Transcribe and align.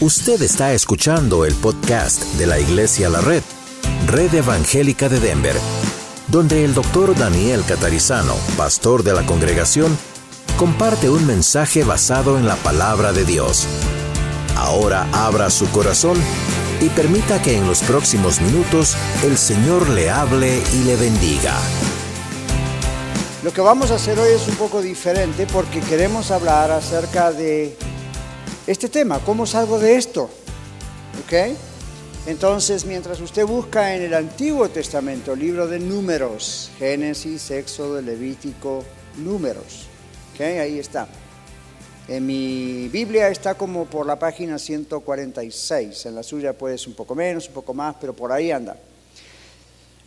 Usted 0.00 0.42
está 0.42 0.72
escuchando 0.72 1.44
el 1.44 1.54
podcast 1.54 2.24
de 2.34 2.46
la 2.48 2.58
Iglesia 2.58 3.08
La 3.08 3.20
Red, 3.20 3.44
Red 4.08 4.34
Evangélica 4.34 5.08
de 5.08 5.20
Denver, 5.20 5.54
donde 6.26 6.64
el 6.64 6.74
doctor 6.74 7.16
Daniel 7.16 7.62
Catarizano, 7.64 8.34
pastor 8.56 9.04
de 9.04 9.14
la 9.14 9.24
congregación, 9.24 9.96
comparte 10.56 11.08
un 11.08 11.24
mensaje 11.24 11.84
basado 11.84 12.36
en 12.38 12.46
la 12.48 12.56
palabra 12.56 13.12
de 13.12 13.24
Dios. 13.24 13.68
Ahora 14.56 15.06
abra 15.12 15.48
su 15.48 15.70
corazón 15.70 16.18
y 16.80 16.88
permita 16.88 17.40
que 17.40 17.56
en 17.56 17.66
los 17.68 17.80
próximos 17.82 18.40
minutos 18.40 18.96
el 19.22 19.38
Señor 19.38 19.88
le 19.90 20.10
hable 20.10 20.60
y 20.74 20.84
le 20.84 20.96
bendiga. 20.96 21.54
Lo 23.44 23.52
que 23.52 23.60
vamos 23.60 23.92
a 23.92 23.94
hacer 23.94 24.18
hoy 24.18 24.32
es 24.32 24.48
un 24.48 24.56
poco 24.56 24.82
diferente 24.82 25.46
porque 25.46 25.80
queremos 25.80 26.32
hablar 26.32 26.72
acerca 26.72 27.30
de 27.30 27.76
este 28.66 28.88
tema, 28.88 29.20
¿cómo 29.20 29.46
salgo 29.46 29.78
de 29.78 29.96
esto? 29.96 30.30
¿Ok? 31.24 31.56
Entonces, 32.26 32.86
mientras 32.86 33.20
usted 33.20 33.44
busca 33.44 33.94
en 33.94 34.02
el 34.02 34.14
Antiguo 34.14 34.70
Testamento, 34.70 35.36
libro 35.36 35.66
de 35.66 35.78
números, 35.78 36.70
Génesis, 36.78 37.50
Éxodo, 37.50 38.00
Levítico, 38.00 38.82
números, 39.18 39.86
¿ok? 40.32 40.40
Ahí 40.40 40.78
está. 40.78 41.06
En 42.08 42.24
mi 42.24 42.88
Biblia 42.88 43.28
está 43.28 43.54
como 43.54 43.84
por 43.84 44.06
la 44.06 44.18
página 44.18 44.58
146, 44.58 46.06
en 46.06 46.14
la 46.14 46.22
suya 46.22 46.54
pues 46.54 46.86
un 46.86 46.94
poco 46.94 47.14
menos, 47.14 47.48
un 47.48 47.54
poco 47.54 47.74
más, 47.74 47.96
pero 48.00 48.14
por 48.14 48.32
ahí 48.32 48.50
anda. 48.50 48.76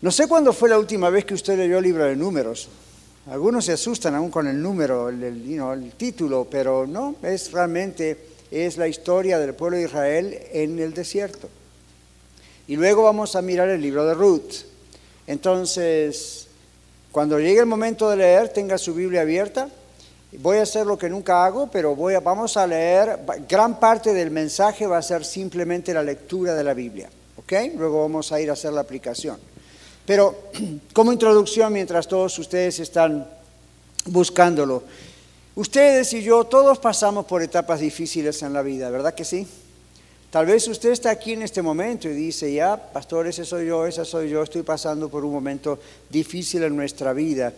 No 0.02 0.10
sé 0.10 0.28
cuándo 0.28 0.54
fue 0.54 0.70
la 0.70 0.80
última 0.80 1.12
vez 1.12 1.26
que 1.26 1.36
usted 1.36 1.58
leyó 1.58 1.78
el 1.78 1.84
libro 1.84 2.06
de 2.06 2.16
números. 2.16 2.70
Algunos 3.30 3.66
se 3.66 3.74
asustan 3.74 4.16
aún 4.16 4.32
con 4.32 4.48
el 4.48 4.60
número, 4.60 5.10
el 5.10 5.94
título, 5.98 6.48
pero 6.50 6.88
no, 6.88 7.16
es 7.22 7.52
realmente 7.52 8.37
es 8.52 8.78
la 8.78 8.88
historia 8.88 9.40
del 9.40 9.54
pueblo 9.54 9.78
de 9.78 9.84
Israel 9.84 10.40
en 10.52 10.80
el 10.80 10.94
desierto. 10.94 11.50
Y 12.68 12.76
luego 12.76 13.04
vamos 13.04 13.36
a 13.36 13.42
mirar 13.42 13.70
el 13.70 13.82
libro 13.82 14.06
de 14.06 14.14
Ruth. 14.14 14.66
Entonces, 15.26 16.48
cuando 17.12 17.40
llegue 17.40 17.60
el 17.60 17.66
momento 17.66 18.10
de 18.10 18.18
leer, 18.18 18.50
tenga 18.50 18.78
su 18.78 18.94
Biblia 18.94 19.22
abierta. 19.22 19.70
Voy 20.40 20.58
a 20.58 20.64
hacer 20.64 20.86
lo 20.86 20.98
que 20.98 21.10
nunca 21.10 21.46
hago, 21.46 21.70
pero 21.72 21.96
voy 21.96 22.14
a, 22.14 22.20
vamos 22.20 22.58
a 22.58 22.68
leer, 22.68 23.20
gran 23.48 23.80
parte 23.80 24.14
del 24.14 24.30
mensaje 24.32 24.86
va 24.86 24.98
a 24.98 25.02
ser 25.02 25.24
simplemente 25.24 25.94
la 25.94 26.04
lectura 26.04 26.54
de 26.54 26.64
la 26.64 26.74
Biblia. 26.74 27.10
¿Ok? 27.38 27.54
Luego 27.78 28.02
vamos 28.02 28.32
a 28.32 28.42
ir 28.42 28.50
a 28.50 28.54
hacer 28.54 28.74
la 28.74 28.82
aplicación. 28.82 29.38
Pero 30.06 30.36
como 30.94 31.14
introducción, 31.14 31.72
mientras 31.72 32.08
todos 32.08 32.38
ustedes 32.40 32.80
están 32.80 33.28
buscándolo, 34.06 34.84
Ustedes 35.58 36.14
y 36.14 36.22
yo, 36.22 36.44
todos 36.44 36.78
pasamos 36.78 37.26
por 37.26 37.42
etapas 37.42 37.80
difíciles 37.80 38.44
en 38.44 38.54
la 38.54 38.62
vida, 38.62 38.92
¿verdad 38.92 39.16
que 39.16 39.26
sí? 39.26 39.48
Tal 40.30 40.46
vez 40.46 40.68
usted 40.68 40.92
está 40.92 41.10
aquí 41.10 41.34
en 41.34 41.42
este 41.42 41.64
momento 41.64 42.08
y 42.08 42.14
dice, 42.14 42.54
ya, 42.54 42.78
pastor, 42.78 43.26
ese 43.26 43.44
soy 43.44 43.66
yo, 43.66 43.88
esa 43.88 44.06
soy 44.06 44.30
yo, 44.30 44.44
estoy 44.44 44.62
pasando 44.62 45.10
por 45.10 45.26
un 45.26 45.34
momento 45.34 45.80
difícil 46.12 46.62
en 46.62 46.76
nuestra 46.76 47.12
vida. 47.12 47.52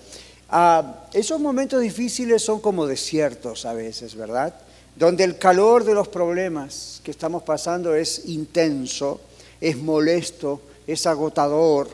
Ah, 0.49 1.07
esos 1.11 1.41
momentos 1.41 1.81
difíciles 1.81 2.41
son 2.41 2.61
como 2.61 2.87
desiertos 2.87 3.65
a 3.65 3.73
veces, 3.73 4.15
¿verdad? 4.15 4.55
Donde 4.95 5.25
el 5.25 5.37
calor 5.37 5.83
de 5.83 5.93
los 5.93 6.07
problemas 6.07 7.01
que 7.03 7.11
estamos 7.11 7.43
pasando 7.43 7.93
es 7.93 8.27
intenso, 8.27 9.19
es 9.59 9.75
molesto, 9.75 10.61
es 10.87 11.05
agotador. 11.05 11.89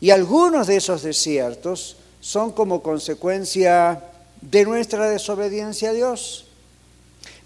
Y 0.00 0.10
algunos 0.10 0.68
de 0.68 0.76
esos 0.76 1.02
desiertos 1.02 1.96
son 2.20 2.52
como 2.52 2.84
consecuencia 2.84 4.00
de 4.50 4.64
nuestra 4.64 5.08
desobediencia 5.08 5.90
a 5.90 5.92
Dios, 5.92 6.46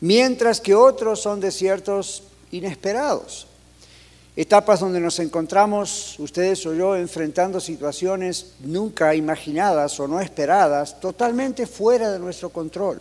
mientras 0.00 0.60
que 0.60 0.74
otros 0.74 1.20
son 1.20 1.40
desiertos 1.40 2.24
inesperados. 2.50 3.46
Etapas 4.36 4.80
donde 4.80 5.00
nos 5.00 5.18
encontramos, 5.18 6.16
ustedes 6.20 6.64
o 6.66 6.72
yo, 6.72 6.94
enfrentando 6.94 7.58
situaciones 7.58 8.54
nunca 8.60 9.14
imaginadas 9.14 9.98
o 9.98 10.06
no 10.06 10.20
esperadas, 10.20 11.00
totalmente 11.00 11.66
fuera 11.66 12.12
de 12.12 12.20
nuestro 12.20 12.50
control. 12.50 13.00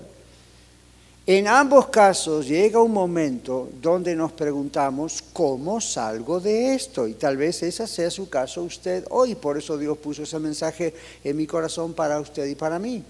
En 1.28 1.48
ambos 1.48 1.90
casos 1.90 2.48
llega 2.48 2.82
un 2.82 2.94
momento 2.94 3.70
donde 3.82 4.16
nos 4.16 4.32
preguntamos, 4.32 5.22
¿cómo 5.34 5.82
salgo 5.82 6.40
de 6.40 6.74
esto? 6.74 7.08
Y 7.08 7.16
tal 7.16 7.38
vez 7.38 7.62
ese 7.62 7.86
sea 7.86 8.10
su 8.10 8.30
caso 8.30 8.64
usted 8.64 9.06
hoy. 9.10 9.36
Por 9.36 9.58
eso 9.58 9.78
Dios 9.78 9.98
puso 9.98 10.24
ese 10.24 10.40
mensaje 10.40 10.94
en 11.24 11.36
mi 11.36 11.46
corazón 11.46 11.94
para 11.94 12.20
usted 12.20 12.46
y 12.46 12.56
para 12.56 12.80
mí. 12.80 13.04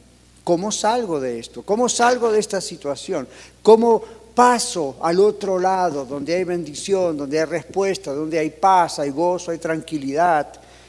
¿Cómo 0.48 0.72
salgo 0.72 1.20
de 1.20 1.40
esto? 1.40 1.62
¿Cómo 1.64 1.90
salgo 1.90 2.32
de 2.32 2.40
esta 2.40 2.62
situación? 2.62 3.28
¿Cómo 3.62 4.02
paso 4.34 4.96
al 5.02 5.20
otro 5.20 5.60
lado, 5.60 6.06
donde 6.06 6.34
hay 6.36 6.46
bendición, 6.46 7.18
donde 7.18 7.38
hay 7.38 7.44
respuesta, 7.44 8.14
donde 8.14 8.40
hay 8.40 8.52
paz, 8.52 9.00
hay 9.00 9.10
gozo, 9.10 9.52
hay 9.52 9.58
tranquilidad? 9.58 10.48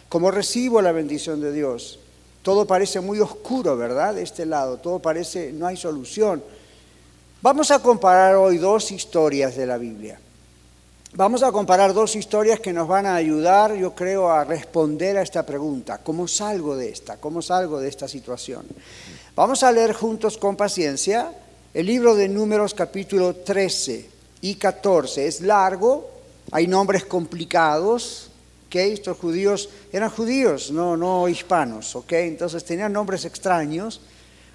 ¿Cómo 0.09 0.31
recibo 0.31 0.81
la 0.81 0.93
bendición 0.93 1.41
de 1.41 1.51
Dios? 1.51 1.99
Todo 2.41 2.69
parece 2.69 3.01
muy 3.01 3.19
oscuro, 3.19 3.77
¿verdad? 3.77 4.15
De 4.15 4.23
este 4.23 4.47
lado, 4.47 4.77
todo 4.77 5.01
parece, 5.01 5.51
no 5.51 5.67
hay 5.67 5.77
solución. 5.77 6.41
Vamos 7.43 7.73
a 7.73 7.83
comparar 7.83 8.37
hoy 8.37 8.59
dos 8.59 8.93
historias 8.93 9.57
de 9.57 9.67
la 9.67 9.77
Biblia. 9.77 10.21
Vamos 11.15 11.43
a 11.43 11.51
comparar 11.51 11.95
dos 11.95 12.15
historias 12.15 12.61
que 12.61 12.73
nos 12.73 12.87
van 12.87 13.07
a 13.07 13.17
ayudar, 13.17 13.75
yo 13.75 13.93
creo, 13.93 14.31
a 14.31 14.45
responder 14.45 15.17
a 15.17 15.23
esta 15.23 15.45
pregunta. 15.45 15.99
¿Cómo 15.99 16.29
salgo 16.29 16.77
de 16.77 16.91
esta? 16.91 17.17
¿Cómo 17.17 17.43
salgo 17.43 17.81
de 17.81 17.89
esta 17.89 18.07
situación? 18.07 18.65
Vamos 19.39 19.63
a 19.63 19.71
leer 19.71 19.93
juntos 19.93 20.37
con 20.37 20.57
paciencia 20.57 21.33
el 21.73 21.87
libro 21.87 22.17
de 22.17 22.29
Números 22.29 22.75
capítulo 22.75 23.37
13 23.37 24.11
y 24.41 24.57
14. 24.57 25.29
Es 25.29 25.43
largo, 25.43 26.11
hay 26.51 26.67
nombres 26.67 27.05
complicados, 27.05 28.33
¿ok? 28.67 28.75
Estos 28.75 29.17
judíos 29.17 29.71
eran 29.93 30.11
judíos, 30.11 30.73
no, 30.73 30.97
no 30.97 31.29
hispanos, 31.29 31.95
¿ok? 31.95 32.15
Entonces 32.15 32.65
tenían 32.65 32.93
nombres 32.93 33.25
extraños. 33.27 34.01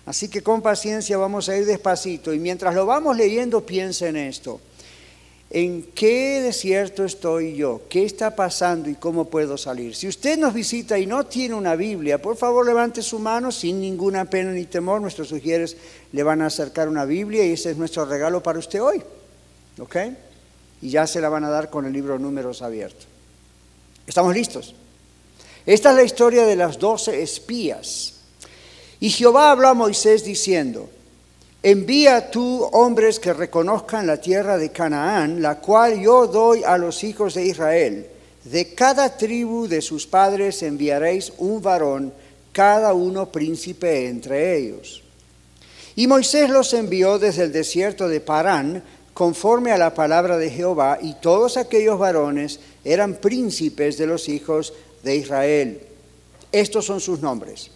Así 0.06 0.28
que 0.28 0.44
con 0.44 0.62
paciencia 0.62 1.16
vamos 1.16 1.48
a 1.48 1.56
ir 1.56 1.66
despacito 1.66 2.34
y 2.34 2.40
mientras 2.40 2.76
lo 2.76 2.86
vamos 2.86 3.16
leyendo 3.16 3.66
piensa 3.66 4.10
en 4.10 4.18
esto. 4.18 4.60
¿En 5.56 5.84
qué 5.84 6.42
desierto 6.42 7.06
estoy 7.06 7.56
yo? 7.56 7.82
¿Qué 7.88 8.06
está 8.06 8.36
pasando 8.36 8.90
y 8.90 8.96
cómo 8.96 9.26
puedo 9.26 9.56
salir? 9.56 9.96
Si 9.96 10.08
usted 10.08 10.36
nos 10.40 10.52
visita 10.52 10.98
y 10.98 11.06
no 11.06 11.28
tiene 11.28 11.54
una 11.54 11.76
Biblia, 11.76 12.20
por 12.20 12.36
favor 12.36 12.66
levante 12.66 13.04
su 13.04 13.20
mano 13.20 13.52
sin 13.52 13.80
ninguna 13.80 14.26
pena 14.26 14.52
ni 14.52 14.66
temor. 14.66 15.00
Nuestros 15.00 15.28
sugieres 15.28 15.78
le 16.12 16.24
van 16.24 16.42
a 16.42 16.48
acercar 16.48 16.90
una 16.90 17.06
Biblia 17.06 17.46
y 17.46 17.52
ese 17.52 17.70
es 17.70 17.78
nuestro 17.78 18.04
regalo 18.06 18.42
para 18.42 18.58
usted 18.58 18.82
hoy. 18.82 19.04
¿Ok? 19.78 19.96
Y 20.82 20.90
ya 20.90 21.06
se 21.06 21.22
la 21.22 21.30
van 21.30 21.44
a 21.44 21.52
dar 21.52 21.70
con 21.70 21.86
el 21.86 21.94
libro 21.94 22.18
Números 22.18 22.64
abierto. 22.64 23.06
¿Estamos 24.08 24.34
listos? 24.34 24.74
Esta 25.68 25.92
es 25.92 25.96
la 25.96 26.04
historia 26.04 26.48
de 26.48 26.56
las 26.56 26.80
doce 26.80 27.22
espías. 27.22 28.22
Y 29.00 29.12
Jehová 29.12 29.52
habló 29.52 29.68
a 29.68 29.76
Moisés 29.76 30.26
diciendo, 30.26 30.90
Envía 31.66 32.30
tú 32.30 32.62
hombres 32.74 33.22
que 33.22 33.32
reconozcan 33.32 34.06
la 34.06 34.18
tierra 34.18 34.58
de 34.58 34.74
Canaán, 34.74 35.42
la 35.42 35.62
cual 35.62 35.98
yo 36.02 36.28
doy 36.28 36.62
a 36.66 36.78
los 36.78 37.06
hijos 37.06 37.36
de 37.36 37.46
Israel. 37.46 38.06
De 38.44 38.74
cada 38.74 39.16
tribu 39.16 39.70
de 39.70 39.82
sus 39.82 40.06
padres 40.06 40.62
enviaréis 40.62 41.32
un 41.38 41.62
varón, 41.62 42.14
cada 42.52 42.94
uno 42.94 43.32
príncipe 43.32 44.10
entre 44.10 44.58
ellos. 44.58 45.04
Y 45.96 46.08
Moisés 46.08 46.50
los 46.50 46.74
envió 46.74 47.18
desde 47.18 47.44
el 47.44 47.54
desierto 47.54 48.10
de 48.10 48.20
Parán, 48.20 48.84
conforme 49.14 49.72
a 49.72 49.78
la 49.78 49.94
palabra 49.94 50.38
de 50.38 50.50
Jehová, 50.50 50.98
y 51.02 51.14
todos 51.14 51.56
aquellos 51.56 51.98
varones 51.98 52.60
eran 52.84 53.16
príncipes 53.16 53.98
de 53.98 54.08
los 54.08 54.28
hijos 54.28 54.74
de 55.02 55.16
Israel. 55.16 55.80
Estos 56.52 56.86
son 56.86 57.00
sus 57.00 57.22
nombres. 57.22 57.72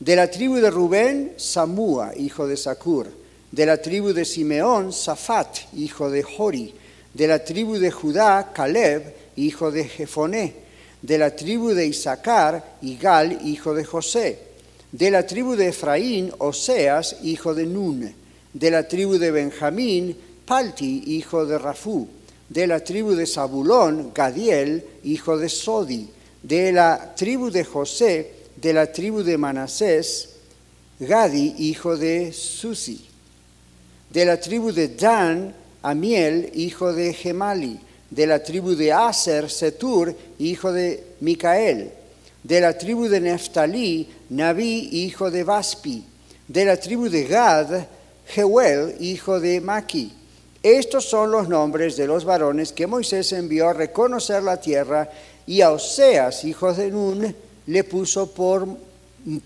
De 0.00 0.16
la 0.16 0.30
tribu 0.30 0.56
de 0.56 0.70
Rubén, 0.70 1.34
Samúa, 1.36 2.12
hijo 2.16 2.46
de 2.46 2.56
Sacur. 2.56 3.06
De 3.52 3.66
la 3.66 3.82
tribu 3.82 4.14
de 4.14 4.24
Simeón, 4.24 4.94
Safat, 4.94 5.74
hijo 5.76 6.08
de 6.10 6.22
Jori. 6.22 6.72
De 7.12 7.26
la 7.28 7.44
tribu 7.44 7.76
de 7.76 7.90
Judá, 7.90 8.50
Caleb, 8.54 9.12
hijo 9.36 9.70
de 9.70 9.84
Jefoné. 9.84 10.54
De 11.02 11.18
la 11.18 11.36
tribu 11.36 11.74
de 11.74 11.86
Isaacar, 11.86 12.78
Igal, 12.80 13.46
hijo 13.46 13.74
de 13.74 13.84
José. 13.84 14.38
De 14.90 15.10
la 15.10 15.26
tribu 15.26 15.54
de 15.54 15.68
Efraín, 15.68 16.32
Oseas, 16.38 17.16
hijo 17.22 17.54
de 17.54 17.66
Nun. 17.66 18.10
De 18.54 18.70
la 18.70 18.88
tribu 18.88 19.18
de 19.18 19.30
Benjamín, 19.30 20.16
Palti, 20.46 21.02
hijo 21.08 21.44
de 21.44 21.58
Rafú. 21.58 22.08
De 22.48 22.66
la 22.66 22.82
tribu 22.82 23.14
de 23.14 23.26
Zabulón, 23.26 24.12
Gadiel, 24.14 24.82
hijo 25.04 25.36
de 25.36 25.50
Sodi. 25.50 26.08
De 26.42 26.72
la 26.72 27.14
tribu 27.14 27.50
de 27.50 27.64
José, 27.64 28.39
de 28.60 28.72
la 28.72 28.92
tribu 28.92 29.22
de 29.22 29.38
Manasés, 29.38 30.28
Gadi, 30.98 31.54
hijo 31.58 31.96
de 31.96 32.32
Susi. 32.32 33.06
De 34.10 34.24
la 34.24 34.38
tribu 34.38 34.70
de 34.72 34.88
Dan, 34.88 35.54
Amiel, 35.82 36.50
hijo 36.54 36.92
de 36.92 37.14
Gemali. 37.14 37.78
De 38.10 38.26
la 38.26 38.42
tribu 38.42 38.74
de 38.74 38.92
Aser, 38.92 39.48
Setur, 39.48 40.14
hijo 40.38 40.72
de 40.72 41.02
Micael. 41.20 41.90
De 42.42 42.60
la 42.60 42.76
tribu 42.76 43.08
de 43.08 43.20
Neftalí, 43.20 44.08
Naví, 44.30 44.90
hijo 44.92 45.30
de 45.30 45.42
Vaspi. 45.42 46.04
De 46.46 46.64
la 46.64 46.76
tribu 46.76 47.08
de 47.08 47.24
Gad, 47.24 47.86
Jeuel, 48.26 48.96
hijo 49.00 49.40
de 49.40 49.60
Maki. 49.60 50.12
Estos 50.62 51.08
son 51.08 51.30
los 51.30 51.48
nombres 51.48 51.96
de 51.96 52.06
los 52.06 52.26
varones 52.26 52.72
que 52.72 52.86
Moisés 52.86 53.32
envió 53.32 53.70
a 53.70 53.72
reconocer 53.72 54.42
la 54.42 54.60
tierra 54.60 55.08
y 55.46 55.62
a 55.62 55.70
Oseas, 55.70 56.44
hijo 56.44 56.74
de 56.74 56.90
Nun, 56.90 57.34
le 57.70 57.84
puso 57.84 58.32
por 58.32 58.66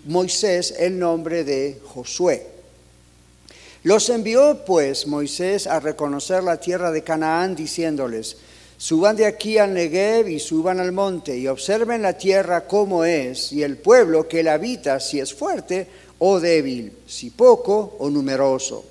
Moisés 0.05 0.73
el 0.79 0.97
nombre 0.97 1.43
de 1.43 1.79
Josué. 1.85 2.47
Los 3.83 4.09
envió 4.09 4.65
pues 4.65 5.05
Moisés 5.05 5.67
a 5.67 5.79
reconocer 5.79 6.43
la 6.43 6.59
tierra 6.59 6.89
de 6.89 7.03
Canaán, 7.03 7.55
diciéndoles, 7.55 8.37
suban 8.77 9.15
de 9.15 9.27
aquí 9.27 9.59
al 9.59 9.75
Negev 9.75 10.27
y 10.27 10.39
suban 10.39 10.79
al 10.79 10.91
monte 10.91 11.37
y 11.37 11.47
observen 11.47 12.01
la 12.01 12.17
tierra 12.17 12.65
como 12.65 13.05
es 13.05 13.51
y 13.51 13.61
el 13.61 13.77
pueblo 13.77 14.27
que 14.27 14.41
la 14.41 14.53
habita, 14.53 14.99
si 14.99 15.19
es 15.19 15.31
fuerte 15.31 15.87
o 16.17 16.39
débil, 16.39 16.93
si 17.05 17.29
poco 17.29 17.95
o 17.99 18.09
numeroso. 18.09 18.85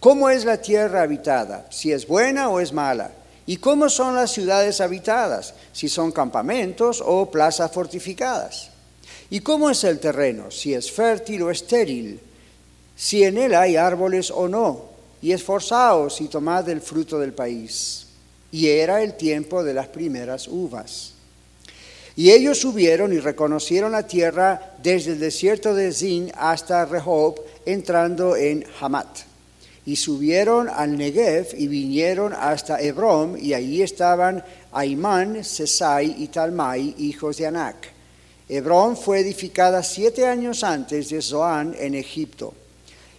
¿Cómo 0.00 0.30
es 0.30 0.46
la 0.46 0.62
tierra 0.62 1.02
habitada? 1.02 1.66
Si 1.70 1.92
es 1.92 2.06
buena 2.06 2.48
o 2.48 2.58
es 2.58 2.72
mala. 2.72 3.10
¿Y 3.46 3.56
cómo 3.56 3.88
son 3.88 4.14
las 4.14 4.32
ciudades 4.32 4.80
habitadas? 4.80 5.54
Si 5.72 5.88
son 5.88 6.12
campamentos 6.12 7.02
o 7.04 7.30
plazas 7.30 7.72
fortificadas. 7.72 8.70
¿Y 9.30 9.40
cómo 9.40 9.70
es 9.70 9.82
el 9.84 9.98
terreno? 9.98 10.50
Si 10.50 10.74
es 10.74 10.90
fértil 10.90 11.42
o 11.42 11.50
estéril, 11.50 12.20
si 12.94 13.24
en 13.24 13.38
él 13.38 13.54
hay 13.54 13.76
árboles 13.76 14.30
o 14.30 14.46
no, 14.46 14.84
y 15.22 15.32
esforzaos 15.32 16.20
y 16.20 16.28
tomad 16.28 16.68
el 16.68 16.80
fruto 16.80 17.18
del 17.18 17.32
país. 17.32 18.06
Y 18.50 18.68
era 18.68 19.02
el 19.02 19.14
tiempo 19.14 19.64
de 19.64 19.74
las 19.74 19.88
primeras 19.88 20.46
uvas. 20.46 21.14
Y 22.14 22.30
ellos 22.30 22.58
subieron 22.58 23.12
y 23.12 23.20
reconocieron 23.20 23.92
la 23.92 24.06
tierra 24.06 24.74
desde 24.82 25.12
el 25.12 25.20
desierto 25.20 25.74
de 25.74 25.92
Zin 25.92 26.30
hasta 26.36 26.84
Rehob, 26.84 27.40
entrando 27.64 28.36
en 28.36 28.66
Hamat. 28.80 29.31
Y 29.84 29.96
subieron 29.96 30.68
al 30.68 30.96
Negev 30.96 31.48
y 31.56 31.66
vinieron 31.66 32.32
hasta 32.32 32.80
Hebrón, 32.80 33.36
y 33.40 33.54
allí 33.54 33.82
estaban 33.82 34.44
Aimán, 34.72 35.44
Sesai 35.44 36.22
y 36.22 36.28
Talmai, 36.28 36.94
hijos 36.98 37.36
de 37.38 37.46
Anac 37.46 37.92
Hebrón 38.48 38.98
fue 38.98 39.20
edificada 39.20 39.82
siete 39.82 40.26
años 40.26 40.62
antes 40.62 41.08
de 41.08 41.22
Zoán 41.22 41.74
en 41.78 41.94
Egipto. 41.94 42.52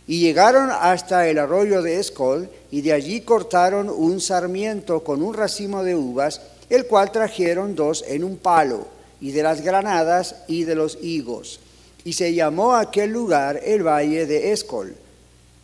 Y 0.06 0.20
llegaron 0.20 0.70
hasta 0.70 1.28
el 1.28 1.40
arroyo 1.40 1.82
de 1.82 2.00
Escol, 2.00 2.48
y 2.70 2.82
de 2.82 2.94
allí 2.94 3.22
cortaron 3.22 3.90
un 3.90 4.22
sarmiento 4.22 5.04
con 5.04 5.24
un 5.24 5.34
racimo 5.34 5.84
de 5.84 5.96
uvas, 5.96 6.40
el 6.70 6.86
cual 6.86 7.12
trajeron 7.12 7.74
dos 7.74 8.04
en 8.08 8.24
un 8.24 8.38
palo, 8.38 8.86
y 9.22 9.32
de 9.32 9.42
las 9.42 9.62
granadas 9.62 10.36
y 10.48 10.66
de 10.66 10.76
los 10.76 11.00
higos. 11.02 11.60
Y 12.06 12.14
se 12.14 12.36
llamó 12.36 12.76
aquel 12.76 13.10
lugar 13.10 13.60
el 13.64 13.82
valle 13.82 14.28
de 14.28 14.52
Escol, 14.52 14.94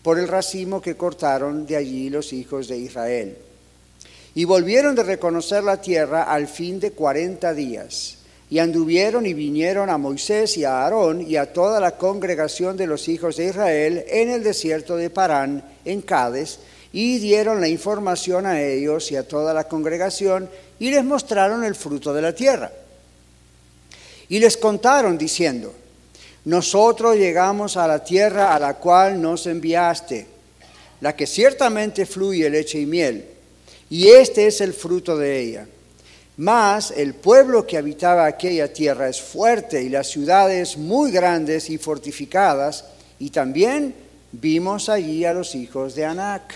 por 0.04 0.20
el 0.20 0.28
racimo 0.28 0.82
que 0.82 0.96
cortaron 0.96 1.66
de 1.66 1.76
allí 1.76 2.10
los 2.10 2.34
hijos 2.34 2.68
de 2.68 2.78
Israel. 2.78 3.38
Y 4.36 4.46
volvieron 4.46 4.96
de 4.96 5.04
reconocer 5.04 5.64
la 5.64 5.82
tierra 5.82 6.24
al 6.24 6.48
fin 6.48 6.80
de 6.80 6.92
cuarenta 6.92 7.54
días. 7.54 8.18
Y 8.50 8.60
anduvieron 8.60 9.26
y 9.26 9.34
vinieron 9.34 9.90
a 9.90 9.98
Moisés 9.98 10.58
y 10.58 10.64
a 10.64 10.82
Aarón 10.82 11.22
y 11.22 11.36
a 11.36 11.54
toda 11.54 11.80
la 11.80 11.98
congregación 11.98 12.78
de 12.78 12.88
los 12.88 13.08
hijos 13.08 13.38
de 13.38 13.46
Israel 13.46 14.04
en 14.08 14.30
el 14.32 14.44
desierto 14.44 14.96
de 14.96 15.10
Parán, 15.10 15.64
en 15.86 16.02
Cádiz, 16.02 16.60
y 16.92 17.20
dieron 17.20 17.62
la 17.62 17.68
información 17.68 18.48
a 18.48 18.62
ellos 18.62 19.12
y 19.12 19.16
a 19.16 19.28
toda 19.28 19.54
la 19.54 19.68
congregación 19.68 20.50
y 20.80 20.90
les 20.90 21.04
mostraron 21.04 21.64
el 21.64 21.76
fruto 21.76 22.14
de 22.14 22.22
la 22.22 22.34
tierra. 22.34 22.72
Y 24.30 24.40
les 24.40 24.58
contaron 24.58 25.18
diciendo, 25.18 25.74
nosotros 26.46 27.16
llegamos 27.16 27.78
a 27.78 27.88
la 27.88 28.04
tierra 28.04 28.56
a 28.56 28.60
la 28.60 28.76
cual 28.76 29.22
nos 29.22 29.48
enviaste, 29.48 30.28
la 31.02 31.16
que 31.16 31.28
ciertamente 31.28 32.06
fluye 32.06 32.50
leche 32.50 32.80
y 32.80 32.86
miel, 32.86 33.26
y 33.90 34.08
este 34.08 34.48
es 34.48 34.62
el 34.62 34.74
fruto 34.74 35.18
de 35.18 35.40
ella 35.40 35.68
mas 36.40 36.92
el 36.96 37.16
pueblo 37.16 37.68
que 37.68 37.78
habitaba 37.78 38.26
aquella 38.26 38.72
tierra 38.72 39.10
es 39.10 39.22
fuerte 39.22 39.84
y 39.84 39.90
las 39.90 40.08
ciudades 40.08 40.78
muy 40.78 41.12
grandes 41.12 41.70
y 41.70 41.78
fortificadas, 41.78 42.86
y 43.20 43.30
también 43.30 43.94
vimos 44.32 44.88
allí 44.88 45.26
a 45.26 45.34
los 45.34 45.54
hijos 45.54 45.96
de 45.96 46.06
Anac. 46.06 46.54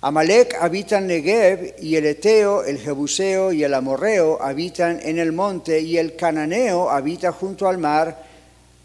Amalek 0.00 0.56
habita 0.60 0.98
en 0.98 1.06
Negev, 1.06 1.76
y 1.80 1.94
el 1.94 2.04
Eteo, 2.04 2.64
el 2.64 2.80
Jebuseo 2.80 3.52
y 3.52 3.62
el 3.62 3.74
Amorreo 3.74 4.42
habitan 4.42 4.98
en 5.04 5.20
el 5.20 5.30
monte, 5.30 5.80
y 5.80 5.96
el 5.96 6.16
Cananeo 6.16 6.90
habita 6.90 7.30
junto 7.30 7.68
al 7.68 7.78
mar 7.78 8.26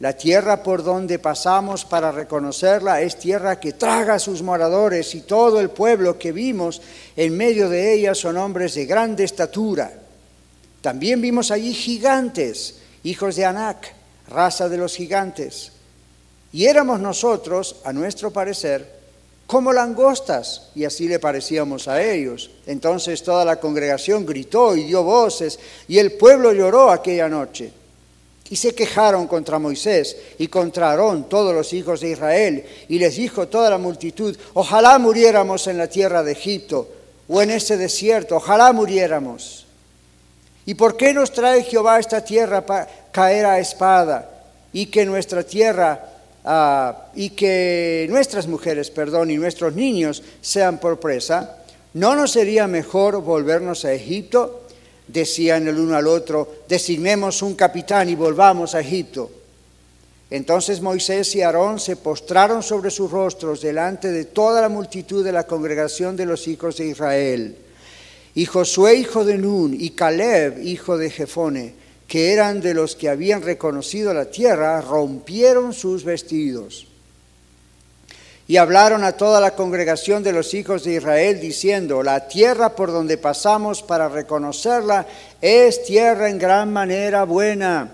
la 0.00 0.12
tierra 0.12 0.62
por 0.62 0.84
donde 0.84 1.18
pasamos 1.18 1.84
para 1.84 2.12
reconocerla 2.12 3.02
es 3.02 3.18
tierra 3.18 3.58
que 3.58 3.72
traga 3.72 4.14
a 4.14 4.18
sus 4.20 4.42
moradores 4.42 5.12
y 5.16 5.22
todo 5.22 5.58
el 5.60 5.70
pueblo 5.70 6.18
que 6.18 6.30
vimos 6.30 6.80
en 7.16 7.36
medio 7.36 7.68
de 7.68 7.94
ella 7.94 8.14
son 8.14 8.36
hombres 8.36 8.74
de 8.74 8.86
grande 8.86 9.24
estatura. 9.24 9.92
También 10.80 11.20
vimos 11.20 11.50
allí 11.50 11.74
gigantes, 11.74 12.76
hijos 13.02 13.34
de 13.34 13.44
Anac, 13.44 13.92
raza 14.28 14.68
de 14.68 14.76
los 14.76 14.94
gigantes. 14.94 15.72
Y 16.52 16.66
éramos 16.66 17.00
nosotros, 17.00 17.76
a 17.84 17.92
nuestro 17.92 18.30
parecer, 18.30 18.98
como 19.48 19.72
langostas, 19.72 20.68
y 20.76 20.84
así 20.84 21.08
le 21.08 21.18
parecíamos 21.18 21.88
a 21.88 22.00
ellos. 22.00 22.52
Entonces 22.66 23.22
toda 23.24 23.44
la 23.44 23.58
congregación 23.58 24.24
gritó 24.24 24.76
y 24.76 24.84
dio 24.84 25.02
voces, 25.02 25.58
y 25.88 25.98
el 25.98 26.12
pueblo 26.12 26.52
lloró 26.52 26.92
aquella 26.92 27.28
noche. 27.28 27.72
Y 28.50 28.56
se 28.56 28.74
quejaron 28.74 29.26
contra 29.26 29.58
Moisés 29.58 30.16
y 30.38 30.48
contra 30.48 30.90
Aarón 30.90 31.28
todos 31.28 31.54
los 31.54 31.72
hijos 31.72 32.00
de 32.00 32.10
Israel. 32.10 32.64
Y 32.88 32.98
les 32.98 33.16
dijo 33.16 33.48
toda 33.48 33.68
la 33.70 33.78
multitud, 33.78 34.36
ojalá 34.54 34.98
muriéramos 34.98 35.66
en 35.66 35.78
la 35.78 35.88
tierra 35.88 36.22
de 36.22 36.32
Egipto 36.32 36.88
o 37.28 37.42
en 37.42 37.50
ese 37.50 37.76
desierto, 37.76 38.36
ojalá 38.36 38.72
muriéramos. 38.72 39.66
¿Y 40.64 40.74
por 40.74 40.96
qué 40.96 41.14
nos 41.14 41.32
trae 41.32 41.62
Jehová 41.62 41.98
esta 41.98 42.24
tierra 42.24 42.64
para 42.64 42.88
caer 43.12 43.46
a 43.46 43.58
espada 43.58 44.30
y 44.72 44.86
que 44.86 45.04
nuestra 45.04 45.42
tierra 45.42 46.10
ah, 46.44 47.06
y 47.14 47.30
que 47.30 48.06
nuestras 48.10 48.46
mujeres, 48.46 48.90
perdón, 48.90 49.30
y 49.30 49.36
nuestros 49.36 49.74
niños 49.74 50.22
sean 50.40 50.78
por 50.78 51.00
presa? 51.00 51.56
¿No 51.94 52.14
nos 52.14 52.32
sería 52.32 52.66
mejor 52.66 53.22
volvernos 53.22 53.84
a 53.84 53.92
Egipto? 53.92 54.67
Decían 55.08 55.66
el 55.66 55.78
uno 55.78 55.96
al 55.96 56.06
otro, 56.06 56.62
designemos 56.68 57.42
un 57.42 57.54
capitán 57.54 58.08
y 58.08 58.14
volvamos 58.14 58.74
a 58.74 58.80
Egipto. 58.80 59.30
Entonces 60.30 60.82
Moisés 60.82 61.34
y 61.34 61.42
Aarón 61.42 61.80
se 61.80 61.96
postraron 61.96 62.62
sobre 62.62 62.90
sus 62.90 63.10
rostros 63.10 63.62
delante 63.62 64.12
de 64.12 64.26
toda 64.26 64.60
la 64.60 64.68
multitud 64.68 65.24
de 65.24 65.32
la 65.32 65.46
congregación 65.46 66.16
de 66.16 66.26
los 66.26 66.46
hijos 66.48 66.76
de 66.76 66.88
Israel. 66.88 67.56
Y 68.34 68.44
Josué, 68.44 68.96
hijo 68.96 69.24
de 69.24 69.38
Nun, 69.38 69.74
y 69.78 69.90
Caleb, 69.90 70.62
hijo 70.62 70.98
de 70.98 71.10
Jefone, 71.10 71.74
que 72.06 72.32
eran 72.32 72.60
de 72.60 72.74
los 72.74 72.94
que 72.94 73.08
habían 73.08 73.42
reconocido 73.42 74.12
la 74.12 74.26
tierra, 74.26 74.80
rompieron 74.82 75.72
sus 75.72 76.04
vestidos 76.04 76.87
y 78.48 78.56
hablaron 78.56 79.04
a 79.04 79.12
toda 79.12 79.42
la 79.42 79.54
congregación 79.54 80.22
de 80.22 80.32
los 80.32 80.54
hijos 80.54 80.82
de 80.82 80.94
Israel 80.94 81.38
diciendo, 81.38 82.02
la 82.02 82.26
tierra 82.28 82.74
por 82.74 82.90
donde 82.90 83.18
pasamos 83.18 83.82
para 83.82 84.08
reconocerla 84.08 85.06
es 85.38 85.84
tierra 85.84 86.30
en 86.30 86.38
gran 86.38 86.72
manera 86.72 87.24
buena. 87.24 87.90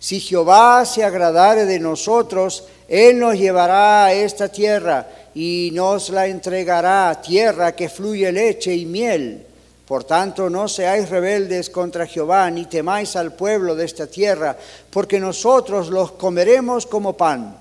Si 0.00 0.18
Jehová 0.18 0.84
se 0.84 1.04
agradare 1.04 1.66
de 1.66 1.78
nosotros, 1.78 2.64
Él 2.88 3.20
nos 3.20 3.38
llevará 3.38 4.06
a 4.06 4.12
esta 4.12 4.48
tierra 4.48 5.06
y 5.36 5.70
nos 5.72 6.10
la 6.10 6.26
entregará, 6.26 7.20
tierra 7.22 7.76
que 7.76 7.88
fluye 7.88 8.32
leche 8.32 8.74
y 8.74 8.86
miel. 8.86 9.46
Por 9.86 10.02
tanto, 10.02 10.50
no 10.50 10.66
seáis 10.66 11.08
rebeldes 11.10 11.70
contra 11.70 12.06
Jehová, 12.06 12.50
ni 12.50 12.64
temáis 12.64 13.14
al 13.14 13.34
pueblo 13.34 13.76
de 13.76 13.84
esta 13.84 14.08
tierra, 14.08 14.56
porque 14.90 15.20
nosotros 15.20 15.90
los 15.90 16.10
comeremos 16.12 16.86
como 16.86 17.16
pan. 17.16 17.59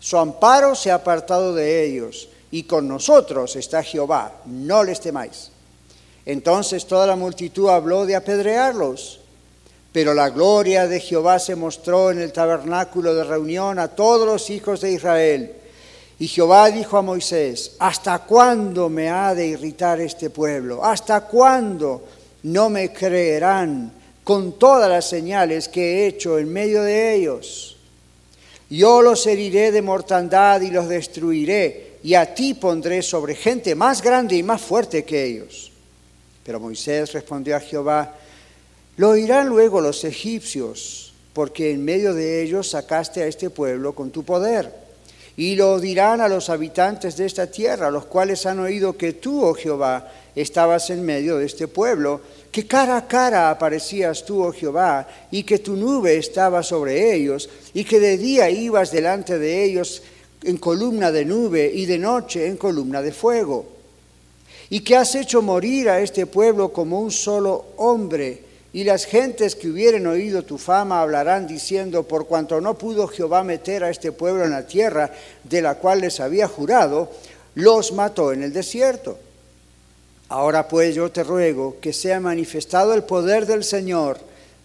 Su 0.00 0.16
amparo 0.16 0.74
se 0.74 0.90
ha 0.90 0.94
apartado 0.94 1.54
de 1.54 1.84
ellos, 1.84 2.28
y 2.50 2.64
con 2.64 2.88
nosotros 2.88 3.54
está 3.54 3.82
Jehová, 3.82 4.32
no 4.46 4.82
les 4.82 5.00
temáis. 5.00 5.50
Entonces 6.26 6.86
toda 6.86 7.06
la 7.06 7.16
multitud 7.16 7.68
habló 7.68 8.06
de 8.06 8.16
apedrearlos, 8.16 9.20
pero 9.92 10.14
la 10.14 10.30
gloria 10.30 10.86
de 10.86 11.00
Jehová 11.00 11.38
se 11.38 11.54
mostró 11.54 12.10
en 12.10 12.20
el 12.20 12.32
tabernáculo 12.32 13.14
de 13.14 13.24
reunión 13.24 13.78
a 13.78 13.88
todos 13.88 14.26
los 14.26 14.48
hijos 14.50 14.80
de 14.80 14.92
Israel. 14.92 15.52
Y 16.18 16.28
Jehová 16.28 16.70
dijo 16.70 16.96
a 16.96 17.02
Moisés, 17.02 17.76
¿hasta 17.78 18.20
cuándo 18.20 18.88
me 18.88 19.10
ha 19.10 19.34
de 19.34 19.46
irritar 19.46 20.00
este 20.00 20.30
pueblo? 20.30 20.84
¿Hasta 20.84 21.22
cuándo 21.22 22.04
no 22.44 22.70
me 22.70 22.92
creerán 22.92 23.92
con 24.22 24.58
todas 24.58 24.88
las 24.88 25.06
señales 25.06 25.68
que 25.68 26.04
he 26.04 26.06
hecho 26.06 26.38
en 26.38 26.52
medio 26.52 26.82
de 26.82 27.14
ellos? 27.14 27.76
Yo 28.70 29.02
los 29.02 29.26
heriré 29.26 29.72
de 29.72 29.82
mortandad 29.82 30.60
y 30.60 30.70
los 30.70 30.88
destruiré, 30.88 31.98
y 32.02 32.14
a 32.14 32.34
ti 32.34 32.54
pondré 32.54 33.02
sobre 33.02 33.34
gente 33.34 33.74
más 33.74 34.00
grande 34.00 34.36
y 34.36 34.42
más 34.42 34.62
fuerte 34.62 35.04
que 35.04 35.24
ellos. 35.24 35.72
Pero 36.44 36.60
Moisés 36.60 37.12
respondió 37.12 37.56
a 37.56 37.60
Jehová, 37.60 38.14
lo 38.96 39.10
oirán 39.10 39.48
luego 39.48 39.80
los 39.80 40.04
egipcios, 40.04 41.12
porque 41.32 41.72
en 41.72 41.84
medio 41.84 42.14
de 42.14 42.42
ellos 42.42 42.70
sacaste 42.70 43.22
a 43.22 43.26
este 43.26 43.50
pueblo 43.50 43.94
con 43.94 44.10
tu 44.10 44.24
poder 44.24 44.72
y 45.36 45.56
lo 45.56 45.80
dirán 45.80 46.20
a 46.20 46.28
los 46.28 46.50
habitantes 46.50 47.16
de 47.16 47.26
esta 47.26 47.46
tierra, 47.46 47.90
los 47.90 48.04
cuales 48.06 48.44
han 48.46 48.58
oído 48.58 48.96
que 48.96 49.14
tú, 49.14 49.42
oh 49.42 49.54
Jehová, 49.54 50.12
estabas 50.34 50.90
en 50.90 51.02
medio 51.02 51.38
de 51.38 51.46
este 51.46 51.66
pueblo, 51.66 52.20
que 52.50 52.66
cara 52.66 52.96
a 52.96 53.06
cara 53.06 53.50
aparecías 53.50 54.24
tú, 54.24 54.42
oh 54.42 54.52
Jehová, 54.52 55.06
y 55.30 55.44
que 55.44 55.58
tu 55.58 55.76
nube 55.76 56.16
estaba 56.16 56.62
sobre 56.62 57.14
ellos, 57.14 57.48
y 57.74 57.84
que 57.84 58.00
de 58.00 58.18
día 58.18 58.50
ibas 58.50 58.90
delante 58.90 59.38
de 59.38 59.64
ellos 59.64 60.02
en 60.42 60.56
columna 60.56 61.12
de 61.12 61.24
nube 61.24 61.70
y 61.72 61.86
de 61.86 61.98
noche 61.98 62.46
en 62.46 62.56
columna 62.56 63.02
de 63.02 63.12
fuego, 63.12 63.66
y 64.68 64.80
que 64.80 64.96
has 64.96 65.14
hecho 65.14 65.42
morir 65.42 65.88
a 65.88 66.00
este 66.00 66.26
pueblo 66.26 66.72
como 66.72 67.00
un 67.00 67.10
solo 67.10 67.66
hombre 67.76 68.50
y 68.72 68.84
las 68.84 69.04
gentes 69.04 69.56
que 69.56 69.68
hubieren 69.68 70.06
oído 70.06 70.44
tu 70.44 70.56
fama 70.56 71.02
hablarán 71.02 71.46
diciendo, 71.46 72.04
por 72.04 72.26
cuanto 72.26 72.60
no 72.60 72.78
pudo 72.78 73.08
Jehová 73.08 73.42
meter 73.42 73.82
a 73.82 73.90
este 73.90 74.12
pueblo 74.12 74.44
en 74.44 74.52
la 74.52 74.66
tierra 74.66 75.10
de 75.42 75.60
la 75.60 75.74
cual 75.74 76.02
les 76.02 76.20
había 76.20 76.46
jurado, 76.46 77.10
los 77.56 77.92
mató 77.92 78.32
en 78.32 78.44
el 78.44 78.52
desierto. 78.52 79.18
Ahora 80.30 80.66
pues 80.66 80.94
yo 80.94 81.12
te 81.12 81.22
ruego 81.22 81.76
que 81.80 81.92
sea 81.92 82.18
manifestado 82.18 82.94
el 82.94 83.02
poder 83.02 83.46
del 83.46 83.62
Señor, 83.62 84.18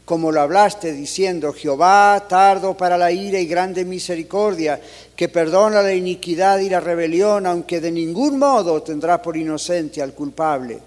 como 0.05 0.31
lo 0.31 0.39
hablaste, 0.39 0.93
diciendo, 0.93 1.51
Jehová 1.51 2.25
tardo 2.29 2.77
para 2.77 2.97
la 2.97 3.11
ira 3.11 3.39
y 3.39 3.47
grande 3.47 3.83
misericordia, 3.83 4.79
que 5.15 5.27
perdona 5.27 5.81
la 5.81 5.93
iniquidad 5.93 6.59
y 6.59 6.69
la 6.69 6.79
rebelión, 6.79 7.45
aunque 7.45 7.81
de 7.81 7.91
ningún 7.91 8.39
modo 8.39 8.81
tendrá 8.81 9.21
por 9.21 9.35
inocente 9.35 10.01
al 10.01 10.13
culpable 10.13 10.79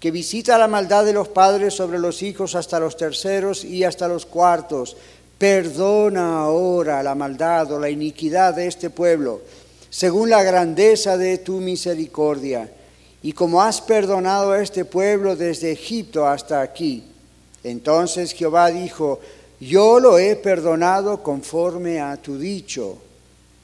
que 0.00 0.10
visita 0.10 0.58
la 0.58 0.68
maldad 0.68 1.04
de 1.04 1.12
los 1.12 1.28
padres 1.28 1.74
sobre 1.74 1.98
los 1.98 2.22
hijos 2.22 2.54
hasta 2.54 2.78
los 2.78 2.96
terceros 2.96 3.64
y 3.64 3.84
hasta 3.84 4.08
los 4.08 4.26
cuartos. 4.26 4.96
Perdona 5.38 6.40
ahora 6.40 7.02
la 7.02 7.14
maldad 7.14 7.72
o 7.72 7.80
la 7.80 7.90
iniquidad 7.90 8.54
de 8.54 8.66
este 8.66 8.90
pueblo, 8.90 9.40
según 9.90 10.30
la 10.30 10.42
grandeza 10.42 11.16
de 11.16 11.38
tu 11.38 11.54
misericordia. 11.54 12.70
Y 13.22 13.32
como 13.32 13.62
has 13.62 13.80
perdonado 13.80 14.52
a 14.52 14.62
este 14.62 14.84
pueblo 14.84 15.36
desde 15.36 15.72
Egipto 15.72 16.26
hasta 16.26 16.60
aquí. 16.60 17.04
Entonces 17.64 18.32
Jehová 18.32 18.70
dijo, 18.70 19.20
yo 19.60 19.98
lo 19.98 20.18
he 20.18 20.36
perdonado 20.36 21.22
conforme 21.22 22.00
a 22.00 22.16
tu 22.16 22.38
dicho. 22.38 22.98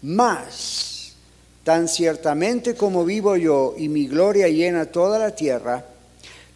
Más, 0.02 1.12
tan 1.64 1.86
ciertamente 1.86 2.74
como 2.74 3.04
vivo 3.04 3.36
yo 3.36 3.74
y 3.76 3.88
mi 3.88 4.06
gloria 4.06 4.48
llena 4.48 4.86
toda 4.86 5.18
la 5.18 5.34
tierra, 5.34 5.84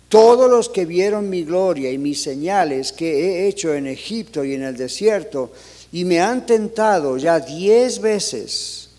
todos 0.08 0.50
los 0.50 0.68
que 0.68 0.84
vieron 0.84 1.28
mi 1.28 1.44
gloria 1.44 1.90
y 1.90 1.98
mis 1.98 2.22
señales 2.22 2.92
que 2.92 3.44
he 3.44 3.48
hecho 3.48 3.74
en 3.74 3.86
Egipto 3.86 4.44
y 4.44 4.54
en 4.54 4.62
el 4.62 4.76
desierto, 4.76 5.52
y 5.92 6.04
me 6.04 6.20
han 6.20 6.46
tentado 6.46 7.16
ya 7.16 7.38
diez 7.40 8.00
veces 8.00 8.90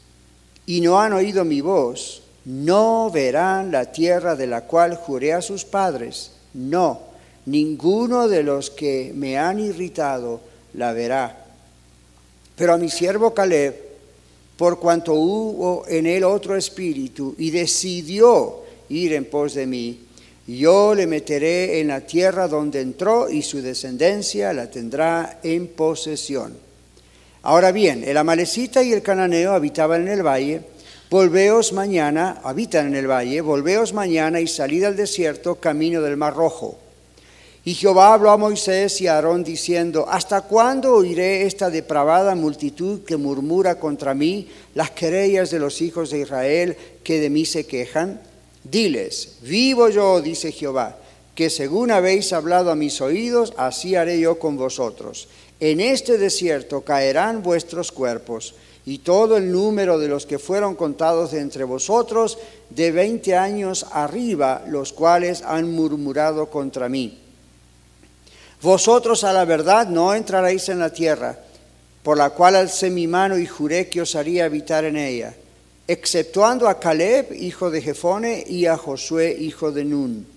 y 0.66 0.82
no 0.82 1.00
han 1.00 1.14
oído 1.14 1.44
mi 1.44 1.62
voz, 1.62 2.22
no 2.48 3.12
verán 3.12 3.72
la 3.72 3.92
tierra 3.92 4.38
de 4.38 4.48
la 4.48 4.62
cual 4.62 4.96
juré 4.96 5.34
a 5.34 5.42
sus 5.42 5.66
padres. 5.66 6.32
No, 6.54 7.02
ninguno 7.46 8.30
de 8.30 8.42
los 8.42 8.70
que 8.70 9.12
me 9.14 9.38
han 9.38 9.60
irritado 9.60 10.40
la 10.74 10.94
verá. 10.94 11.46
Pero 12.56 12.74
a 12.74 12.78
mi 12.78 12.90
siervo 12.90 13.34
Caleb, 13.34 13.76
por 14.56 14.80
cuanto 14.80 15.14
hubo 15.14 15.84
en 15.90 16.06
él 16.06 16.24
otro 16.24 16.56
espíritu 16.56 17.36
y 17.38 17.52
decidió 17.52 18.62
ir 18.88 19.12
en 19.12 19.26
pos 19.26 19.54
de 19.54 19.68
mí, 19.68 20.00
yo 20.48 20.96
le 20.96 21.06
meteré 21.06 21.82
en 21.82 21.90
la 21.90 22.00
tierra 22.00 22.48
donde 22.48 22.80
entró 22.80 23.30
y 23.30 23.42
su 23.42 23.62
descendencia 23.62 24.54
la 24.54 24.72
tendrá 24.72 25.42
en 25.44 25.68
posesión. 25.68 26.56
Ahora 27.42 27.74
bien, 27.74 28.06
el 28.06 28.16
amalecita 28.16 28.82
y 28.84 28.94
el 28.94 29.02
cananeo 29.02 29.52
habitaban 29.52 30.04
en 30.04 30.08
el 30.08 30.26
valle. 30.26 30.62
Volveos 31.10 31.72
mañana, 31.72 32.42
habitan 32.44 32.88
en 32.88 32.96
el 32.96 33.10
valle, 33.10 33.40
volveos 33.40 33.94
mañana 33.94 34.42
y 34.42 34.48
salid 34.48 34.84
al 34.84 34.98
desierto, 34.98 35.56
camino 35.56 36.02
del 36.02 36.18
Mar 36.18 36.36
Rojo. 36.36 36.78
Y 37.64 37.76
Jehová 37.76 38.14
habló 38.14 38.32
a 38.32 38.38
Moisés 38.38 39.00
y 39.00 39.08
a 39.08 39.16
Aarón 39.16 39.42
diciendo, 39.42 40.06
¿hasta 40.10 40.42
cuándo 40.42 40.94
oiré 40.94 41.46
esta 41.46 41.70
depravada 41.70 42.36
multitud 42.36 43.06
que 43.06 43.16
murmura 43.16 43.80
contra 43.80 44.14
mí 44.14 44.50
las 44.76 44.92
querellas 44.92 45.50
de 45.50 45.60
los 45.60 45.82
hijos 45.82 46.10
de 46.10 46.20
Israel 46.20 46.76
que 47.06 47.22
de 47.22 47.30
mí 47.30 47.46
se 47.46 47.66
quejan? 47.66 48.20
Diles, 48.66 49.38
vivo 49.44 49.88
yo, 49.88 50.20
dice 50.20 50.52
Jehová, 50.52 50.98
que 51.36 51.50
según 51.50 51.92
habéis 51.92 52.34
hablado 52.34 52.70
a 52.70 52.76
mis 52.76 53.00
oídos, 53.00 53.54
así 53.56 53.96
haré 53.96 54.20
yo 54.20 54.40
con 54.40 54.58
vosotros. 54.58 55.30
En 55.62 55.80
este 55.80 56.18
desierto 56.18 56.82
caerán 56.82 57.44
vuestros 57.44 57.94
cuerpos, 57.94 58.56
y 58.88 58.98
todo 58.98 59.38
el 59.38 59.52
número 59.52 60.00
de 60.00 60.08
los 60.08 60.26
que 60.26 60.40
fueron 60.40 60.74
contados 60.74 61.30
de 61.32 61.42
entre 61.42 61.64
vosotros, 61.64 62.40
de 62.72 62.92
veinte 62.92 63.36
años 63.36 63.86
arriba, 63.92 64.64
los 64.68 64.94
cuales 64.94 65.44
han 65.44 65.72
murmurado 65.72 66.50
contra 66.50 66.90
mí. 66.90 67.20
Vosotros 68.64 69.24
a 69.24 69.32
la 69.34 69.46
verdad 69.46 69.88
no 69.88 70.16
entraréis 70.16 70.70
en 70.70 70.80
la 70.80 70.90
tierra, 70.90 71.38
por 72.02 72.18
la 72.18 72.32
cual 72.32 72.56
alcé 72.56 72.90
mi 72.90 73.06
mano 73.06 73.38
y 73.38 73.46
juré 73.46 73.88
que 73.88 74.02
os 74.02 74.16
haría 74.16 74.46
habitar 74.46 74.86
en 74.86 74.98
ella 74.98 75.36
exceptuando 75.88 76.68
a 76.68 76.80
Caleb, 76.80 77.34
hijo 77.34 77.72
de 77.72 77.82
Jefone, 77.82 78.44
y 78.46 78.66
a 78.66 78.78
Josué, 78.78 79.36
hijo 79.40 79.72
de 79.72 79.86
Nun. 79.86 80.28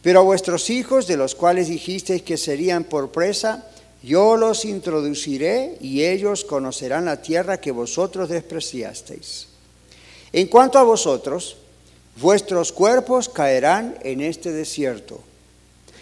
Pero 0.00 0.20
a 0.20 0.22
vuestros 0.22 0.70
hijos, 0.70 1.06
de 1.06 1.16
los 1.16 1.34
cuales 1.34 1.68
dijisteis 1.68 2.22
que 2.22 2.36
serían 2.36 2.84
por 2.84 3.10
presa, 3.10 3.66
yo 4.02 4.36
los 4.36 4.64
introduciré 4.64 5.76
y 5.80 6.04
ellos 6.04 6.44
conocerán 6.44 7.04
la 7.04 7.20
tierra 7.20 7.60
que 7.60 7.70
vosotros 7.70 8.28
despreciasteis. 8.28 9.48
En 10.32 10.46
cuanto 10.46 10.78
a 10.78 10.84
vosotros, 10.84 11.56
vuestros 12.20 12.72
cuerpos 12.72 13.28
caerán 13.28 13.96
en 14.02 14.20
este 14.20 14.52
desierto, 14.52 15.20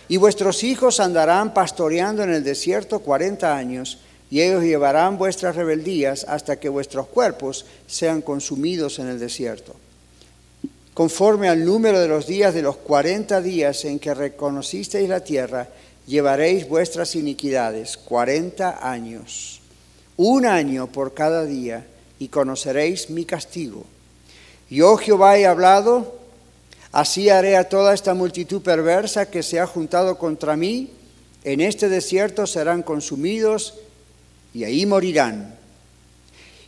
y 0.08 0.16
vuestros 0.16 0.64
hijos 0.64 1.00
andarán 1.00 1.52
pastoreando 1.52 2.22
en 2.22 2.30
el 2.30 2.44
desierto 2.44 3.00
cuarenta 3.00 3.56
años, 3.56 3.98
y 4.30 4.42
ellos 4.42 4.62
llevarán 4.62 5.16
vuestras 5.16 5.56
rebeldías 5.56 6.24
hasta 6.28 6.60
que 6.60 6.68
vuestros 6.68 7.08
cuerpos 7.08 7.64
sean 7.86 8.20
consumidos 8.22 8.98
en 8.98 9.08
el 9.08 9.18
desierto. 9.18 9.74
Conforme 10.92 11.48
al 11.48 11.64
número 11.64 12.00
de 12.00 12.08
los 12.08 12.26
días 12.26 12.52
de 12.54 12.62
los 12.62 12.76
cuarenta 12.76 13.40
días 13.40 13.84
en 13.84 13.98
que 13.98 14.12
reconocisteis 14.12 15.08
la 15.08 15.20
tierra, 15.20 15.68
llevaréis 16.08 16.66
vuestras 16.66 17.14
iniquidades, 17.14 17.98
cuarenta 17.98 18.90
años, 18.90 19.60
un 20.16 20.46
año 20.46 20.86
por 20.86 21.12
cada 21.12 21.44
día, 21.44 21.86
y 22.18 22.28
conoceréis 22.28 23.10
mi 23.10 23.24
castigo. 23.24 23.84
Yo 24.70 24.96
Jehová 24.96 25.38
he 25.38 25.46
hablado, 25.46 26.18
así 26.90 27.28
haré 27.28 27.56
a 27.56 27.68
toda 27.68 27.94
esta 27.94 28.14
multitud 28.14 28.62
perversa 28.62 29.30
que 29.30 29.42
se 29.42 29.60
ha 29.60 29.66
juntado 29.66 30.18
contra 30.18 30.56
mí, 30.56 30.90
en 31.44 31.60
este 31.60 31.88
desierto 31.88 32.46
serán 32.46 32.82
consumidos 32.82 33.74
y 34.54 34.64
ahí 34.64 34.86
morirán. 34.86 35.56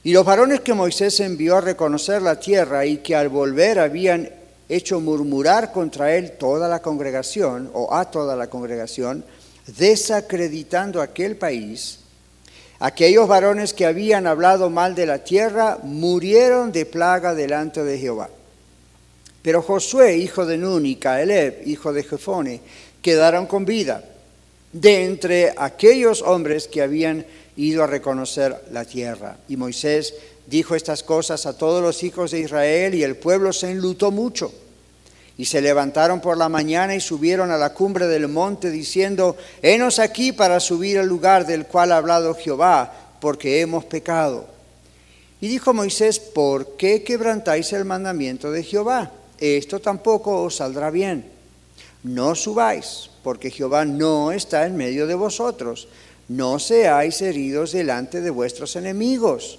Y 0.04 0.12
los 0.12 0.24
varones 0.24 0.60
que 0.60 0.74
Moisés 0.74 1.18
envió 1.20 1.56
a 1.56 1.60
reconocer 1.62 2.22
la 2.22 2.38
tierra 2.38 2.86
y 2.86 2.98
que 2.98 3.16
al 3.16 3.28
volver 3.30 3.78
habían 3.78 4.30
hecho 4.70 5.00
murmurar 5.00 5.72
contra 5.72 6.16
él 6.16 6.32
toda 6.38 6.68
la 6.68 6.80
congregación, 6.80 7.70
o 7.74 7.92
a 7.92 8.10
toda 8.10 8.36
la 8.36 8.48
congregación, 8.48 9.24
desacreditando 9.66 11.02
aquel 11.02 11.36
país, 11.36 11.98
aquellos 12.78 13.28
varones 13.28 13.74
que 13.74 13.84
habían 13.84 14.26
hablado 14.26 14.70
mal 14.70 14.94
de 14.94 15.06
la 15.06 15.24
tierra 15.24 15.78
murieron 15.82 16.72
de 16.72 16.86
plaga 16.86 17.34
delante 17.34 17.82
de 17.84 17.98
Jehová. 17.98 18.30
Pero 19.42 19.60
Josué, 19.60 20.16
hijo 20.18 20.46
de 20.46 20.56
Nun, 20.56 20.86
y 20.86 20.96
Caleb, 20.96 21.62
hijo 21.66 21.92
de 21.92 22.04
Jefone, 22.04 22.60
quedaron 23.02 23.46
con 23.46 23.64
vida 23.64 24.04
de 24.72 25.04
entre 25.04 25.52
aquellos 25.56 26.22
hombres 26.22 26.68
que 26.68 26.82
habían 26.82 27.26
ido 27.56 27.82
a 27.82 27.86
reconocer 27.86 28.56
la 28.70 28.84
tierra. 28.84 29.38
Y 29.48 29.56
Moisés 29.56 30.14
dijo 30.50 30.74
estas 30.74 31.04
cosas 31.04 31.46
a 31.46 31.56
todos 31.56 31.80
los 31.80 32.02
hijos 32.02 32.32
de 32.32 32.40
Israel 32.40 32.94
y 32.94 33.04
el 33.04 33.16
pueblo 33.16 33.52
se 33.52 33.70
enlutó 33.70 34.10
mucho. 34.10 34.52
Y 35.38 35.44
se 35.46 35.62
levantaron 35.62 36.20
por 36.20 36.36
la 36.36 36.48
mañana 36.48 36.94
y 36.94 37.00
subieron 37.00 37.50
a 37.50 37.56
la 37.56 37.72
cumbre 37.72 38.08
del 38.08 38.28
monte 38.28 38.68
diciendo, 38.70 39.36
henos 39.62 40.00
aquí 40.00 40.32
para 40.32 40.58
subir 40.60 40.98
al 40.98 41.06
lugar 41.06 41.46
del 41.46 41.66
cual 41.66 41.92
ha 41.92 41.96
hablado 41.96 42.34
Jehová, 42.34 42.92
porque 43.20 43.60
hemos 43.60 43.84
pecado. 43.84 44.46
Y 45.40 45.48
dijo 45.48 45.72
Moisés, 45.72 46.18
¿por 46.18 46.76
qué 46.76 47.02
quebrantáis 47.02 47.72
el 47.72 47.86
mandamiento 47.86 48.50
de 48.50 48.64
Jehová? 48.64 49.12
Esto 49.38 49.78
tampoco 49.80 50.42
os 50.42 50.56
saldrá 50.56 50.90
bien. 50.90 51.30
No 52.02 52.34
subáis, 52.34 53.08
porque 53.22 53.50
Jehová 53.50 53.84
no 53.84 54.32
está 54.32 54.66
en 54.66 54.76
medio 54.76 55.06
de 55.06 55.14
vosotros. 55.14 55.88
No 56.28 56.58
seáis 56.58 57.22
heridos 57.22 57.72
delante 57.72 58.20
de 58.20 58.30
vuestros 58.30 58.76
enemigos. 58.76 59.58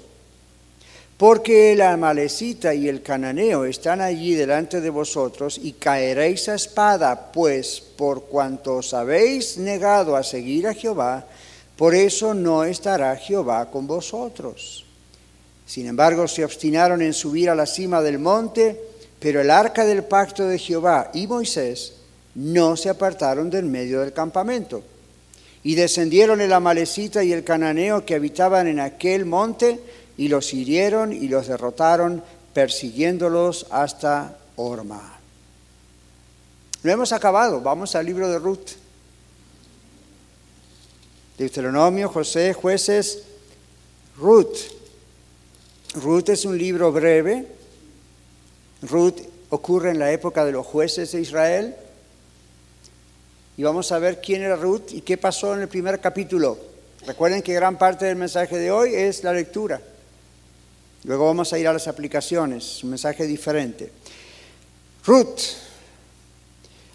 Porque 1.22 1.74
el 1.74 1.82
amalecita 1.84 2.74
y 2.74 2.90
el 2.90 3.04
cananeo 3.04 3.66
están 3.66 4.02
allí 4.02 4.34
delante 4.34 4.82
de 4.82 4.90
vosotros 4.90 5.60
y 5.62 5.74
caeréis 5.74 6.50
a 6.50 6.56
espada, 6.56 7.32
pues 7.32 7.80
por 7.80 8.24
cuanto 8.24 8.78
os 8.78 8.92
habéis 8.96 9.56
negado 9.60 10.16
a 10.16 10.24
seguir 10.24 10.66
a 10.66 10.74
Jehová, 10.74 11.28
por 11.78 11.94
eso 11.94 12.34
no 12.34 12.64
estará 12.64 13.16
Jehová 13.18 13.70
con 13.70 13.86
vosotros. 13.86 14.84
Sin 15.68 15.86
embargo, 15.86 16.28
se 16.28 16.44
obstinaron 16.44 17.04
en 17.04 17.14
subir 17.14 17.52
a 17.52 17.56
la 17.56 17.68
cima 17.68 18.02
del 18.02 18.18
monte, 18.18 18.82
pero 19.20 19.42
el 19.42 19.52
arca 19.52 19.86
del 19.86 20.04
pacto 20.04 20.48
de 20.48 20.58
Jehová 20.58 21.12
y 21.14 21.28
Moisés 21.28 21.94
no 22.34 22.76
se 22.76 22.90
apartaron 22.90 23.52
del 23.52 23.66
medio 23.66 24.02
del 24.02 24.12
campamento. 24.12 24.82
Y 25.62 25.76
descendieron 25.76 26.42
el 26.42 26.52
amalecita 26.52 27.24
y 27.24 27.32
el 27.32 27.44
cananeo 27.44 28.08
que 28.08 28.16
habitaban 28.16 28.66
en 28.66 28.80
aquel 28.80 29.26
monte, 29.26 29.80
y 30.18 30.28
los 30.28 30.54
hirieron 30.54 31.14
y 31.14 31.28
los 31.28 31.48
derrotaron, 31.48 32.24
persiguiéndolos 32.54 33.68
hasta 33.70 34.38
Orma. 34.56 35.20
No 36.84 36.92
hemos 36.92 37.12
acabado, 37.12 37.62
vamos 37.62 37.96
al 37.96 38.06
libro 38.06 38.30
de 38.30 38.40
Ruth. 38.40 38.72
Deuteronomio, 41.38 42.10
José, 42.10 42.54
jueces, 42.54 43.24
Ruth. 44.18 44.58
Ruth 45.96 46.30
es 46.30 46.46
un 46.46 46.58
libro 46.58 46.92
breve. 46.92 47.48
Ruth 48.82 49.22
ocurre 49.50 49.92
en 49.92 50.00
la 50.00 50.12
época 50.12 50.46
de 50.46 50.52
los 50.52 50.66
jueces 50.66 51.12
de 51.12 51.22
Israel. 51.22 51.76
Y 53.58 53.64
vamos 53.64 53.92
a 53.92 54.00
ver 54.00 54.22
quién 54.22 54.42
era 54.42 54.56
Ruth 54.56 54.92
y 54.92 55.02
qué 55.02 55.18
pasó 55.18 55.54
en 55.54 55.62
el 55.62 55.68
primer 55.68 56.00
capítulo. 56.00 56.58
Recuerden 57.06 57.42
que 57.42 57.54
gran 57.54 57.78
parte 57.78 58.06
del 58.06 58.16
mensaje 58.16 58.58
de 58.58 58.72
hoy 58.72 58.96
es 58.96 59.24
la 59.24 59.34
lectura. 59.34 59.82
Luego 61.04 61.26
vamos 61.26 61.52
a 61.52 61.60
ir 61.60 61.68
a 61.68 61.74
las 61.74 61.88
aplicaciones, 61.88 62.84
un 62.84 62.92
mensaje 62.92 63.26
diferente. 63.26 63.92
Ruth. 65.06 65.40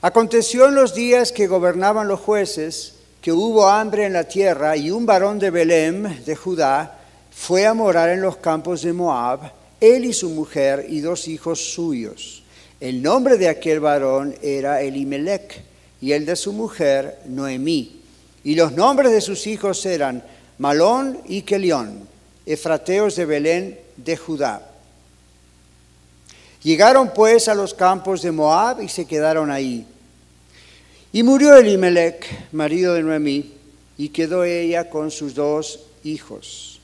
Aconteció 0.03 0.69
en 0.69 0.77
los 0.77 0.95
días 0.95 1.33
que 1.33 1.49
gobernaban 1.49 2.07
los 2.07 2.21
jueces 2.21 2.95
que 3.21 3.33
hubo 3.33 3.67
hambre 3.69 4.05
en 4.05 4.13
la 4.13 4.23
tierra 4.23 4.77
y 4.77 4.93
un 4.93 5.05
varón 5.05 5.41
de 5.41 5.51
Belén, 5.51 6.23
de 6.25 6.37
Judá, 6.37 7.01
fue 7.33 7.67
a 7.67 7.75
morar 7.75 8.11
en 8.11 8.21
los 8.21 8.37
campos 8.37 8.83
de 8.83 8.93
Moab, 8.93 9.51
él 9.81 10.05
y 10.05 10.13
su 10.13 10.31
mujer 10.31 10.87
y 10.89 11.01
dos 11.01 11.27
hijos 11.27 11.73
suyos. 11.73 12.45
El 12.79 13.03
nombre 13.03 13.37
de 13.37 13.49
aquel 13.49 13.81
varón 13.81 14.37
era 14.43 14.81
Elimelech 14.81 15.61
y 16.01 16.13
el 16.13 16.25
de 16.25 16.37
su 16.37 16.53
mujer 16.53 17.19
Noemí. 17.27 18.01
Y 18.45 18.55
los 18.55 18.73
nombres 18.73 19.11
de 19.11 19.21
sus 19.21 19.49
hijos 19.49 19.85
eran 19.87 20.23
Malón 20.59 21.19
y 21.27 21.43
Kelión, 21.43 22.07
efrateos 22.47 23.17
de 23.17 23.25
Belén 23.25 23.86
de 23.97 24.17
Judá. 24.17 24.71
Llegaron 26.63 27.13
pues 27.15 27.49
a 27.49 27.55
los 27.55 27.75
campos 27.75 28.23
de 28.23 28.33
Moab 28.33 28.83
y 28.83 28.89
se 28.89 29.07
quedaron 29.07 29.51
ahí. 29.51 29.87
Y 31.13 31.23
murió 31.23 31.57
Elimelech, 31.57 32.53
marido 32.53 32.95
de 32.95 33.03
Noemí, 33.03 33.55
y 33.97 34.09
quedó 34.09 34.45
ella 34.45 34.91
con 34.91 35.11
sus 35.11 35.35
dos 35.35 35.81
hijos 36.05 36.77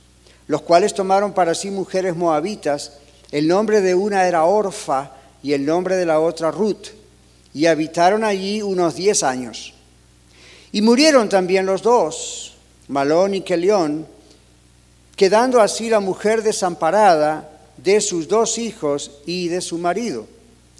los 0.52 0.62
cuales 0.62 0.94
tomaron 0.94 1.32
para 1.32 1.54
sí 1.54 1.70
mujeres 1.70 2.16
moabitas. 2.16 2.98
El 3.30 3.48
nombre 3.48 3.80
de 3.80 3.94
una 3.94 4.26
era 4.26 4.44
Orfa 4.44 5.12
y 5.42 5.54
el 5.54 5.64
nombre 5.64 5.96
de 5.96 6.06
la 6.06 6.20
otra 6.20 6.50
Ruth, 6.50 6.88
y 7.54 7.64
habitaron 7.66 8.22
allí 8.22 8.60
unos 8.60 8.94
diez 8.94 9.22
años. 9.22 9.72
Y 10.70 10.82
murieron 10.82 11.30
también 11.30 11.64
los 11.66 11.82
dos, 11.82 12.54
Malón 12.88 13.34
y 13.34 13.40
Kelión, 13.40 14.06
quedando 15.16 15.60
así 15.60 15.88
la 15.90 16.00
mujer 16.00 16.42
desamparada 16.42 17.48
de 17.76 18.00
sus 18.00 18.28
dos 18.28 18.58
hijos 18.58 19.10
y 19.26 19.48
de 19.48 19.60
su 19.60 19.78
marido. 19.78 20.26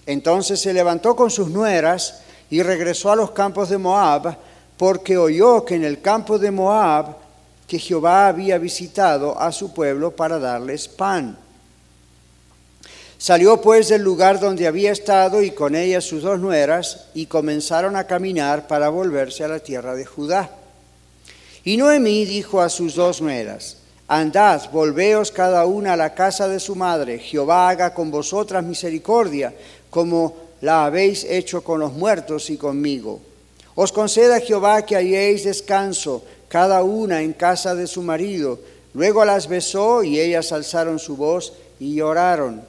Entonces 0.06 0.60
se 0.60 0.72
levantó 0.72 1.14
con 1.14 1.30
sus 1.30 1.48
nueras 1.48 2.22
y 2.50 2.62
regresó 2.62 3.10
a 3.10 3.16
los 3.16 3.30
campos 3.30 3.70
de 3.70 3.78
Moab, 3.78 4.36
porque 4.76 5.16
oyó 5.16 5.64
que 5.64 5.76
en 5.76 5.84
el 5.84 6.00
campo 6.00 6.38
de 6.38 6.50
Moab 6.50 7.16
que 7.66 7.78
Jehová 7.78 8.28
había 8.28 8.58
visitado 8.58 9.38
a 9.40 9.52
su 9.52 9.72
pueblo 9.72 10.14
para 10.14 10.38
darles 10.38 10.88
pan. 10.88 11.38
Salió 13.16 13.60
pues 13.60 13.88
del 13.88 14.02
lugar 14.02 14.40
donde 14.40 14.66
había 14.66 14.90
estado 14.90 15.42
y 15.42 15.52
con 15.52 15.76
ella 15.76 16.00
sus 16.00 16.22
dos 16.22 16.40
nueras 16.40 17.06
y 17.14 17.26
comenzaron 17.26 17.94
a 17.94 18.06
caminar 18.06 18.66
para 18.66 18.88
volverse 18.88 19.44
a 19.44 19.48
la 19.48 19.60
tierra 19.60 19.94
de 19.94 20.04
Judá. 20.04 20.50
Y 21.62 21.76
Noemí 21.76 22.24
dijo 22.24 22.60
a 22.60 22.68
sus 22.68 22.96
dos 22.96 23.22
nueras, 23.22 23.76
Andad, 24.08 24.70
volveos 24.70 25.30
cada 25.30 25.64
una 25.66 25.94
a 25.94 25.96
la 25.96 26.14
casa 26.14 26.48
de 26.48 26.60
su 26.60 26.74
madre, 26.74 27.18
Jehová 27.18 27.68
haga 27.68 27.94
con 27.94 28.10
vosotras 28.10 28.64
misericordia, 28.64 29.54
como 29.90 30.34
la 30.60 30.84
habéis 30.84 31.24
hecho 31.24 31.62
con 31.62 31.80
los 31.80 31.92
muertos 31.92 32.50
y 32.50 32.56
conmigo. 32.56 33.20
Os 33.74 33.92
conceda 33.92 34.40
Jehová 34.40 34.84
que 34.84 34.96
halléis 34.96 35.44
descanso 35.44 36.22
cada 36.48 36.82
una 36.82 37.22
en 37.22 37.32
casa 37.32 37.74
de 37.74 37.86
su 37.86 38.02
marido. 38.02 38.58
Luego 38.94 39.24
las 39.24 39.48
besó 39.48 40.02
y 40.02 40.20
ellas 40.20 40.52
alzaron 40.52 40.98
su 40.98 41.16
voz 41.16 41.54
y 41.80 41.94
lloraron. 41.94 42.62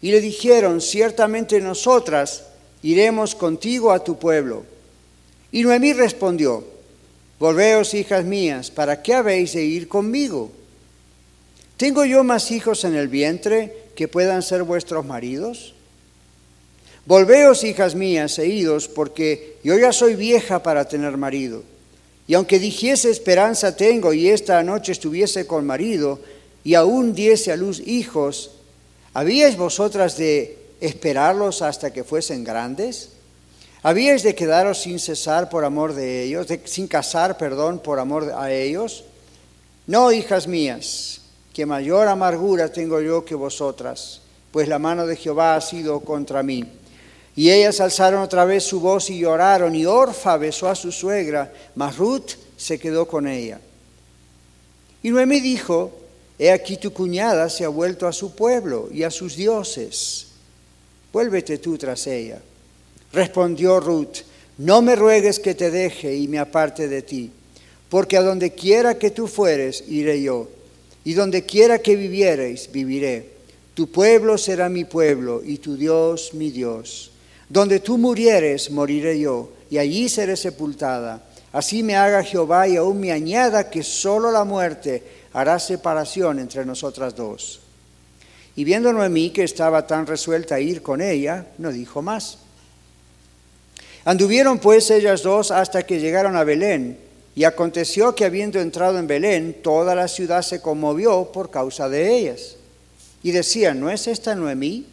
Y 0.00 0.10
le 0.10 0.20
dijeron, 0.20 0.80
ciertamente 0.80 1.60
nosotras 1.60 2.44
iremos 2.82 3.34
contigo 3.34 3.92
a 3.92 4.02
tu 4.02 4.18
pueblo. 4.18 4.64
Y 5.52 5.62
Noemí 5.62 5.92
respondió, 5.92 6.64
Volveos, 7.38 7.94
hijas 7.94 8.24
mías, 8.24 8.70
¿para 8.70 9.00
qué 9.00 9.14
habéis 9.14 9.52
de 9.52 9.64
ir 9.64 9.86
conmigo? 9.86 10.50
¿Tengo 11.76 12.04
yo 12.04 12.24
más 12.24 12.50
hijos 12.50 12.82
en 12.82 12.96
el 12.96 13.06
vientre 13.06 13.72
que 13.94 14.08
puedan 14.08 14.42
ser 14.42 14.64
vuestros 14.64 15.06
maridos? 15.06 15.74
Volveos, 17.06 17.62
hijas 17.62 17.94
mías, 17.94 18.38
e 18.40 18.48
idos, 18.48 18.88
porque 18.88 19.56
yo 19.62 19.78
ya 19.78 19.92
soy 19.92 20.16
vieja 20.16 20.62
para 20.62 20.88
tener 20.88 21.16
marido. 21.16 21.62
Y 22.26 22.34
aunque 22.34 22.58
dijese 22.58 23.10
esperanza 23.10 23.76
tengo 23.76 24.12
y 24.12 24.28
esta 24.28 24.62
noche 24.62 24.92
estuviese 24.92 25.46
con 25.46 25.64
marido 25.64 26.18
y 26.64 26.74
aún 26.74 27.14
diese 27.14 27.52
a 27.52 27.56
luz 27.56 27.80
hijos, 27.86 28.50
¿habíais 29.14 29.56
vosotras 29.56 30.18
de 30.18 30.58
esperarlos 30.80 31.62
hasta 31.62 31.92
que 31.92 32.04
fuesen 32.04 32.44
grandes? 32.44 33.10
¿Habíais 33.88 34.22
de 34.22 34.34
quedaros 34.34 34.82
sin 34.82 34.98
cesar 34.98 35.48
por 35.48 35.64
amor 35.64 35.94
de 35.94 36.22
ellos, 36.22 36.46
sin 36.66 36.86
casar, 36.86 37.38
perdón, 37.38 37.78
por 37.78 37.98
amor 37.98 38.34
a 38.36 38.52
ellos? 38.52 39.04
No, 39.86 40.12
hijas 40.12 40.46
mías, 40.46 41.22
que 41.54 41.64
mayor 41.64 42.06
amargura 42.06 42.70
tengo 42.70 43.00
yo 43.00 43.24
que 43.24 43.34
vosotras, 43.34 44.20
pues 44.52 44.68
la 44.68 44.78
mano 44.78 45.06
de 45.06 45.16
Jehová 45.16 45.56
ha 45.56 45.60
sido 45.62 46.00
contra 46.00 46.42
mí. 46.42 46.66
Y 47.34 47.50
ellas 47.50 47.80
alzaron 47.80 48.20
otra 48.20 48.44
vez 48.44 48.64
su 48.64 48.78
voz 48.78 49.08
y 49.08 49.20
lloraron, 49.20 49.74
y 49.74 49.86
Orfa 49.86 50.36
besó 50.36 50.68
a 50.68 50.74
su 50.74 50.92
suegra, 50.92 51.50
mas 51.74 51.96
Ruth 51.96 52.32
se 52.58 52.78
quedó 52.78 53.08
con 53.08 53.26
ella. 53.26 53.58
Y 55.02 55.08
Noemí 55.08 55.40
dijo, 55.40 55.92
he 56.38 56.52
aquí 56.52 56.76
tu 56.76 56.92
cuñada 56.92 57.48
se 57.48 57.64
ha 57.64 57.68
vuelto 57.68 58.06
a 58.06 58.12
su 58.12 58.34
pueblo 58.34 58.90
y 58.92 59.04
a 59.04 59.10
sus 59.10 59.34
dioses. 59.34 60.26
Vuélvete 61.10 61.56
tú 61.56 61.78
tras 61.78 62.06
ella. 62.06 62.42
Respondió 63.12 63.80
Ruth, 63.80 64.18
no 64.58 64.82
me 64.82 64.96
ruegues 64.96 65.38
que 65.38 65.54
te 65.54 65.70
deje 65.70 66.14
y 66.14 66.28
me 66.28 66.38
aparte 66.38 66.88
de 66.88 67.02
ti, 67.02 67.30
porque 67.88 68.16
a 68.16 68.22
donde 68.22 68.52
quiera 68.52 68.98
que 68.98 69.10
tú 69.10 69.26
fueres, 69.26 69.84
iré 69.88 70.20
yo, 70.22 70.48
y 71.04 71.14
donde 71.14 71.44
quiera 71.44 71.78
que 71.78 71.96
viviereis, 71.96 72.70
viviré. 72.70 73.38
Tu 73.74 73.90
pueblo 73.90 74.36
será 74.36 74.68
mi 74.68 74.84
pueblo 74.84 75.40
y 75.44 75.58
tu 75.58 75.76
Dios 75.76 76.34
mi 76.34 76.50
Dios. 76.50 77.12
Donde 77.48 77.80
tú 77.80 77.96
murieres, 77.96 78.70
moriré 78.70 79.18
yo, 79.20 79.50
y 79.70 79.78
allí 79.78 80.08
seré 80.08 80.36
sepultada. 80.36 81.24
Así 81.52 81.82
me 81.82 81.96
haga 81.96 82.22
Jehová 82.22 82.68
y 82.68 82.76
aún 82.76 83.00
me 83.00 83.12
añada 83.12 83.70
que 83.70 83.82
solo 83.82 84.30
la 84.30 84.44
muerte 84.44 85.02
hará 85.32 85.58
separación 85.58 86.40
entre 86.40 86.66
nosotras 86.66 87.14
dos. 87.14 87.60
Y 88.56 88.64
viendo 88.64 88.92
Noemí 88.92 89.30
que 89.30 89.44
estaba 89.44 89.86
tan 89.86 90.06
resuelta 90.06 90.56
a 90.56 90.60
ir 90.60 90.82
con 90.82 91.00
ella, 91.00 91.46
no 91.58 91.70
dijo 91.70 92.02
más. 92.02 92.38
Anduvieron 94.04 94.58
pues 94.58 94.90
ellas 94.90 95.22
dos 95.22 95.50
hasta 95.50 95.84
que 95.84 96.00
llegaron 96.00 96.36
a 96.36 96.44
Belén, 96.44 96.98
y 97.38 97.44
aconteció 97.44 98.16
que 98.16 98.24
habiendo 98.24 98.60
entrado 98.60 98.98
en 98.98 99.06
Belén, 99.06 99.58
toda 99.62 99.94
la 99.94 100.08
ciudad 100.08 100.42
se 100.42 100.60
conmovió 100.60 101.30
por 101.30 101.52
causa 101.52 101.88
de 101.88 102.16
ellas. 102.16 102.56
Y 103.22 103.30
decían, 103.30 103.78
¿no 103.78 103.90
es 103.90 104.08
esta 104.08 104.34
Noemí? 104.34 104.86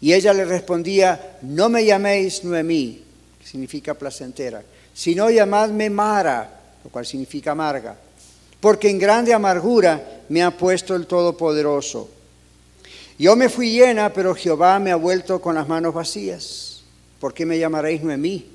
Y 0.00 0.12
ella 0.12 0.32
le 0.32 0.44
respondía, 0.44 1.38
no 1.42 1.68
me 1.68 1.84
llaméis 1.84 2.44
Noemí, 2.44 3.02
que 3.40 3.46
significa 3.46 3.94
placentera, 3.94 4.62
sino 4.94 5.28
llamadme 5.28 5.90
Mara, 5.90 6.60
lo 6.84 6.90
cual 6.90 7.04
significa 7.04 7.50
amarga, 7.50 7.96
porque 8.60 8.88
en 8.88 9.00
grande 9.00 9.34
amargura 9.34 10.22
me 10.28 10.44
ha 10.44 10.56
puesto 10.56 10.94
el 10.94 11.08
Todopoderoso. 11.08 12.08
Yo 13.18 13.34
me 13.34 13.48
fui 13.48 13.72
llena, 13.72 14.12
pero 14.12 14.36
Jehová 14.36 14.78
me 14.78 14.92
ha 14.92 14.96
vuelto 14.96 15.40
con 15.40 15.56
las 15.56 15.66
manos 15.66 15.92
vacías. 15.92 16.69
¿Por 17.20 17.34
qué 17.34 17.44
me 17.44 17.58
llamaréis 17.58 18.02
Noemí? 18.02 18.46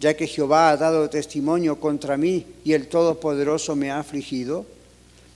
Ya 0.00 0.14
que 0.14 0.26
Jehová 0.26 0.70
ha 0.70 0.76
dado 0.76 1.08
testimonio 1.08 1.78
contra 1.78 2.16
mí 2.16 2.44
y 2.64 2.72
el 2.72 2.88
Todopoderoso 2.88 3.76
me 3.76 3.90
ha 3.90 4.00
afligido. 4.00 4.66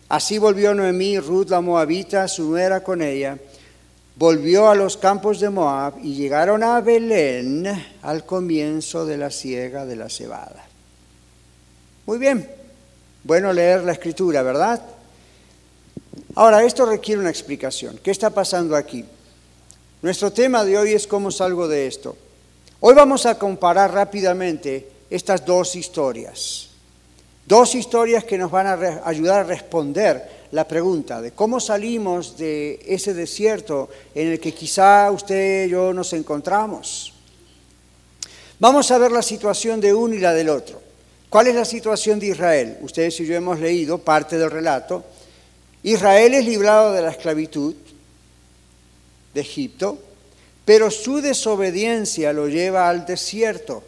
Así 0.08 0.38
volvió 0.38 0.74
Noemí, 0.74 1.18
Ruth 1.18 1.48
la 1.50 1.60
Moabita, 1.60 2.26
su 2.26 2.50
nuera 2.50 2.82
con 2.82 3.00
ella, 3.00 3.38
volvió 4.16 4.68
a 4.68 4.74
los 4.74 4.96
campos 4.96 5.40
de 5.40 5.50
Moab 5.50 5.94
y 6.02 6.14
llegaron 6.14 6.62
a 6.62 6.80
Belén 6.80 7.66
al 8.02 8.26
comienzo 8.26 9.06
de 9.06 9.18
la 9.18 9.30
siega 9.30 9.86
de 9.86 9.96
la 9.96 10.08
cebada. 10.08 10.66
Muy 12.06 12.18
bien, 12.18 12.48
bueno 13.22 13.52
leer 13.52 13.82
la 13.84 13.92
escritura, 13.92 14.42
¿verdad? 14.42 14.82
Ahora, 16.34 16.64
esto 16.64 16.84
requiere 16.86 17.20
una 17.20 17.30
explicación. 17.30 17.98
¿Qué 18.02 18.10
está 18.10 18.30
pasando 18.30 18.76
aquí? 18.76 19.04
Nuestro 20.02 20.32
tema 20.32 20.64
de 20.64 20.76
hoy 20.76 20.92
es 20.92 21.06
cómo 21.06 21.30
salgo 21.30 21.66
de 21.68 21.86
esto. 21.86 22.16
Hoy 22.80 22.94
vamos 22.94 23.24
a 23.26 23.38
comparar 23.38 23.92
rápidamente 23.92 24.88
estas 25.08 25.44
dos 25.44 25.76
historias. 25.76 26.70
Dos 27.46 27.74
historias 27.74 28.24
que 28.24 28.38
nos 28.38 28.50
van 28.50 28.66
a 28.66 29.02
ayudar 29.04 29.40
a 29.40 29.44
responder 29.44 30.46
la 30.50 30.66
pregunta 30.66 31.20
de 31.20 31.32
cómo 31.32 31.60
salimos 31.60 32.36
de 32.36 32.80
ese 32.86 33.12
desierto 33.12 33.88
en 34.14 34.32
el 34.32 34.40
que 34.40 34.52
quizá 34.52 35.10
usted 35.10 35.66
y 35.66 35.70
yo 35.70 35.92
nos 35.92 36.12
encontramos. 36.12 37.12
Vamos 38.60 38.90
a 38.90 38.98
ver 38.98 39.12
la 39.12 39.22
situación 39.22 39.80
de 39.80 39.92
uno 39.92 40.14
y 40.14 40.20
la 40.20 40.32
del 40.32 40.48
otro. 40.48 40.80
¿Cuál 41.28 41.48
es 41.48 41.54
la 41.54 41.64
situación 41.64 42.20
de 42.20 42.28
Israel? 42.28 42.78
Ustedes 42.82 43.18
y 43.20 43.26
yo 43.26 43.34
hemos 43.34 43.58
leído 43.58 43.98
parte 43.98 44.38
del 44.38 44.50
relato. 44.50 45.04
Israel 45.82 46.34
es 46.34 46.44
librado 46.44 46.92
de 46.92 47.02
la 47.02 47.10
esclavitud 47.10 47.74
de 49.34 49.40
Egipto, 49.40 49.98
pero 50.64 50.90
su 50.90 51.20
desobediencia 51.20 52.32
lo 52.32 52.48
lleva 52.48 52.88
al 52.88 53.04
desierto. 53.04 53.82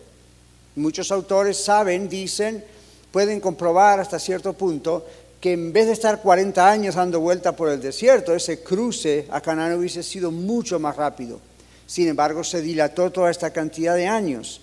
Muchos 0.75 1.11
autores 1.11 1.57
saben, 1.57 2.09
dicen, 2.09 2.63
pueden 3.11 3.41
comprobar 3.41 3.99
hasta 3.99 4.19
cierto 4.19 4.53
punto 4.53 5.07
que 5.41 5.53
en 5.53 5.73
vez 5.73 5.87
de 5.87 5.93
estar 5.93 6.21
40 6.21 6.71
años 6.71 6.95
dando 6.97 7.21
vuelta 7.21 7.55
por 7.55 7.69
el 7.69 7.81
desierto, 7.81 8.35
ese 8.35 8.63
cruce 8.63 9.27
a 9.31 9.41
Canaán 9.41 9.79
hubiese 9.79 10.03
sido 10.03 10.31
mucho 10.31 10.79
más 10.79 10.97
rápido. 10.97 11.41
Sin 11.87 12.09
embargo, 12.09 12.43
se 12.43 12.61
dilató 12.61 13.11
toda 13.11 13.31
esta 13.31 13.51
cantidad 13.51 13.95
de 13.95 14.07
años. 14.07 14.61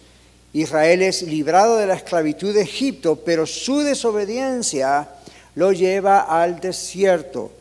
Israel 0.51 1.01
es 1.01 1.23
librado 1.23 1.77
de 1.77 1.87
la 1.87 1.95
esclavitud 1.95 2.53
de 2.53 2.61
Egipto, 2.61 3.15
pero 3.15 3.45
su 3.45 3.79
desobediencia 3.79 5.09
lo 5.55 5.71
lleva 5.71 6.19
al 6.21 6.59
desierto. 6.59 7.51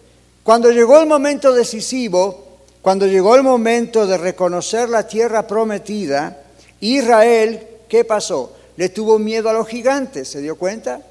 Cuando 0.42 0.70
llegó 0.70 1.00
el 1.00 1.06
momento 1.06 1.52
decisivo, 1.52 2.51
cuando 2.82 3.06
llegó 3.06 3.36
el 3.36 3.42
momento 3.42 4.06
de 4.06 4.18
reconocer 4.18 4.88
la 4.88 5.06
tierra 5.06 5.46
prometida, 5.46 6.42
Israel, 6.80 7.66
¿qué 7.88 8.04
pasó? 8.04 8.56
le 8.76 8.88
tuvo 8.88 9.18
miedo 9.18 9.48
a 9.48 9.52
los 9.52 9.68
gigantes, 9.68 10.28
¿se 10.28 10.40
dio 10.40 10.56
cuenta? 10.56 11.02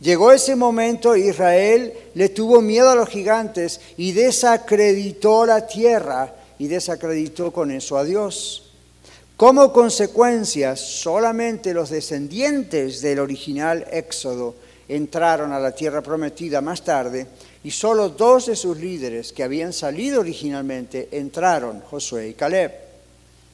Llegó 0.00 0.32
ese 0.32 0.56
momento, 0.56 1.16
Israel 1.16 1.92
le 2.14 2.28
tuvo 2.28 2.60
miedo 2.60 2.90
a 2.90 2.94
los 2.94 3.08
gigantes 3.08 3.80
y 3.96 4.12
desacreditó 4.12 5.46
la 5.46 5.66
tierra 5.66 6.34
y 6.58 6.66
desacreditó 6.66 7.52
con 7.52 7.70
eso 7.70 7.96
a 7.96 8.04
Dios. 8.04 8.70
Como 9.36 9.72
consecuencia, 9.72 10.76
solamente 10.76 11.72
los 11.72 11.90
descendientes 11.90 13.00
del 13.00 13.20
original 13.20 13.86
Éxodo 13.90 14.54
entraron 14.88 15.52
a 15.52 15.60
la 15.60 15.72
tierra 15.72 16.02
prometida 16.02 16.60
más 16.60 16.82
tarde 16.82 17.26
y 17.66 17.72
solo 17.72 18.10
dos 18.10 18.46
de 18.46 18.54
sus 18.54 18.78
líderes 18.78 19.32
que 19.32 19.42
habían 19.42 19.72
salido 19.72 20.20
originalmente 20.20 21.08
entraron, 21.10 21.80
Josué 21.80 22.28
y 22.28 22.34
Caleb. 22.34 22.70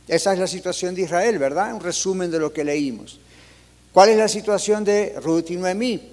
Esa 0.07 0.35
es 0.35 0.39
la 0.39 0.47
situación 0.47 0.95
de 0.95 1.01
Israel, 1.01 1.39
¿verdad? 1.39 1.73
Un 1.73 1.81
resumen 1.81 2.31
de 2.31 2.39
lo 2.39 2.53
que 2.53 2.63
leímos. 2.63 3.19
¿Cuál 3.91 4.11
es 4.11 4.19
la 4.19 4.29
situación 4.29 4.85
de 4.85 5.15
Ruth 5.19 5.49
y 5.49 5.57
Noemí? 5.57 6.11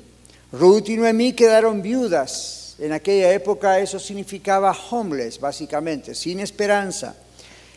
Ruth 0.53 0.87
y 0.87 0.95
Noemí 0.95 1.33
quedaron 1.33 1.81
viudas. 1.81 2.75
En 2.79 2.93
aquella 2.93 3.33
época 3.33 3.77
eso 3.81 3.99
significaba 3.99 4.73
homeless, 4.91 5.37
básicamente, 5.37 6.15
sin 6.15 6.39
esperanza. 6.39 7.17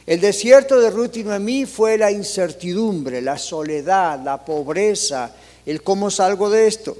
El 0.06 0.20
desierto 0.20 0.78
de 0.78 0.90
Ruth 0.90 1.16
y 1.16 1.24
Noemí 1.24 1.66
fue 1.66 1.98
la 1.98 2.12
incertidumbre, 2.12 3.20
la 3.22 3.38
soledad, 3.38 4.20
la 4.22 4.44
pobreza, 4.44 5.32
el 5.66 5.82
cómo 5.82 6.12
salgo 6.12 6.48
de 6.48 6.68
esto. 6.68 6.96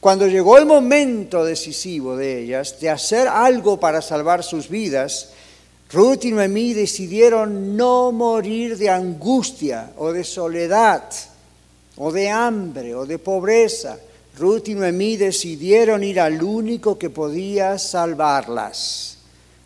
Cuando 0.00 0.28
llegó 0.28 0.58
el 0.58 0.66
momento 0.66 1.44
decisivo 1.44 2.16
de 2.16 2.42
ellas 2.42 2.78
de 2.80 2.88
hacer 2.88 3.26
algo 3.26 3.80
para 3.80 4.00
salvar 4.00 4.44
sus 4.44 4.68
vidas, 4.68 5.30
Ruth 5.90 6.24
y 6.24 6.32
Noemí 6.32 6.74
decidieron 6.74 7.76
no 7.76 8.12
morir 8.12 8.76
de 8.76 8.90
angustia 8.90 9.92
o 9.96 10.12
de 10.12 10.22
soledad 10.22 11.02
o 11.96 12.12
de 12.12 12.28
hambre 12.28 12.94
o 12.94 13.06
de 13.06 13.18
pobreza. 13.18 13.98
Ruth 14.38 14.68
y 14.68 14.74
Noemí 14.74 15.16
decidieron 15.16 16.04
ir 16.04 16.20
al 16.20 16.42
único 16.42 16.96
que 16.96 17.10
podía 17.10 17.76
salvarlas. 17.78 19.18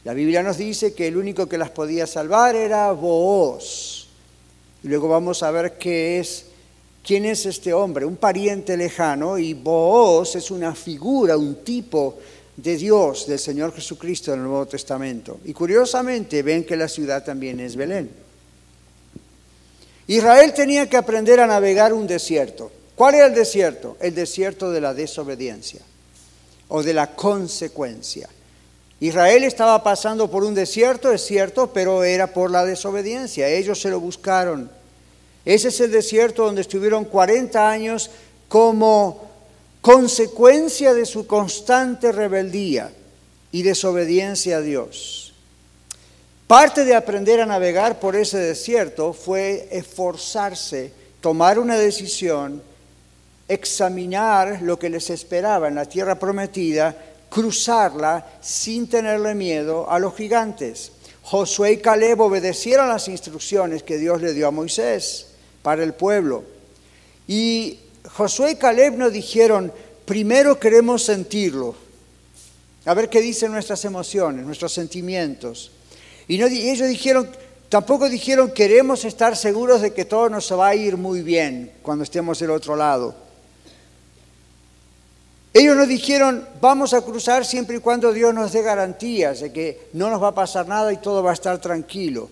La 0.05 0.15
Biblia 0.15 0.43
nos 0.43 0.57
dice 0.57 0.95
que 0.95 1.09
el 1.09 1.17
único 1.17 1.47
que 1.47 1.59
las 1.59 1.71
podía 1.71 2.07
salvar 2.07 2.57
era 2.57 2.91
Booz. 2.93 4.09
Y 4.83 4.89
luego 4.89 5.09
vamos 5.09 5.43
a 5.43 5.51
ver 5.51 5.77
qué 5.77 6.21
es, 6.21 6.47
quién 7.05 7.25
es 7.25 7.47
este 7.47 7.73
hombre, 7.73 8.05
un 8.05 8.17
pariente 8.17 8.77
lejano, 8.77 9.39
y 9.39 9.55
Booz 9.55 10.37
es 10.37 10.51
una 10.51 10.75
figura, 10.75 11.37
un 11.37 11.57
tipo 11.65 12.19
de 12.57 12.77
Dios, 12.77 13.27
del 13.27 13.39
Señor 13.39 13.75
Jesucristo 13.75 14.33
en 14.33 14.41
el 14.41 14.47
Nuevo 14.47 14.67
Testamento. 14.67 15.41
Y 15.45 15.53
curiosamente 15.53 16.43
ven 16.43 16.65
que 16.65 16.77
la 16.77 16.89
ciudad 16.89 17.25
también 17.25 17.61
es 17.61 17.77
Belén. 17.77 18.11
Israel 20.07 20.53
tenía 20.53 20.89
que 20.89 20.97
aprender 20.97 21.41
a 21.41 21.47
navegar 21.47 21.93
un 21.93 22.07
desierto. 22.07 22.71
¿Cuál 22.95 23.15
era 23.15 23.27
el 23.27 23.35
desierto? 23.35 23.97
El 24.01 24.15
desierto 24.15 24.71
de 24.71 24.81
la 24.81 24.95
desobediencia 24.95 25.81
o 26.69 26.83
de 26.83 26.95
la 26.95 27.15
consecuencia. 27.15 28.29
Israel 29.01 29.45
estaba 29.45 29.83
pasando 29.83 30.31
por 30.31 30.45
un 30.45 30.55
desierto, 30.55 31.11
es 31.11 31.25
cierto, 31.25 31.73
pero 31.73 32.05
era 32.05 32.29
por 32.29 32.51
la 32.51 32.65
desobediencia. 32.65 33.49
Ellos 33.49 33.81
se 33.81 33.91
lo 33.91 33.99
buscaron. 33.99 34.71
Ese 35.45 35.69
es 35.69 35.81
el 35.81 35.91
desierto 35.91 36.45
donde 36.45 36.61
estuvieron 36.61 37.05
40 37.05 37.69
años 37.69 38.11
como 38.49 39.29
consecuencia 39.81 40.95
de 40.95 41.05
su 41.05 41.27
constante 41.27 42.13
rebeldía 42.13 42.93
y 43.51 43.63
desobediencia 43.63 44.59
a 44.59 44.61
Dios. 44.61 45.35
Parte 46.47 46.85
de 46.85 46.95
aprender 46.95 47.41
a 47.41 47.47
navegar 47.47 47.99
por 47.99 48.15
ese 48.15 48.39
desierto 48.39 49.13
fue 49.13 49.69
esforzarse, 49.73 50.93
tomar 51.21 51.59
una 51.59 51.77
decisión, 51.77 52.63
examinar 53.49 54.63
lo 54.63 54.79
que 54.79 54.91
les 54.91 55.11
esperaba 55.11 55.67
en 55.67 55.75
la 55.75 55.87
tierra 55.87 56.19
prometida, 56.19 56.95
cruzarla 57.29 58.25
sin 58.41 58.89
tenerle 58.89 59.35
miedo 59.35 59.91
a 59.91 59.99
los 59.99 60.15
gigantes. 60.15 60.93
Josué 61.23 61.73
y 61.73 61.77
Caleb 61.79 62.21
obedecieron 62.21 62.89
las 62.89 63.09
instrucciones 63.09 63.83
que 63.83 63.99
Dios 63.99 64.21
le 64.21 64.35
dio 64.35 64.47
a 64.47 64.51
Moisés 64.51 65.32
para 65.63 65.83
el 65.83 65.95
pueblo. 65.95 66.45
Y 67.27 67.79
Josué 68.15 68.53
y 68.53 68.57
Caleb 68.57 68.97
nos 68.97 69.13
dijeron, 69.13 69.73
primero 70.05 70.59
queremos 70.59 71.05
sentirlo, 71.05 71.75
a 72.85 72.95
ver 72.95 73.09
qué 73.09 73.21
dicen 73.21 73.53
nuestras 73.53 73.85
emociones, 73.85 74.45
nuestros 74.45 74.73
sentimientos. 74.73 75.71
Y, 76.27 76.39
no, 76.39 76.47
ellos 76.47 76.89
dijeron, 76.89 77.29
tampoco 77.69 78.09
dijeron, 78.09 78.51
queremos 78.51 79.05
estar 79.05 79.37
seguros 79.37 79.81
de 79.81 79.93
que 79.93 80.05
todo 80.05 80.29
nos 80.29 80.53
va 80.53 80.69
a 80.69 80.75
ir 80.75 80.97
muy 80.97 81.23
bien 81.23 81.73
cuando 81.83 82.05
estemos 82.05 82.41
del 82.41 82.51
otro 82.51 82.75
lado. 82.75 83.15
Ellos 85.55 85.77
nos 85.77 85.87
dijeron, 85.87 86.49
vamos 86.61 86.95
a 86.95 87.03
cruzar 87.03 87.45
siempre 87.45 87.77
y 87.77 87.81
cuando 87.81 88.13
Dios 88.13 88.35
nos 88.35 88.53
dé 88.53 88.63
garantías 88.63 89.41
de 89.41 89.53
que 89.53 89.89
no 89.93 90.11
nos 90.11 90.23
va 90.23 90.29
a 90.29 90.35
pasar 90.35 90.67
nada 90.67 90.93
y 90.93 90.97
todo 90.97 91.23
va 91.23 91.31
a 91.31 91.35
estar 91.35 91.61
tranquilo 91.61 92.31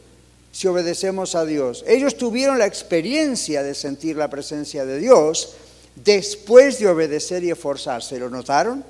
si 0.53 0.67
obedecemos 0.67 1.35
a 1.35 1.45
Dios. 1.45 1.85
Ellos 1.87 2.17
tuvieron 2.17 2.59
la 2.59 2.67
experiencia 2.67 3.63
de 3.63 3.75
sentir 3.75 4.17
la 4.17 4.31
presencia 4.31 4.85
de 4.85 4.99
Dios 4.99 5.55
después 5.97 6.79
de 6.79 6.89
obedecer 6.89 7.45
y 7.45 7.51
esforzarse. 7.51 8.19
¿Lo 8.19 8.31
notaron? 8.31 8.85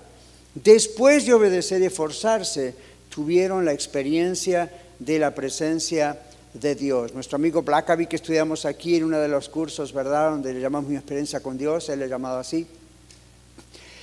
Después 0.55 1.27
de 1.27 1.35
obedecer 1.35 1.83
y 1.83 1.87
esforzarse, 1.87 2.75
tuvieron 3.09 3.65
la 3.65 3.73
experiencia 3.73 4.71
de 4.99 5.19
la 5.19 5.35
presencia 5.35 6.19
de 6.55 6.75
Dios. 6.75 7.15
Nuestro 7.15 7.37
amigo 7.37 7.63
Blackaby, 7.63 8.07
que 8.07 8.17
estudiamos 8.17 8.65
aquí 8.65 8.97
en 8.97 9.05
uno 9.05 9.19
de 9.19 9.29
los 9.29 9.49
cursos, 9.49 9.93
¿verdad?, 9.93 10.31
donde 10.31 10.53
le 10.53 10.61
llamamos 10.61 10.91
mi 10.91 10.97
experiencia 10.97 11.41
con 11.41 11.57
Dios, 11.57 11.89
él 11.89 12.01
le 12.01 12.07
ha 12.07 12.09
llamado 12.09 12.39
así. 12.39 12.67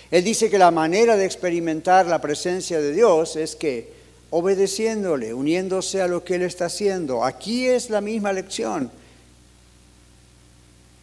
Él 0.09 0.23
dice 0.23 0.49
que 0.49 0.57
la 0.57 0.71
manera 0.71 1.17
de 1.17 1.25
experimentar 1.25 2.05
la 2.05 2.21
presencia 2.21 2.79
de 2.79 2.93
Dios 2.93 3.35
es 3.35 3.57
que 3.57 3.96
obedeciéndole, 4.29 5.33
uniéndose 5.33 6.01
a 6.01 6.07
lo 6.07 6.23
que 6.23 6.35
Él 6.35 6.43
está 6.43 6.65
haciendo. 6.65 7.23
Aquí 7.23 7.67
es 7.67 7.89
la 7.89 8.01
misma 8.01 8.33
lección. 8.33 8.91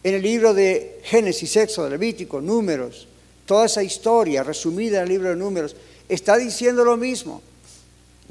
En 0.03 0.13
el 0.13 0.21
libro 0.21 0.53
de 0.53 0.99
Génesis, 1.03 1.55
Éxodo, 1.55 1.89
Levítico, 1.89 2.39
Números, 2.39 3.07
toda 3.45 3.65
esa 3.65 3.83
historia 3.83 4.43
resumida 4.43 4.97
en 4.97 5.03
el 5.03 5.09
libro 5.09 5.29
de 5.29 5.35
números, 5.35 5.75
está 6.07 6.37
diciendo 6.37 6.83
lo 6.83 6.97
mismo. 6.97 7.41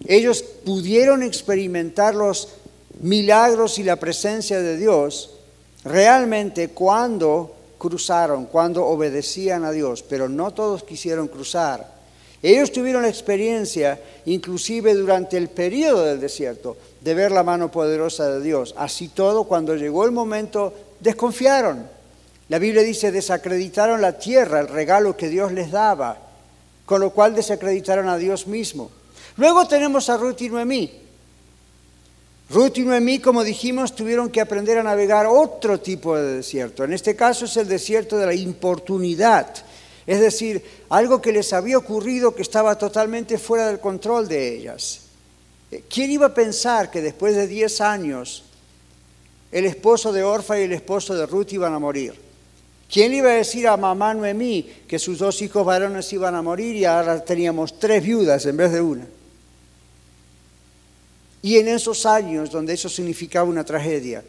Ellos 0.06 0.42
pudieron 0.42 1.22
experimentar 1.22 2.14
los 2.14 2.48
milagros 3.00 3.78
y 3.78 3.84
la 3.84 3.96
presencia 3.96 4.60
de 4.60 4.76
Dios 4.76 5.34
realmente 5.84 6.68
cuando 6.68 7.54
cruzaron, 7.78 8.46
cuando 8.46 8.86
obedecían 8.86 9.64
a 9.64 9.72
Dios, 9.72 10.02
pero 10.02 10.28
no 10.28 10.52
todos 10.52 10.84
quisieron 10.84 11.28
cruzar. 11.28 11.92
Ellos 12.44 12.72
tuvieron 12.72 13.00
la 13.00 13.08
experiencia, 13.08 13.98
inclusive 14.26 14.92
durante 14.92 15.38
el 15.38 15.48
periodo 15.48 16.04
del 16.04 16.20
desierto, 16.20 16.76
de 17.00 17.14
ver 17.14 17.32
la 17.32 17.42
mano 17.42 17.70
poderosa 17.70 18.28
de 18.28 18.42
Dios. 18.42 18.74
Así 18.76 19.08
todo, 19.08 19.44
cuando 19.44 19.74
llegó 19.74 20.04
el 20.04 20.12
momento, 20.12 20.74
desconfiaron. 21.00 21.88
La 22.50 22.58
Biblia 22.58 22.82
dice, 22.82 23.10
desacreditaron 23.10 24.02
la 24.02 24.18
tierra, 24.18 24.60
el 24.60 24.68
regalo 24.68 25.16
que 25.16 25.30
Dios 25.30 25.52
les 25.52 25.70
daba, 25.70 26.18
con 26.84 27.00
lo 27.00 27.12
cual 27.14 27.34
desacreditaron 27.34 28.10
a 28.10 28.18
Dios 28.18 28.46
mismo. 28.46 28.90
Luego 29.38 29.66
tenemos 29.66 30.10
a 30.10 30.18
Ruth 30.18 30.42
y 30.42 30.50
Noemí. 30.50 30.92
Ruth 32.50 32.76
y 32.76 32.82
Noemí, 32.82 33.20
como 33.20 33.42
dijimos, 33.42 33.94
tuvieron 33.94 34.28
que 34.28 34.42
aprender 34.42 34.76
a 34.76 34.82
navegar 34.82 35.24
otro 35.24 35.80
tipo 35.80 36.14
de 36.14 36.34
desierto. 36.34 36.84
En 36.84 36.92
este 36.92 37.16
caso 37.16 37.46
es 37.46 37.56
el 37.56 37.68
desierto 37.68 38.18
de 38.18 38.26
la 38.26 38.34
importunidad. 38.34 39.46
Es 40.06 40.20
decir, 40.20 40.62
algo 40.90 41.22
que 41.22 41.32
les 41.32 41.52
había 41.52 41.78
ocurrido 41.78 42.34
que 42.34 42.42
estaba 42.42 42.76
totalmente 42.76 43.38
fuera 43.38 43.68
del 43.68 43.80
control 43.80 44.28
de 44.28 44.56
ellas. 44.56 45.00
¿Quién 45.88 46.10
iba 46.10 46.26
a 46.26 46.34
pensar 46.34 46.90
que 46.90 47.00
después 47.00 47.34
de 47.34 47.46
10 47.46 47.80
años 47.80 48.44
el 49.50 49.64
esposo 49.64 50.12
de 50.12 50.22
Orfa 50.22 50.58
y 50.58 50.64
el 50.64 50.72
esposo 50.72 51.14
de 51.14 51.26
Ruth 51.26 51.52
iban 51.52 51.72
a 51.72 51.78
morir? 51.78 52.14
¿Quién 52.90 53.14
iba 53.14 53.30
a 53.30 53.34
decir 53.34 53.66
a 53.66 53.76
mamá 53.76 54.14
Noemí 54.14 54.62
que 54.86 54.98
sus 54.98 55.18
dos 55.18 55.40
hijos 55.42 55.64
varones 55.64 56.12
iban 56.12 56.34
a 56.34 56.42
morir 56.42 56.76
y 56.76 56.84
ahora 56.84 57.24
teníamos 57.24 57.78
tres 57.78 58.04
viudas 58.04 58.44
en 58.46 58.56
vez 58.56 58.72
de 58.72 58.80
una? 58.80 59.06
Y 61.42 61.58
en 61.58 61.68
esos 61.68 62.06
años 62.06 62.50
donde 62.50 62.74
eso 62.74 62.88
significaba 62.88 63.48
una 63.48 63.64
tragedia. 63.64 64.22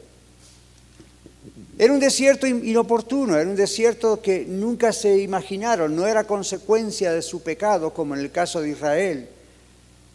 Era 1.77 1.91
un 1.91 1.99
desierto 1.99 2.47
inoportuno, 2.47 3.35
era 3.35 3.49
un 3.49 3.55
desierto 3.55 4.21
que 4.21 4.45
nunca 4.47 4.93
se 4.93 5.17
imaginaron, 5.17 5.93
no 5.93 6.07
era 6.07 6.23
consecuencia 6.23 7.11
de 7.11 7.21
su 7.21 7.43
pecado 7.43 7.93
como 7.93 8.15
en 8.15 8.21
el 8.21 8.31
caso 8.31 8.61
de 8.61 8.69
Israel. 8.69 9.27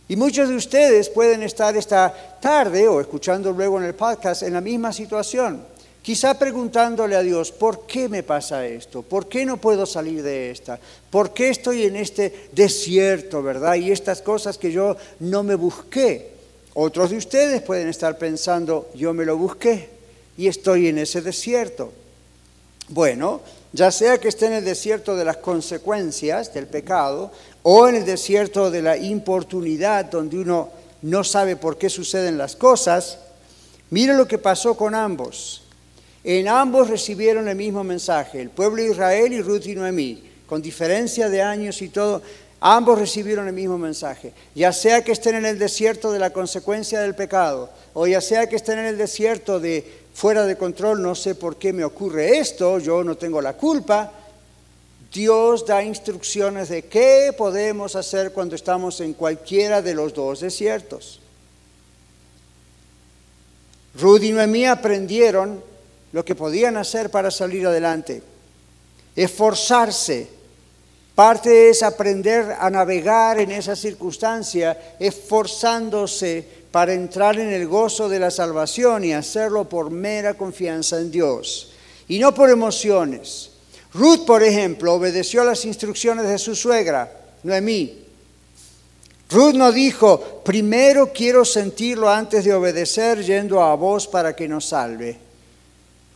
Y 0.08 0.16
muchos 0.16 0.48
de 0.48 0.56
ustedes 0.56 1.10
pueden 1.10 1.42
estar 1.42 1.76
esta 1.76 2.38
tarde 2.40 2.88
o 2.88 2.98
escuchando 2.98 3.52
luego 3.52 3.78
en 3.78 3.84
el 3.84 3.94
podcast 3.94 4.42
en 4.42 4.54
la 4.54 4.62
misma 4.62 4.90
situación, 4.90 5.62
quizá 6.00 6.38
preguntándole 6.38 7.14
a 7.14 7.22
Dios, 7.22 7.52
¿por 7.52 7.86
qué 7.86 8.08
me 8.08 8.22
pasa 8.22 8.66
esto? 8.66 9.02
¿Por 9.02 9.28
qué 9.28 9.44
no 9.44 9.58
puedo 9.58 9.84
salir 9.84 10.22
de 10.22 10.50
esta? 10.50 10.80
¿Por 11.10 11.34
qué 11.34 11.50
estoy 11.50 11.82
en 11.82 11.96
este 11.96 12.48
desierto, 12.52 13.42
verdad? 13.42 13.74
Y 13.74 13.92
estas 13.92 14.22
cosas 14.22 14.56
que 14.56 14.72
yo 14.72 14.96
no 15.18 15.42
me 15.42 15.56
busqué. 15.56 16.30
Otros 16.72 17.10
de 17.10 17.18
ustedes 17.18 17.60
pueden 17.60 17.88
estar 17.88 18.16
pensando, 18.16 18.88
yo 18.94 19.12
me 19.12 19.26
lo 19.26 19.36
busqué 19.36 19.99
y 20.40 20.48
estoy 20.48 20.88
en 20.88 20.96
ese 20.96 21.20
desierto. 21.20 21.92
Bueno, 22.88 23.42
ya 23.74 23.90
sea 23.90 24.16
que 24.16 24.28
esté 24.28 24.46
en 24.46 24.54
el 24.54 24.64
desierto 24.64 25.14
de 25.14 25.26
las 25.26 25.36
consecuencias 25.36 26.54
del 26.54 26.66
pecado 26.66 27.30
o 27.62 27.86
en 27.86 27.96
el 27.96 28.06
desierto 28.06 28.70
de 28.70 28.80
la 28.80 28.96
importunidad 28.96 30.06
donde 30.06 30.38
uno 30.38 30.70
no 31.02 31.24
sabe 31.24 31.56
por 31.56 31.76
qué 31.76 31.90
suceden 31.90 32.38
las 32.38 32.56
cosas, 32.56 33.18
mire 33.90 34.14
lo 34.14 34.26
que 34.26 34.38
pasó 34.38 34.78
con 34.78 34.94
ambos. 34.94 35.62
En 36.24 36.48
ambos 36.48 36.88
recibieron 36.88 37.46
el 37.46 37.56
mismo 37.56 37.84
mensaje, 37.84 38.40
el 38.40 38.48
pueblo 38.48 38.82
de 38.82 38.92
Israel 38.92 39.34
y 39.34 39.42
Ruth 39.42 39.66
y 39.66 39.74
Noemí, 39.74 40.24
con 40.46 40.62
diferencia 40.62 41.28
de 41.28 41.42
años 41.42 41.82
y 41.82 41.90
todo, 41.90 42.22
Ambos 42.62 42.98
recibieron 42.98 43.46
el 43.46 43.54
mismo 43.54 43.78
mensaje. 43.78 44.34
Ya 44.54 44.72
sea 44.72 45.02
que 45.02 45.12
estén 45.12 45.34
en 45.34 45.46
el 45.46 45.58
desierto 45.58 46.12
de 46.12 46.18
la 46.18 46.30
consecuencia 46.30 47.00
del 47.00 47.14
pecado, 47.14 47.70
o 47.94 48.06
ya 48.06 48.20
sea 48.20 48.48
que 48.48 48.56
estén 48.56 48.78
en 48.78 48.84
el 48.84 48.98
desierto 48.98 49.58
de 49.58 49.99
fuera 50.20 50.44
de 50.44 50.58
control, 50.58 51.00
no 51.00 51.14
sé 51.14 51.34
por 51.34 51.56
qué 51.56 51.72
me 51.72 51.82
ocurre 51.82 52.36
esto, 52.36 52.78
yo 52.78 53.02
no 53.02 53.16
tengo 53.16 53.40
la 53.40 53.54
culpa. 53.54 54.12
Dios 55.10 55.64
da 55.64 55.82
instrucciones 55.82 56.68
de 56.68 56.82
qué 56.82 57.34
podemos 57.34 57.96
hacer 57.96 58.30
cuando 58.34 58.54
estamos 58.54 59.00
en 59.00 59.14
cualquiera 59.14 59.80
de 59.80 59.94
los 59.94 60.12
dos 60.12 60.40
desiertos. 60.40 61.20
Rudy 63.94 64.28
y 64.28 64.32
Noemí 64.32 64.66
aprendieron 64.66 65.64
lo 66.12 66.22
que 66.22 66.34
podían 66.34 66.76
hacer 66.76 67.10
para 67.10 67.30
salir 67.30 67.66
adelante. 67.66 68.22
Esforzarse 69.16 70.28
Parte 71.20 71.68
es 71.68 71.82
aprender 71.82 72.56
a 72.58 72.70
navegar 72.70 73.40
en 73.40 73.50
esa 73.50 73.76
circunstancia, 73.76 74.96
esforzándose 74.98 76.59
para 76.70 76.94
entrar 76.94 77.38
en 77.38 77.52
el 77.52 77.66
gozo 77.66 78.08
de 78.08 78.18
la 78.18 78.30
salvación 78.30 79.04
y 79.04 79.12
hacerlo 79.12 79.68
por 79.68 79.90
mera 79.90 80.34
confianza 80.34 80.98
en 80.98 81.10
Dios 81.10 81.72
y 82.08 82.18
no 82.18 82.34
por 82.34 82.50
emociones. 82.50 83.50
Ruth, 83.92 84.24
por 84.24 84.42
ejemplo, 84.42 84.94
obedeció 84.94 85.42
las 85.44 85.64
instrucciones 85.64 86.26
de 86.28 86.38
su 86.38 86.54
suegra, 86.54 87.12
Noemí. 87.42 87.98
Ruth 89.30 89.54
no 89.54 89.72
dijo, 89.72 90.42
primero 90.44 91.12
quiero 91.12 91.44
sentirlo 91.44 92.08
antes 92.08 92.44
de 92.44 92.54
obedecer 92.54 93.24
yendo 93.24 93.62
a 93.62 93.74
vos 93.74 94.06
para 94.06 94.34
que 94.34 94.48
nos 94.48 94.66
salve. 94.66 95.18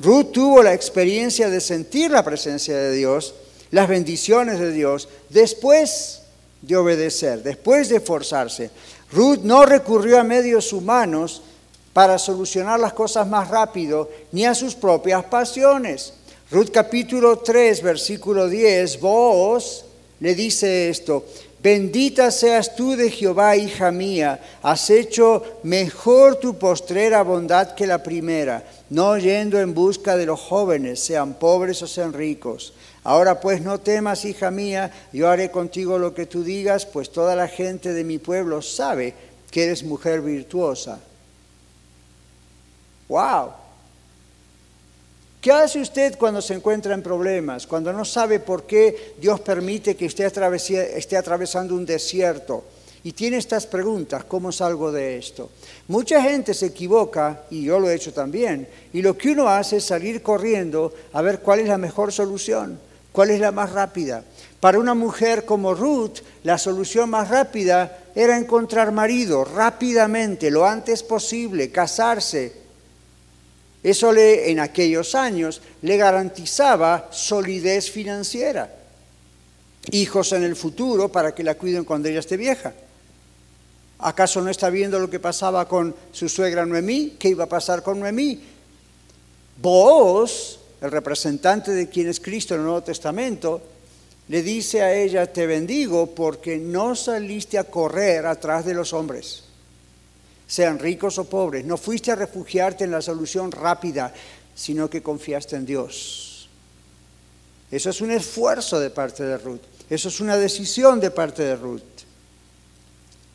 Ruth 0.00 0.32
tuvo 0.32 0.62
la 0.62 0.74
experiencia 0.74 1.48
de 1.48 1.60
sentir 1.60 2.10
la 2.10 2.24
presencia 2.24 2.76
de 2.76 2.92
Dios 2.92 3.34
las 3.74 3.88
bendiciones 3.88 4.60
de 4.60 4.70
Dios 4.70 5.08
después 5.30 6.20
de 6.62 6.76
obedecer, 6.76 7.42
después 7.42 7.88
de 7.88 7.96
esforzarse. 7.96 8.70
Ruth 9.14 9.40
no 9.44 9.64
recurrió 9.64 10.18
a 10.18 10.24
medios 10.24 10.72
humanos 10.72 11.40
para 11.92 12.18
solucionar 12.18 12.80
las 12.80 12.92
cosas 12.92 13.28
más 13.28 13.48
rápido, 13.48 14.10
ni 14.32 14.44
a 14.44 14.54
sus 14.54 14.74
propias 14.74 15.24
pasiones. 15.26 16.14
Ruth 16.50 16.70
capítulo 16.72 17.38
3, 17.38 17.80
versículo 17.80 18.48
10, 18.48 19.00
vos 19.00 19.84
le 20.18 20.34
dice 20.34 20.88
esto, 20.88 21.24
bendita 21.62 22.32
seas 22.32 22.74
tú 22.74 22.96
de 22.96 23.10
Jehová, 23.10 23.56
hija 23.56 23.92
mía, 23.92 24.40
has 24.62 24.90
hecho 24.90 25.44
mejor 25.62 26.36
tu 26.36 26.58
postrera 26.58 27.22
bondad 27.22 27.74
que 27.74 27.86
la 27.86 28.02
primera, 28.02 28.64
no 28.90 29.16
yendo 29.16 29.60
en 29.60 29.74
busca 29.74 30.16
de 30.16 30.26
los 30.26 30.40
jóvenes, 30.40 30.98
sean 30.98 31.34
pobres 31.34 31.80
o 31.82 31.86
sean 31.86 32.12
ricos 32.12 32.72
Ahora 33.04 33.38
pues 33.38 33.60
no 33.60 33.78
temas, 33.80 34.24
hija 34.24 34.50
mía, 34.50 34.90
yo 35.12 35.28
haré 35.28 35.50
contigo 35.50 35.98
lo 35.98 36.14
que 36.14 36.24
tú 36.24 36.42
digas, 36.42 36.86
pues 36.86 37.12
toda 37.12 37.36
la 37.36 37.48
gente 37.48 37.92
de 37.92 38.02
mi 38.02 38.18
pueblo 38.18 38.62
sabe 38.62 39.14
que 39.50 39.64
eres 39.64 39.82
mujer 39.82 40.22
virtuosa. 40.22 40.98
¡Wow! 43.08 43.50
¿Qué 45.42 45.52
hace 45.52 45.80
usted 45.82 46.16
cuando 46.16 46.40
se 46.40 46.54
encuentra 46.54 46.94
en 46.94 47.02
problemas? 47.02 47.66
Cuando 47.66 47.92
no 47.92 48.06
sabe 48.06 48.40
por 48.40 48.64
qué 48.64 49.12
Dios 49.20 49.38
permite 49.40 49.94
que 49.94 50.06
esté, 50.06 50.24
esté 50.96 51.16
atravesando 51.18 51.74
un 51.74 51.84
desierto 51.84 52.64
y 53.02 53.12
tiene 53.12 53.36
estas 53.36 53.66
preguntas, 53.66 54.24
¿cómo 54.24 54.50
salgo 54.50 54.90
de 54.90 55.18
esto? 55.18 55.50
Mucha 55.88 56.22
gente 56.22 56.54
se 56.54 56.66
equivoca, 56.66 57.42
y 57.50 57.64
yo 57.64 57.78
lo 57.78 57.90
he 57.90 57.94
hecho 57.94 58.14
también, 58.14 58.66
y 58.94 59.02
lo 59.02 59.18
que 59.18 59.32
uno 59.32 59.46
hace 59.46 59.76
es 59.76 59.84
salir 59.84 60.22
corriendo 60.22 60.94
a 61.12 61.20
ver 61.20 61.40
cuál 61.40 61.60
es 61.60 61.68
la 61.68 61.76
mejor 61.76 62.10
solución. 62.10 62.80
¿Cuál 63.14 63.30
es 63.30 63.38
la 63.38 63.52
más 63.52 63.70
rápida? 63.70 64.24
Para 64.58 64.80
una 64.80 64.92
mujer 64.92 65.44
como 65.44 65.72
Ruth, 65.72 66.18
la 66.42 66.58
solución 66.58 67.10
más 67.10 67.28
rápida 67.28 68.06
era 68.12 68.36
encontrar 68.36 68.90
marido 68.90 69.44
rápidamente, 69.44 70.50
lo 70.50 70.66
antes 70.66 71.04
posible, 71.04 71.70
casarse. 71.70 72.52
Eso 73.84 74.12
en 74.16 74.58
aquellos 74.58 75.14
años 75.14 75.62
le 75.82 75.96
garantizaba 75.96 77.06
solidez 77.12 77.88
financiera, 77.88 78.68
hijos 79.92 80.32
en 80.32 80.42
el 80.42 80.56
futuro 80.56 81.08
para 81.08 81.32
que 81.32 81.44
la 81.44 81.54
cuiden 81.54 81.84
cuando 81.84 82.08
ella 82.08 82.18
esté 82.18 82.36
vieja. 82.36 82.72
¿Acaso 84.00 84.40
no 84.40 84.50
está 84.50 84.70
viendo 84.70 84.98
lo 84.98 85.08
que 85.08 85.20
pasaba 85.20 85.68
con 85.68 85.94
su 86.10 86.28
suegra 86.28 86.66
Noemí? 86.66 87.14
¿Qué 87.16 87.28
iba 87.28 87.44
a 87.44 87.48
pasar 87.48 87.80
con 87.84 88.00
Noemí? 88.00 88.42
Vos 89.62 90.58
el 90.84 90.90
representante 90.90 91.72
de 91.72 91.88
quien 91.88 92.08
es 92.08 92.20
Cristo 92.20 92.52
en 92.52 92.60
el 92.60 92.66
Nuevo 92.66 92.82
Testamento, 92.82 93.62
le 94.28 94.42
dice 94.42 94.82
a 94.82 94.94
ella, 94.94 95.32
te 95.32 95.46
bendigo 95.46 96.14
porque 96.14 96.58
no 96.58 96.94
saliste 96.94 97.56
a 97.56 97.64
correr 97.64 98.26
atrás 98.26 98.66
de 98.66 98.74
los 98.74 98.92
hombres, 98.92 99.44
sean 100.46 100.78
ricos 100.78 101.16
o 101.16 101.24
pobres, 101.24 101.64
no 101.64 101.78
fuiste 101.78 102.12
a 102.12 102.16
refugiarte 102.16 102.84
en 102.84 102.90
la 102.90 103.00
solución 103.00 103.50
rápida, 103.50 104.12
sino 104.54 104.90
que 104.90 105.02
confiaste 105.02 105.56
en 105.56 105.64
Dios. 105.64 106.50
Eso 107.70 107.88
es 107.88 108.02
un 108.02 108.10
esfuerzo 108.10 108.78
de 108.78 108.90
parte 108.90 109.24
de 109.24 109.38
Ruth, 109.38 109.62
eso 109.88 110.08
es 110.08 110.20
una 110.20 110.36
decisión 110.36 111.00
de 111.00 111.10
parte 111.10 111.44
de 111.44 111.56
Ruth. 111.56 111.80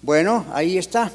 Bueno, 0.03 0.45
ahí 0.53 0.77
está. 0.77 1.11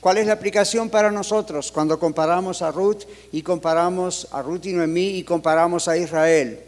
¿Cuál 0.00 0.18
es 0.18 0.26
la 0.26 0.34
aplicación 0.34 0.90
para 0.90 1.10
nosotros 1.10 1.72
cuando 1.72 1.98
comparamos 1.98 2.62
a 2.62 2.70
Ruth 2.70 3.04
y 3.32 3.42
comparamos 3.42 4.28
a 4.30 4.42
Ruth 4.42 4.66
y 4.66 4.72
Noemí 4.72 5.16
y 5.18 5.24
comparamos 5.24 5.88
a 5.88 5.96
Israel? 5.96 6.60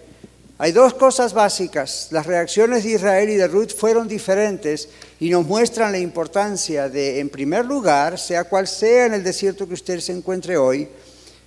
Hay 0.60 0.72
dos 0.72 0.94
cosas 0.94 1.34
básicas. 1.34 2.08
Las 2.10 2.26
reacciones 2.26 2.82
de 2.82 2.90
Israel 2.90 3.30
y 3.30 3.36
de 3.36 3.46
Ruth 3.46 3.70
fueron 3.76 4.08
diferentes 4.08 4.88
y 5.20 5.30
nos 5.30 5.46
muestran 5.46 5.92
la 5.92 5.98
importancia 5.98 6.88
de, 6.88 7.20
en 7.20 7.28
primer 7.28 7.64
lugar, 7.64 8.18
sea 8.18 8.42
cual 8.44 8.66
sea 8.66 9.06
en 9.06 9.14
el 9.14 9.22
desierto 9.22 9.68
que 9.68 9.74
usted 9.74 10.00
se 10.00 10.12
encuentre 10.12 10.56
hoy, 10.56 10.88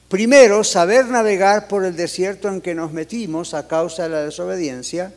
primero 0.07 0.63
saber 0.63 1.07
navegar 1.07 1.67
por 1.67 1.83
el 1.83 1.95
desierto 1.95 2.47
en 2.47 2.61
que 2.61 2.73
nos 2.73 2.93
metimos 2.93 3.53
a 3.53 3.67
causa 3.67 4.03
de 4.03 4.09
la 4.09 4.23
desobediencia 4.23 5.13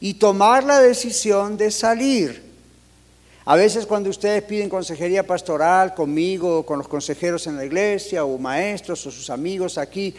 y 0.00 0.14
tomar 0.14 0.64
la 0.64 0.80
decisión 0.80 1.58
de 1.58 1.70
salir. 1.70 2.45
A 3.48 3.54
veces 3.54 3.86
cuando 3.86 4.10
ustedes 4.10 4.42
piden 4.42 4.68
consejería 4.68 5.24
pastoral 5.24 5.94
conmigo, 5.94 6.66
con 6.66 6.78
los 6.78 6.88
consejeros 6.88 7.46
en 7.46 7.56
la 7.56 7.64
iglesia, 7.64 8.24
o 8.24 8.38
maestros, 8.38 9.06
o 9.06 9.10
sus 9.12 9.30
amigos 9.30 9.78
aquí, 9.78 10.12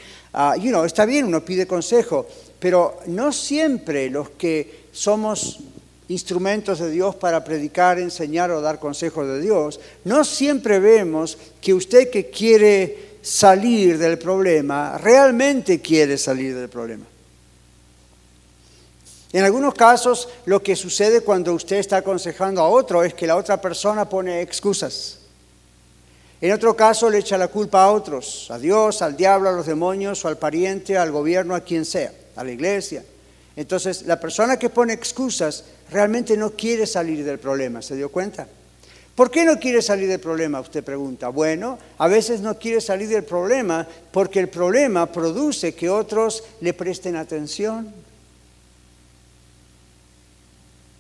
know, 0.61 0.85
está 0.85 1.05
bien, 1.05 1.25
uno 1.25 1.43
pide 1.43 1.67
consejo, 1.67 2.25
pero 2.57 3.01
no 3.07 3.33
siempre 3.33 4.09
los 4.09 4.29
que 4.29 4.85
somos 4.93 5.59
instrumentos 6.07 6.79
de 6.79 6.89
Dios 6.89 7.15
para 7.15 7.43
predicar, 7.43 7.99
enseñar 7.99 8.49
o 8.49 8.61
dar 8.61 8.79
consejos 8.79 9.27
de 9.27 9.41
Dios, 9.41 9.81
no 10.05 10.23
siempre 10.23 10.79
vemos 10.79 11.37
que 11.59 11.73
usted 11.73 12.09
que 12.09 12.29
quiere 12.29 13.17
salir 13.21 13.97
del 13.97 14.17
problema, 14.17 14.97
realmente 14.97 15.81
quiere 15.81 16.17
salir 16.17 16.55
del 16.55 16.69
problema. 16.69 17.03
En 19.37 19.43
algunos 19.43 19.75
casos 19.75 20.29
lo 20.45 20.63
que 20.63 20.75
sucede 20.75 21.21
cuando 21.21 21.53
usted 21.53 21.75
está 21.75 21.97
aconsejando 21.97 22.59
a 22.59 22.69
otro 22.69 23.03
es 23.03 23.13
que 23.13 23.27
la 23.27 23.35
otra 23.35 23.61
persona 23.61 24.09
pone 24.09 24.41
excusas. 24.41 25.19
En 26.41 26.51
otro 26.51 26.75
caso 26.75 27.07
le 27.07 27.19
echa 27.19 27.37
la 27.37 27.47
culpa 27.47 27.83
a 27.83 27.91
otros, 27.91 28.47
a 28.49 28.57
Dios, 28.57 29.03
al 29.03 29.15
diablo, 29.15 29.49
a 29.49 29.51
los 29.51 29.67
demonios 29.67 30.25
o 30.25 30.27
al 30.27 30.39
pariente, 30.39 30.97
al 30.97 31.11
gobierno, 31.11 31.53
a 31.53 31.59
quien 31.59 31.85
sea 31.85 32.11
a 32.35 32.43
la 32.43 32.51
iglesia. 32.51 33.05
Entonces, 33.55 34.07
la 34.07 34.19
persona 34.19 34.57
que 34.57 34.71
pone 34.71 34.93
excusas 34.93 35.65
realmente 35.91 36.35
no 36.35 36.53
quiere 36.53 36.87
salir 36.87 37.23
del 37.23 37.37
problema, 37.37 37.83
¿se 37.83 37.95
dio 37.95 38.09
cuenta? 38.09 38.47
¿Por 39.13 39.29
qué 39.29 39.45
no 39.45 39.59
quiere 39.59 39.83
salir 39.83 40.09
del 40.09 40.19
problema? 40.19 40.61
Usted 40.61 40.83
pregunta. 40.83 41.29
Bueno, 41.29 41.77
a 41.99 42.07
veces 42.07 42.41
no 42.41 42.57
quiere 42.57 42.81
salir 42.81 43.07
del 43.09 43.23
problema 43.23 43.87
porque 44.11 44.39
el 44.39 44.49
problema 44.49 45.11
produce 45.11 45.75
que 45.75 45.91
otros 45.91 46.43
le 46.59 46.73
presten 46.73 47.15
atención. 47.15 48.06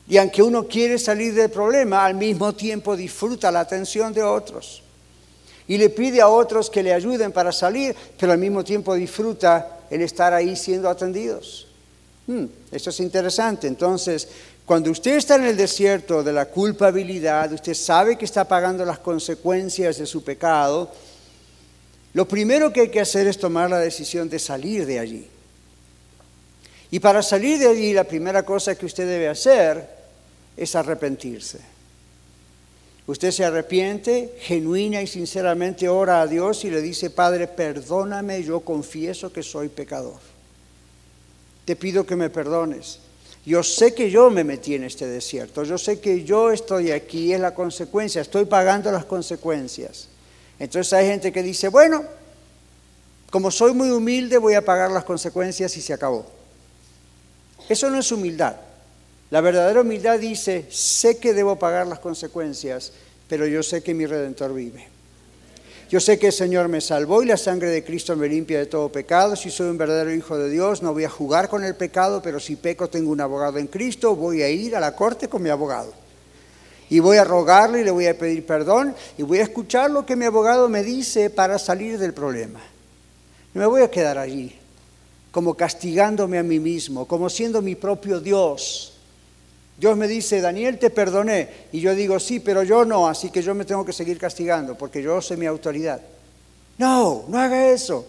Y 0.09 0.17
aunque 0.17 0.41
uno 0.41 0.67
quiere 0.67 0.97
salir 0.97 1.33
del 1.33 1.49
problema, 1.49 2.05
al 2.05 2.15
mismo 2.15 2.53
tiempo 2.53 2.95
disfruta 2.95 3.51
la 3.51 3.59
atención 3.59 4.13
de 4.13 4.23
otros. 4.23 4.81
Y 5.67 5.77
le 5.77 5.89
pide 5.89 6.21
a 6.21 6.29
otros 6.29 6.69
que 6.69 6.81
le 6.81 6.93
ayuden 6.93 7.33
para 7.33 7.51
salir, 7.51 7.93
pero 8.17 8.31
al 8.31 8.37
mismo 8.37 8.63
tiempo 8.63 8.95
disfruta 8.95 9.79
el 9.89 10.01
estar 10.01 10.33
ahí 10.33 10.55
siendo 10.55 10.89
atendidos. 10.89 11.67
Hmm, 12.25 12.45
eso 12.71 12.89
es 12.89 12.99
interesante. 13.01 13.67
Entonces, 13.67 14.29
cuando 14.65 14.91
usted 14.91 15.17
está 15.17 15.35
en 15.35 15.45
el 15.45 15.57
desierto 15.57 16.23
de 16.23 16.31
la 16.31 16.45
culpabilidad, 16.45 17.51
usted 17.51 17.73
sabe 17.73 18.17
que 18.17 18.25
está 18.25 18.45
pagando 18.45 18.85
las 18.85 18.99
consecuencias 18.99 19.97
de 19.97 20.05
su 20.05 20.23
pecado, 20.23 20.89
lo 22.13 22.25
primero 22.27 22.71
que 22.71 22.81
hay 22.81 22.89
que 22.89 23.01
hacer 23.01 23.27
es 23.27 23.37
tomar 23.37 23.69
la 23.69 23.79
decisión 23.79 24.29
de 24.29 24.39
salir 24.39 24.85
de 24.85 24.99
allí. 24.99 25.27
Y 26.91 26.99
para 26.99 27.21
salir 27.21 27.59
de 27.59 27.67
allí, 27.67 27.93
la 27.93 28.05
primera 28.05 28.43
cosa 28.43 28.75
que 28.75 28.85
usted 28.85 29.05
debe 29.05 29.27
hacer 29.27 29.96
es 30.57 30.75
arrepentirse. 30.75 31.59
Usted 33.05 33.31
se 33.31 33.45
arrepiente, 33.45 34.35
genuina 34.41 35.01
y 35.01 35.07
sinceramente 35.07 35.87
ora 35.87 36.21
a 36.21 36.27
Dios 36.27 36.65
y 36.65 36.69
le 36.69 36.81
dice, 36.81 37.09
Padre, 37.09 37.47
perdóname, 37.47 38.43
yo 38.43 38.59
confieso 38.59 39.31
que 39.31 39.43
soy 39.43 39.69
pecador. 39.69 40.19
Te 41.63 41.77
pido 41.77 42.05
que 42.05 42.17
me 42.17 42.29
perdones. 42.29 42.99
Yo 43.45 43.63
sé 43.63 43.93
que 43.93 44.11
yo 44.11 44.29
me 44.29 44.43
metí 44.43 44.75
en 44.75 44.83
este 44.83 45.07
desierto, 45.07 45.63
yo 45.63 45.77
sé 45.77 46.01
que 46.01 46.25
yo 46.25 46.51
estoy 46.51 46.91
aquí, 46.91 47.31
es 47.31 47.39
la 47.39 47.53
consecuencia, 47.53 48.21
estoy 48.21 48.43
pagando 48.43 48.91
las 48.91 49.05
consecuencias. 49.05 50.09
Entonces 50.59 50.91
hay 50.91 51.07
gente 51.07 51.31
que 51.31 51.41
dice, 51.41 51.69
bueno, 51.69 52.03
como 53.29 53.49
soy 53.49 53.73
muy 53.73 53.89
humilde 53.89 54.37
voy 54.37 54.55
a 54.55 54.65
pagar 54.65 54.91
las 54.91 55.05
consecuencias 55.05 55.77
y 55.77 55.81
se 55.81 55.93
acabó. 55.93 56.25
Eso 57.69 57.89
no 57.89 57.99
es 57.99 58.11
humildad. 58.11 58.66
La 59.29 59.41
verdadera 59.41 59.81
humildad 59.81 60.19
dice, 60.19 60.65
sé 60.69 61.17
que 61.17 61.33
debo 61.33 61.57
pagar 61.57 61.85
las 61.87 61.99
consecuencias, 61.99 62.93
pero 63.27 63.45
yo 63.45 63.61
sé 63.61 63.83
que 63.83 63.93
mi 63.93 64.05
redentor 64.05 64.53
vive. 64.53 64.87
Yo 65.89 65.99
sé 65.99 66.19
que 66.19 66.27
el 66.27 66.33
Señor 66.33 66.67
me 66.67 66.81
salvó 66.81 67.23
y 67.23 67.27
la 67.27 67.37
sangre 67.37 67.69
de 67.69 67.83
Cristo 67.83 68.15
me 68.15 68.27
limpia 68.27 68.59
de 68.59 68.65
todo 68.65 68.89
pecado. 68.89 69.35
Si 69.35 69.49
soy 69.49 69.69
un 69.69 69.77
verdadero 69.77 70.13
hijo 70.13 70.37
de 70.37 70.49
Dios, 70.49 70.81
no 70.81 70.93
voy 70.93 71.05
a 71.05 71.09
jugar 71.09 71.47
con 71.47 71.63
el 71.63 71.75
pecado, 71.75 72.21
pero 72.21 72.39
si 72.39 72.57
peco 72.57 72.89
tengo 72.89 73.11
un 73.11 73.21
abogado 73.21 73.57
en 73.57 73.67
Cristo, 73.67 74.15
voy 74.15 74.41
a 74.41 74.49
ir 74.49 74.75
a 74.75 74.81
la 74.81 74.95
corte 74.95 75.29
con 75.29 75.41
mi 75.41 75.49
abogado. 75.49 75.93
Y 76.89 76.99
voy 76.99 77.17
a 77.17 77.23
rogarle 77.23 77.81
y 77.81 77.83
le 77.83 77.91
voy 77.91 78.07
a 78.07 78.17
pedir 78.17 78.45
perdón 78.45 78.95
y 79.17 79.23
voy 79.23 79.39
a 79.39 79.43
escuchar 79.43 79.91
lo 79.91 80.05
que 80.05 80.15
mi 80.15 80.25
abogado 80.25 80.69
me 80.69 80.83
dice 80.83 81.29
para 81.29 81.59
salir 81.59 81.97
del 81.97 82.13
problema. 82.13 82.61
No 83.53 83.61
me 83.61 83.67
voy 83.67 83.81
a 83.81 83.91
quedar 83.91 84.17
allí 84.17 84.55
como 85.31 85.53
castigándome 85.53 86.37
a 86.37 86.43
mí 86.43 86.59
mismo, 86.59 87.05
como 87.05 87.29
siendo 87.29 87.61
mi 87.61 87.75
propio 87.75 88.19
Dios 88.19 88.96
Dios 89.77 89.95
me 89.95 90.07
dice, 90.07 90.41
Daniel, 90.41 90.79
te 90.79 90.89
perdoné. 90.89 91.67
Y 91.71 91.79
yo 91.79 91.93
digo, 91.93 92.19
sí, 92.19 92.39
pero 92.39 92.63
yo 92.63 92.83
no, 92.83 93.07
así 93.07 93.29
que 93.29 93.43
yo 93.43 93.53
me 93.53 93.65
tengo 93.65 93.85
que 93.85 93.93
seguir 93.93 94.17
castigando 94.17 94.75
porque 94.75 95.03
yo 95.03 95.21
soy 95.21 95.37
mi 95.37 95.45
autoridad. 95.45 96.01
No, 96.77 97.25
no 97.27 97.39
haga 97.39 97.69
eso. 97.69 98.05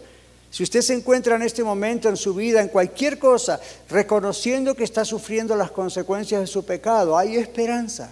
Si 0.51 0.63
usted 0.63 0.81
se 0.81 0.95
encuentra 0.95 1.37
en 1.37 1.43
este 1.43 1.63
momento 1.63 2.09
en 2.09 2.17
su 2.17 2.33
vida, 2.35 2.63
en 2.63 2.69
cualquier 2.69 3.19
cosa, 3.19 3.61
reconociendo 3.91 4.75
que 4.75 4.85
está 4.85 5.05
sufriendo 5.05 5.55
las 5.55 5.71
consecuencias 5.71 6.41
de 6.41 6.47
su 6.47 6.65
pecado, 6.65 7.19
hay 7.19 7.37
esperanza. 7.37 8.11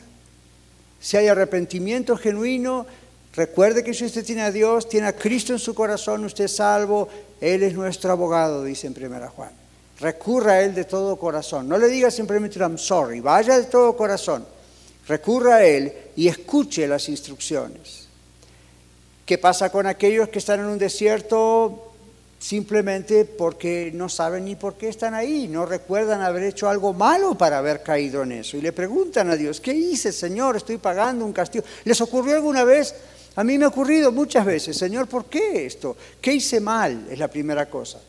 Si 1.00 1.16
hay 1.16 1.28
arrepentimiento 1.28 2.14
genuino, 2.16 2.86
recuerde 3.34 3.82
que 3.82 3.94
si 3.94 4.04
usted 4.04 4.24
tiene 4.24 4.42
a 4.42 4.52
Dios, 4.52 4.86
tiene 4.86 5.06
a 5.06 5.16
Cristo 5.16 5.54
en 5.54 5.58
su 5.58 5.74
corazón, 5.74 6.26
usted 6.26 6.44
es 6.44 6.56
salvo, 6.56 7.08
Él 7.40 7.62
es 7.62 7.72
nuestro 7.72 8.12
abogado, 8.12 8.64
dice 8.64 8.86
en 8.86 8.94
1 9.02 9.30
Juan. 9.30 9.65
Recurra 10.00 10.52
a 10.52 10.62
Él 10.62 10.74
de 10.74 10.84
todo 10.84 11.16
corazón. 11.16 11.68
No 11.68 11.78
le 11.78 11.88
diga 11.88 12.10
simplemente 12.10 12.58
I'm 12.58 12.78
sorry, 12.78 13.20
vaya 13.20 13.58
de 13.58 13.64
todo 13.64 13.96
corazón. 13.96 14.46
Recurra 15.08 15.56
a 15.56 15.64
Él 15.64 15.92
y 16.16 16.28
escuche 16.28 16.86
las 16.86 17.08
instrucciones. 17.08 18.06
¿Qué 19.24 19.38
pasa 19.38 19.70
con 19.70 19.86
aquellos 19.86 20.28
que 20.28 20.38
están 20.38 20.60
en 20.60 20.66
un 20.66 20.78
desierto 20.78 21.92
simplemente 22.38 23.24
porque 23.24 23.90
no 23.94 24.08
saben 24.08 24.44
ni 24.44 24.54
por 24.54 24.74
qué 24.74 24.88
están 24.88 25.14
ahí? 25.14 25.48
No 25.48 25.64
recuerdan 25.64 26.20
haber 26.20 26.44
hecho 26.44 26.68
algo 26.68 26.92
malo 26.92 27.36
para 27.36 27.58
haber 27.58 27.82
caído 27.82 28.22
en 28.22 28.32
eso. 28.32 28.56
Y 28.56 28.60
le 28.60 28.72
preguntan 28.72 29.30
a 29.30 29.36
Dios, 29.36 29.60
¿qué 29.60 29.72
hice, 29.72 30.12
Señor? 30.12 30.56
Estoy 30.56 30.76
pagando 30.76 31.24
un 31.24 31.32
castigo. 31.32 31.64
¿Les 31.84 32.00
ocurrió 32.00 32.36
alguna 32.36 32.64
vez? 32.64 32.94
A 33.36 33.44
mí 33.44 33.58
me 33.58 33.64
ha 33.64 33.68
ocurrido 33.68 34.12
muchas 34.12 34.44
veces, 34.44 34.76
Señor, 34.76 35.08
¿por 35.08 35.26
qué 35.26 35.66
esto? 35.66 35.96
¿Qué 36.20 36.32
hice 36.34 36.60
mal? 36.60 37.06
Es 37.10 37.18
la 37.18 37.28
primera 37.28 37.68
cosa. 37.68 38.00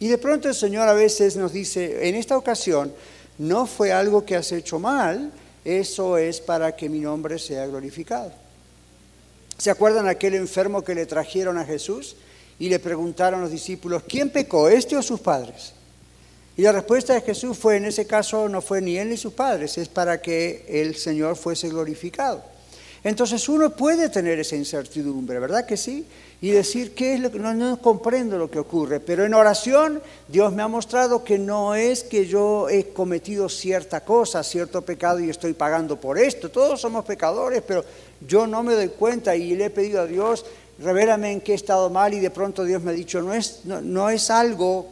Y 0.00 0.08
de 0.08 0.18
pronto 0.18 0.48
el 0.48 0.54
Señor 0.54 0.88
a 0.88 0.94
veces 0.94 1.36
nos 1.36 1.52
dice, 1.52 2.08
en 2.08 2.16
esta 2.16 2.36
ocasión 2.36 2.92
no 3.38 3.66
fue 3.66 3.92
algo 3.92 4.24
que 4.24 4.34
has 4.34 4.50
hecho 4.50 4.78
mal, 4.78 5.30
eso 5.64 6.16
es 6.16 6.40
para 6.40 6.74
que 6.74 6.88
mi 6.88 7.00
nombre 7.00 7.38
sea 7.38 7.66
glorificado. 7.66 8.32
¿Se 9.58 9.70
acuerdan 9.70 10.08
aquel 10.08 10.34
enfermo 10.34 10.82
que 10.82 10.94
le 10.94 11.04
trajeron 11.04 11.58
a 11.58 11.66
Jesús 11.66 12.16
y 12.58 12.70
le 12.70 12.78
preguntaron 12.78 13.40
a 13.40 13.42
los 13.42 13.52
discípulos, 13.52 14.02
¿quién 14.08 14.30
pecó, 14.30 14.70
este 14.70 14.96
o 14.96 15.02
sus 15.02 15.20
padres? 15.20 15.74
Y 16.56 16.62
la 16.62 16.72
respuesta 16.72 17.12
de 17.12 17.20
Jesús 17.20 17.58
fue, 17.58 17.76
en 17.76 17.84
ese 17.84 18.06
caso 18.06 18.48
no 18.48 18.62
fue 18.62 18.80
ni 18.80 18.96
él 18.96 19.10
ni 19.10 19.18
sus 19.18 19.34
padres, 19.34 19.76
es 19.76 19.88
para 19.88 20.22
que 20.22 20.64
el 20.66 20.96
Señor 20.96 21.36
fuese 21.36 21.68
glorificado. 21.68 22.42
Entonces 23.02 23.48
uno 23.48 23.70
puede 23.70 24.10
tener 24.10 24.38
esa 24.38 24.56
incertidumbre, 24.56 25.38
¿verdad 25.38 25.64
que 25.64 25.78
sí? 25.78 26.06
Y 26.42 26.50
decir, 26.50 26.94
¿qué 26.94 27.14
es 27.14 27.20
lo 27.20 27.32
que 27.32 27.38
no, 27.38 27.80
comprendo 27.80 28.36
lo 28.36 28.50
que 28.50 28.58
ocurre? 28.58 29.00
Pero 29.00 29.24
en 29.24 29.32
oración 29.32 30.02
Dios 30.28 30.52
me 30.52 30.62
ha 30.62 30.68
mostrado 30.68 31.24
que 31.24 31.38
no 31.38 31.74
es 31.74 32.04
que 32.04 32.26
yo 32.26 32.68
he 32.68 32.88
cometido 32.88 33.48
cierta 33.48 34.04
cosa, 34.04 34.42
cierto 34.42 34.82
pecado 34.82 35.18
y 35.20 35.30
estoy 35.30 35.54
pagando 35.54 35.98
por 35.98 36.18
esto. 36.18 36.50
Todos 36.50 36.80
somos 36.80 37.06
pecadores, 37.06 37.62
pero 37.66 37.84
yo 38.26 38.46
no 38.46 38.62
me 38.62 38.74
doy 38.74 38.88
cuenta 38.88 39.34
y 39.34 39.56
le 39.56 39.66
he 39.66 39.70
pedido 39.70 40.02
a 40.02 40.06
Dios, 40.06 40.44
revélame 40.78 41.32
en 41.32 41.40
qué 41.40 41.52
he 41.52 41.56
estado 41.56 41.88
mal 41.88 42.12
y 42.12 42.20
de 42.20 42.30
pronto 42.30 42.64
Dios 42.64 42.82
me 42.82 42.90
ha 42.90 42.94
dicho, 42.94 43.22
no 43.22 43.32
es, 43.32 43.60
no, 43.64 43.80
no 43.80 44.10
es 44.10 44.28
algo 44.30 44.88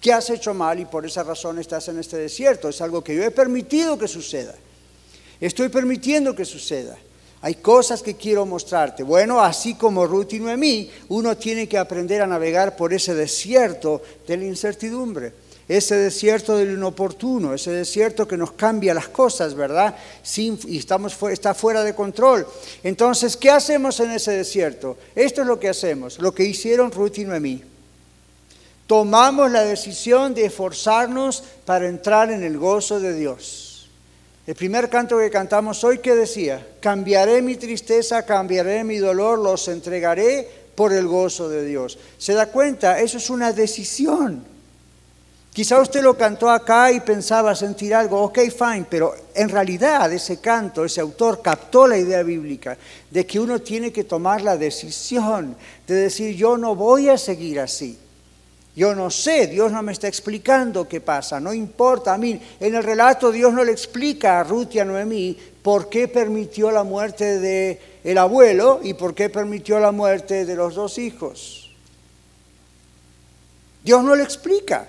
que 0.00 0.12
has 0.12 0.28
hecho 0.30 0.54
mal 0.54 0.80
y 0.80 0.86
por 0.86 1.06
esa 1.06 1.22
razón 1.22 1.60
estás 1.60 1.86
en 1.86 2.00
este 2.00 2.16
desierto, 2.16 2.68
es 2.68 2.80
algo 2.80 3.04
que 3.04 3.14
yo 3.14 3.22
he 3.22 3.30
permitido 3.30 3.96
que 3.96 4.08
suceda. 4.08 4.54
Estoy 5.40 5.68
permitiendo 5.68 6.34
que 6.34 6.44
suceda. 6.44 6.96
Hay 7.42 7.54
cosas 7.54 8.02
que 8.02 8.16
quiero 8.16 8.44
mostrarte. 8.44 9.02
Bueno, 9.02 9.40
así 9.40 9.74
como 9.74 10.06
Ruth 10.06 10.34
y 10.34 10.40
Noemí, 10.40 10.90
uno 11.08 11.36
tiene 11.38 11.66
que 11.66 11.78
aprender 11.78 12.20
a 12.20 12.26
navegar 12.26 12.76
por 12.76 12.92
ese 12.92 13.14
desierto 13.14 14.02
de 14.26 14.36
la 14.36 14.44
incertidumbre, 14.44 15.32
ese 15.66 15.96
desierto 15.96 16.58
del 16.58 16.72
inoportuno, 16.72 17.54
ese 17.54 17.70
desierto 17.70 18.28
que 18.28 18.36
nos 18.36 18.52
cambia 18.52 18.92
las 18.92 19.08
cosas, 19.08 19.54
¿verdad? 19.54 19.96
y 20.36 20.76
estamos, 20.76 21.16
está 21.30 21.54
fuera 21.54 21.82
de 21.82 21.94
control. 21.94 22.46
Entonces, 22.82 23.38
¿qué 23.38 23.50
hacemos 23.50 23.98
en 24.00 24.10
ese 24.10 24.32
desierto? 24.32 24.98
Esto 25.14 25.40
es 25.40 25.46
lo 25.46 25.58
que 25.58 25.70
hacemos, 25.70 26.18
lo 26.18 26.34
que 26.34 26.44
hicieron 26.44 26.92
Ruth 26.92 27.16
y 27.18 27.24
Noemí. 27.24 27.62
tomamos 28.86 29.50
la 29.50 29.62
decisión 29.62 30.34
de 30.34 30.44
esforzarnos 30.44 31.42
para 31.64 31.88
entrar 31.88 32.30
en 32.30 32.42
el 32.42 32.58
gozo 32.58 33.00
de 33.00 33.14
Dios. 33.14 33.69
El 34.50 34.56
primer 34.56 34.90
canto 34.90 35.16
que 35.16 35.30
cantamos 35.30 35.84
hoy 35.84 35.98
que 35.98 36.12
decía, 36.16 36.66
cambiaré 36.80 37.40
mi 37.40 37.54
tristeza, 37.54 38.26
cambiaré 38.26 38.82
mi 38.82 38.96
dolor, 38.96 39.38
los 39.38 39.68
entregaré 39.68 40.48
por 40.74 40.92
el 40.92 41.06
gozo 41.06 41.48
de 41.48 41.64
Dios. 41.64 41.96
¿Se 42.18 42.32
da 42.32 42.46
cuenta? 42.46 42.98
Eso 42.98 43.18
es 43.18 43.30
una 43.30 43.52
decisión. 43.52 44.42
Quizá 45.52 45.80
usted 45.80 46.02
lo 46.02 46.18
cantó 46.18 46.50
acá 46.50 46.90
y 46.90 46.98
pensaba 46.98 47.54
sentir 47.54 47.94
algo, 47.94 48.20
ok, 48.22 48.40
fine, 48.50 48.86
pero 48.90 49.14
en 49.36 49.50
realidad 49.50 50.12
ese 50.12 50.40
canto, 50.40 50.84
ese 50.84 51.00
autor 51.00 51.42
captó 51.42 51.86
la 51.86 51.96
idea 51.96 52.24
bíblica 52.24 52.76
de 53.08 53.24
que 53.24 53.38
uno 53.38 53.60
tiene 53.60 53.92
que 53.92 54.02
tomar 54.02 54.42
la 54.42 54.56
decisión 54.56 55.54
de 55.86 55.94
decir, 55.94 56.34
yo 56.34 56.58
no 56.58 56.74
voy 56.74 57.08
a 57.08 57.18
seguir 57.18 57.60
así. 57.60 57.96
Yo 58.80 58.94
no 58.94 59.10
sé, 59.10 59.46
Dios 59.46 59.70
no 59.70 59.82
me 59.82 59.92
está 59.92 60.08
explicando 60.08 60.88
qué 60.88 61.02
pasa, 61.02 61.38
no 61.38 61.52
importa 61.52 62.14
a 62.14 62.16
mí. 62.16 62.40
En 62.58 62.74
el 62.74 62.82
relato 62.82 63.30
Dios 63.30 63.52
no 63.52 63.62
le 63.62 63.72
explica 63.72 64.40
a 64.40 64.42
Ruth 64.42 64.68
y 64.72 64.78
a 64.78 64.86
Noemí 64.86 65.36
por 65.62 65.90
qué 65.90 66.08
permitió 66.08 66.70
la 66.70 66.82
muerte 66.82 67.38
del 67.40 67.78
el 68.02 68.16
abuelo 68.16 68.80
y 68.82 68.94
por 68.94 69.14
qué 69.14 69.28
permitió 69.28 69.78
la 69.80 69.92
muerte 69.92 70.46
de 70.46 70.56
los 70.56 70.76
dos 70.76 70.96
hijos. 70.96 71.70
Dios 73.84 74.02
no 74.02 74.14
le 74.14 74.22
explica. 74.22 74.88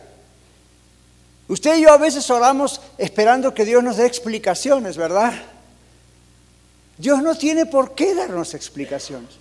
Usted 1.50 1.76
y 1.76 1.82
yo 1.82 1.92
a 1.92 1.98
veces 1.98 2.30
oramos 2.30 2.80
esperando 2.98 3.54
que 3.54 3.66
Dios 3.66 3.84
nos 3.84 3.98
dé 3.98 4.06
explicaciones, 4.06 4.96
¿verdad? 4.96 5.34
Dios 6.98 7.22
no 7.22 7.36
tiene 7.36 7.66
por 7.66 7.94
qué 7.94 8.16
darnos 8.16 8.54
explicaciones. 8.54 9.32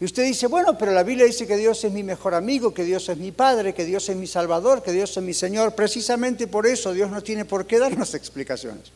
Y 0.00 0.04
usted 0.04 0.24
dice, 0.24 0.46
bueno, 0.46 0.78
pero 0.78 0.92
la 0.92 1.02
Biblia 1.02 1.26
dice 1.26 1.46
que 1.46 1.56
Dios 1.56 1.82
es 1.82 1.92
mi 1.92 2.04
mejor 2.04 2.34
amigo, 2.34 2.72
que 2.72 2.84
Dios 2.84 3.08
es 3.08 3.18
mi 3.18 3.32
Padre, 3.32 3.74
que 3.74 3.84
Dios 3.84 4.08
es 4.08 4.16
mi 4.16 4.28
Salvador, 4.28 4.82
que 4.82 4.92
Dios 4.92 5.16
es 5.16 5.22
mi 5.22 5.34
Señor. 5.34 5.74
Precisamente 5.74 6.46
por 6.46 6.66
eso 6.66 6.92
Dios 6.92 7.10
no 7.10 7.20
tiene 7.22 7.44
por 7.44 7.66
qué 7.66 7.78
darnos 7.78 8.14
explicaciones. 8.14 8.92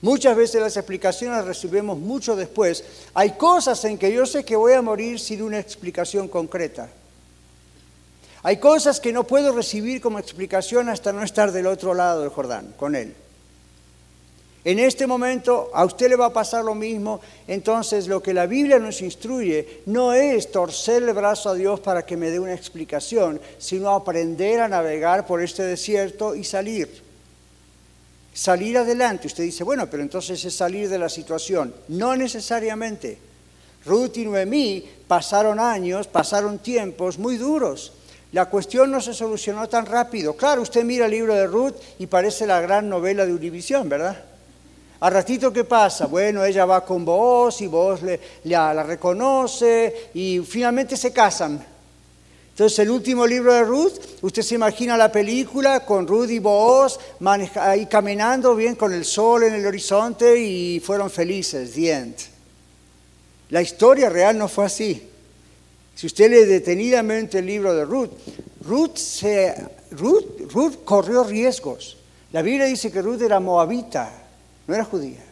Muchas 0.00 0.36
veces 0.36 0.60
las 0.60 0.76
explicaciones 0.76 1.38
las 1.38 1.46
recibimos 1.46 1.98
mucho 1.98 2.34
después. 2.34 2.84
Hay 3.12 3.32
cosas 3.32 3.84
en 3.84 3.98
que 3.98 4.12
yo 4.12 4.24
sé 4.26 4.44
que 4.44 4.56
voy 4.56 4.72
a 4.72 4.82
morir 4.82 5.18
sin 5.20 5.42
una 5.42 5.58
explicación 5.58 6.28
concreta. 6.28 6.88
Hay 8.42 8.58
cosas 8.58 9.00
que 9.00 9.12
no 9.12 9.24
puedo 9.24 9.52
recibir 9.52 10.02
como 10.02 10.18
explicación 10.18 10.90
hasta 10.90 11.12
no 11.12 11.22
estar 11.22 11.52
del 11.52 11.66
otro 11.66 11.94
lado 11.94 12.20
del 12.20 12.30
Jordán, 12.30 12.74
con 12.76 12.94
Él. 12.94 13.14
En 14.64 14.78
este 14.78 15.06
momento 15.06 15.70
a 15.74 15.84
usted 15.84 16.08
le 16.08 16.16
va 16.16 16.26
a 16.26 16.32
pasar 16.32 16.64
lo 16.64 16.74
mismo, 16.74 17.20
entonces 17.46 18.08
lo 18.08 18.22
que 18.22 18.32
la 18.32 18.46
Biblia 18.46 18.78
nos 18.78 19.02
instruye 19.02 19.82
no 19.86 20.14
es 20.14 20.50
torcer 20.50 21.02
el 21.02 21.12
brazo 21.12 21.50
a 21.50 21.54
Dios 21.54 21.80
para 21.80 22.06
que 22.06 22.16
me 22.16 22.30
dé 22.30 22.40
una 22.40 22.54
explicación, 22.54 23.38
sino 23.58 23.90
aprender 23.90 24.60
a 24.60 24.68
navegar 24.68 25.26
por 25.26 25.42
este 25.42 25.64
desierto 25.64 26.34
y 26.34 26.44
salir. 26.44 26.88
Salir 28.32 28.78
adelante. 28.78 29.26
Usted 29.26 29.44
dice, 29.44 29.64
bueno, 29.64 29.86
pero 29.90 30.02
entonces 30.02 30.42
es 30.42 30.54
salir 30.54 30.88
de 30.88 30.98
la 30.98 31.10
situación. 31.10 31.74
No 31.88 32.16
necesariamente. 32.16 33.18
Ruth 33.84 34.16
y 34.16 34.24
Noemí 34.24 34.88
pasaron 35.06 35.60
años, 35.60 36.06
pasaron 36.06 36.58
tiempos 36.58 37.18
muy 37.18 37.36
duros 37.36 37.92
la 38.34 38.46
cuestión 38.46 38.90
no 38.90 39.00
se 39.00 39.14
solucionó 39.14 39.68
tan 39.68 39.86
rápido. 39.86 40.34
Claro, 40.34 40.62
usted 40.62 40.82
mira 40.82 41.04
el 41.04 41.12
libro 41.12 41.36
de 41.36 41.46
Ruth 41.46 41.74
y 42.00 42.08
parece 42.08 42.48
la 42.48 42.60
gran 42.60 42.88
novela 42.88 43.24
de 43.24 43.32
Univisión, 43.32 43.88
¿verdad? 43.88 44.24
A 45.04 45.10
ratito, 45.10 45.52
¿qué 45.52 45.64
pasa? 45.64 46.06
Bueno, 46.06 46.42
ella 46.46 46.64
va 46.64 46.82
con 46.82 47.04
vos 47.04 47.60
y 47.60 47.66
vos 47.66 48.00
le, 48.02 48.18
la, 48.44 48.82
reconoce 48.82 50.08
y 50.14 50.38
finalmente 50.38 50.96
se 50.96 51.12
casan. 51.12 51.62
Entonces, 52.48 52.78
el 52.78 52.88
último 52.88 53.26
libro 53.26 53.52
de 53.52 53.64
Ruth, 53.64 53.92
usted 54.22 54.40
se 54.40 54.54
imagina 54.54 54.96
la 54.96 55.12
película 55.12 55.84
con 55.84 56.06
Ruth 56.06 56.30
y 56.30 56.38
Boaz 56.38 56.98
ahí 57.56 57.84
caminando 57.84 58.56
bien 58.56 58.76
con 58.76 58.94
el 58.94 59.04
sol 59.04 59.42
en 59.42 59.52
el 59.52 59.66
horizonte 59.66 60.40
y 60.40 60.80
fueron 60.80 61.10
felices, 61.10 61.74
the 61.74 62.14
La 63.50 63.60
historia 63.60 64.08
real 64.08 64.38
no 64.38 64.48
fue 64.48 64.64
así. 64.64 65.06
Si 65.94 66.06
usted 66.06 66.30
lee 66.30 66.46
detenidamente 66.46 67.40
el 67.40 67.46
libro 67.46 67.74
de 67.74 67.84
Ruth, 67.84 68.12
Ruth, 68.62 68.96
se, 68.96 69.54
Ruth, 69.90 70.50
Ruth 70.50 70.76
corrió 70.82 71.24
riesgos. 71.24 71.98
La 72.32 72.40
Biblia 72.40 72.64
dice 72.64 72.90
que 72.90 73.02
Ruth 73.02 73.20
era 73.20 73.38
moabita, 73.38 74.23
no 74.66 74.74
era 74.74 74.84
judía. 74.84 75.24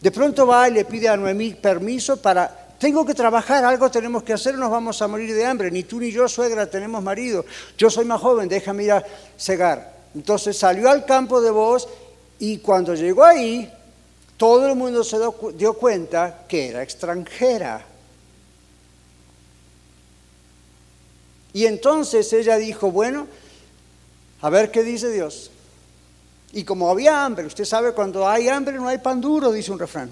De 0.00 0.10
pronto 0.10 0.46
va 0.46 0.68
y 0.68 0.72
le 0.72 0.84
pide 0.84 1.08
a 1.08 1.16
Noemí 1.16 1.54
permiso 1.54 2.16
para 2.16 2.68
tengo 2.78 3.04
que 3.04 3.14
trabajar, 3.14 3.64
algo 3.64 3.90
tenemos 3.90 4.22
que 4.22 4.32
hacer, 4.32 4.56
nos 4.56 4.70
vamos 4.70 5.02
a 5.02 5.08
morir 5.08 5.34
de 5.34 5.44
hambre. 5.44 5.70
Ni 5.70 5.82
tú 5.82 5.98
ni 5.98 6.12
yo, 6.12 6.28
suegra, 6.28 6.70
tenemos 6.70 7.02
marido. 7.02 7.44
Yo 7.76 7.90
soy 7.90 8.04
más 8.04 8.20
joven, 8.20 8.48
déjame 8.48 8.84
ir 8.84 8.92
a 8.92 9.04
cegar. 9.36 9.98
Entonces 10.14 10.56
salió 10.56 10.88
al 10.88 11.04
campo 11.04 11.40
de 11.40 11.50
voz 11.50 11.88
y 12.38 12.58
cuando 12.58 12.94
llegó 12.94 13.24
ahí, 13.24 13.70
todo 14.36 14.68
el 14.68 14.76
mundo 14.76 15.02
se 15.02 15.18
dio 15.56 15.72
cuenta 15.74 16.44
que 16.48 16.68
era 16.68 16.82
extranjera. 16.84 17.84
Y 21.52 21.66
entonces 21.66 22.32
ella 22.32 22.56
dijo, 22.56 22.92
bueno, 22.92 23.26
a 24.40 24.50
ver 24.50 24.70
qué 24.70 24.84
dice 24.84 25.10
Dios. 25.10 25.50
Y 26.52 26.64
como 26.64 26.90
había 26.90 27.24
hambre, 27.24 27.46
usted 27.46 27.64
sabe, 27.64 27.92
cuando 27.92 28.28
hay 28.28 28.48
hambre 28.48 28.76
no 28.76 28.88
hay 28.88 28.98
pan 28.98 29.20
duro, 29.20 29.52
dice 29.52 29.70
un 29.70 29.78
refrán. 29.78 30.10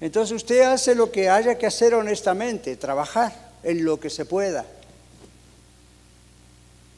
Entonces 0.00 0.36
usted 0.36 0.62
hace 0.62 0.94
lo 0.94 1.10
que 1.10 1.30
haya 1.30 1.56
que 1.56 1.66
hacer 1.66 1.94
honestamente, 1.94 2.76
trabajar 2.76 3.32
en 3.62 3.84
lo 3.84 3.98
que 3.98 4.10
se 4.10 4.24
pueda. 4.24 4.66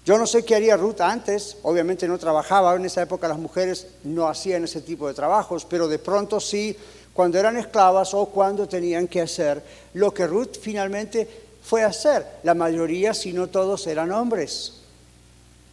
Yo 0.05 0.17
no 0.17 0.27
sé 0.27 0.43
qué 0.43 0.57
haría 0.57 0.77
Ruth 0.77 1.03
antes, 1.03 1.59
obviamente 1.63 2.09
no 2.09 2.19
trabajaba, 2.19 2.75
en 2.75 2.87
esa 2.87 3.03
época 3.03 3.29
las 3.29 3.39
mujeres 3.39 3.89
no 4.05 4.27
hacían 4.27 4.65
ese 4.65 4.81
tipo 4.81 5.07
de 5.07 5.13
trabajos, 5.13 5.67
pero 5.67 5.87
de 5.87 5.99
pronto 5.99 6.41
sí, 6.41 6.75
cuando 7.13 7.39
eran 7.39 7.59
esclavas 7.59 8.15
o 8.15 8.27
cuando 8.27 8.67
tenían 8.67 9.07
que 9.07 9.21
hacer 9.21 9.63
lo 9.93 10.15
que 10.15 10.27
Ruth 10.27 10.57
finalmente 10.61 11.29
fue 11.63 11.83
a 11.85 11.89
hacer. 11.89 12.25
La 12.43 12.55
mayoría, 12.55 13.13
si 13.13 13.35
no 13.35 13.49
todos, 13.49 13.87
eran 13.87 14.11
hombres. 14.11 14.75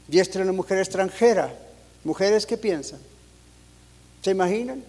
Y 0.10 0.20
esta 0.20 0.40
era 0.40 0.44
una 0.44 0.58
mujer 0.58 0.80
extranjera. 0.80 1.54
Mujeres 2.06 2.46
que 2.46 2.56
piensan. 2.56 3.00
¿Se 4.22 4.32
imaginan? 4.32 4.84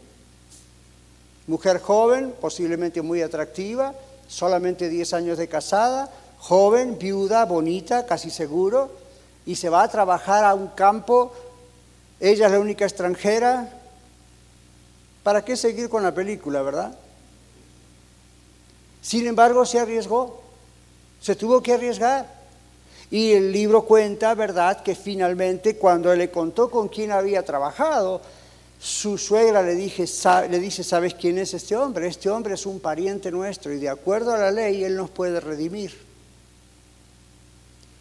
Mujer 1.46 1.80
joven, 1.80 2.34
posiblemente 2.40 3.02
muy 3.02 3.22
atractiva, 3.22 3.94
solamente 4.28 4.88
10 4.88 5.14
años 5.14 5.38
de 5.38 5.48
casada, 5.48 6.10
joven, 6.38 6.98
viuda, 6.98 7.46
bonita, 7.46 8.04
casi 8.04 8.30
seguro, 8.30 8.92
y 9.46 9.56
se 9.56 9.70
va 9.70 9.82
a 9.82 9.88
trabajar 9.88 10.44
a 10.44 10.54
un 10.54 10.68
campo. 10.68 11.32
Ella 12.20 12.46
es 12.46 12.52
la 12.52 12.60
única 12.60 12.84
extranjera. 12.84 13.72
¿Para 15.22 15.44
qué 15.44 15.56
seguir 15.56 15.88
con 15.88 16.02
la 16.02 16.14
película, 16.14 16.60
verdad? 16.62 16.98
Sin 19.00 19.26
embargo, 19.26 19.64
se 19.64 19.80
arriesgó. 19.80 20.42
Se 21.20 21.34
tuvo 21.34 21.62
que 21.62 21.72
arriesgar. 21.72 22.35
Y 23.10 23.32
el 23.32 23.52
libro 23.52 23.82
cuenta, 23.82 24.34
¿verdad?, 24.34 24.82
que 24.82 24.94
finalmente 24.94 25.76
cuando 25.76 26.14
le 26.14 26.30
contó 26.30 26.70
con 26.70 26.88
quién 26.88 27.12
había 27.12 27.44
trabajado, 27.44 28.20
su 28.78 29.16
suegra 29.16 29.62
le, 29.62 29.74
le 29.74 30.58
dice, 30.60 30.84
¿sabes 30.84 31.14
quién 31.14 31.38
es 31.38 31.54
este 31.54 31.76
hombre? 31.76 32.08
Este 32.08 32.28
hombre 32.28 32.54
es 32.54 32.66
un 32.66 32.80
pariente 32.80 33.30
nuestro 33.30 33.72
y 33.72 33.78
de 33.78 33.88
acuerdo 33.88 34.32
a 34.32 34.38
la 34.38 34.50
ley 34.50 34.84
él 34.84 34.96
nos 34.96 35.10
puede 35.10 35.40
redimir. 35.40 35.92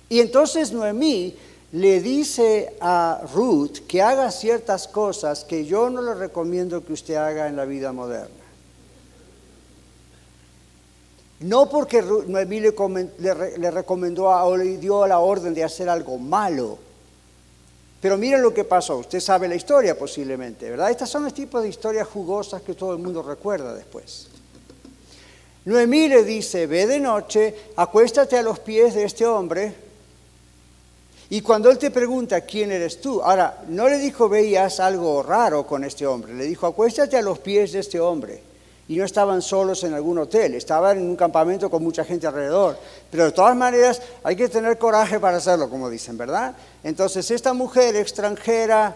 Y 0.09 0.19
entonces 0.19 0.71
Noemí 0.71 1.35
le 1.71 2.01
dice 2.01 2.75
a 2.79 3.21
Ruth 3.33 3.79
que 3.87 4.01
haga 4.01 4.31
ciertas 4.31 4.87
cosas 4.87 5.43
que 5.43 5.65
yo 5.65 5.89
no 5.89 6.01
le 6.01 6.13
recomiendo 6.13 6.85
que 6.85 6.93
usted 6.93 7.15
haga 7.15 7.47
en 7.47 7.55
la 7.55 7.65
vida 7.65 7.91
moderna. 7.91 8.44
No 11.39 11.69
porque 11.69 12.01
Noemí 12.01 12.61
le, 12.61 13.71
recomendó 13.71 14.27
o 14.27 14.55
le 14.55 14.77
dio 14.77 15.05
la 15.05 15.19
orden 15.19 15.53
de 15.53 15.63
hacer 15.63 15.89
algo 15.89 16.17
malo. 16.17 16.77
Pero 17.99 18.17
miren 18.17 18.41
lo 18.41 18.53
que 18.53 18.63
pasó. 18.63 18.97
Usted 18.97 19.19
sabe 19.19 19.47
la 19.47 19.55
historia 19.55 19.97
posiblemente, 19.97 20.69
¿verdad? 20.69 20.91
Estas 20.91 21.09
son 21.09 21.23
los 21.23 21.33
tipos 21.33 21.61
de 21.61 21.69
historias 21.69 22.07
jugosas 22.07 22.61
que 22.61 22.73
todo 22.73 22.93
el 22.93 22.99
mundo 22.99 23.21
recuerda 23.21 23.73
después. 23.73 24.29
Noemí 25.65 26.07
le 26.07 26.23
dice, 26.23 26.67
ve 26.67 26.85
de 26.85 26.99
noche, 26.99 27.53
acuéstate 27.75 28.37
a 28.37 28.43
los 28.43 28.59
pies 28.59 28.93
de 28.93 29.03
este 29.03 29.25
hombre. 29.25 29.73
Y 31.31 31.41
cuando 31.41 31.71
él 31.71 31.79
te 31.79 31.89
pregunta 31.89 32.41
quién 32.41 32.71
eres 32.71 33.01
tú, 33.01 33.21
ahora, 33.21 33.63
no 33.67 33.89
le 33.89 33.97
dijo 33.97 34.29
veías 34.29 34.79
algo 34.79 35.23
raro 35.23 35.65
con 35.65 35.83
este 35.83 36.05
hombre, 36.05 36.35
le 36.35 36.45
dijo 36.45 36.67
acuéstate 36.67 37.17
a 37.17 37.23
los 37.23 37.39
pies 37.39 37.71
de 37.71 37.79
este 37.79 37.99
hombre 37.99 38.43
y 38.87 38.97
no 38.97 39.05
estaban 39.05 39.41
solos 39.41 39.83
en 39.83 39.93
algún 39.93 40.19
hotel, 40.19 40.53
estaban 40.53 40.97
en 40.97 41.09
un 41.09 41.15
campamento 41.15 41.69
con 41.69 41.83
mucha 41.83 42.05
gente 42.05 42.27
alrededor. 42.27 42.77
Pero 43.09 43.25
de 43.25 43.31
todas 43.31 43.55
maneras 43.55 44.01
hay 44.23 44.35
que 44.35 44.47
tener 44.47 44.77
coraje 44.77 45.19
para 45.19 45.37
hacerlo, 45.37 45.69
como 45.69 45.89
dicen, 45.89 46.17
¿verdad? 46.17 46.53
Entonces 46.83 47.29
esta 47.31 47.53
mujer 47.53 47.95
extranjera 47.95 48.95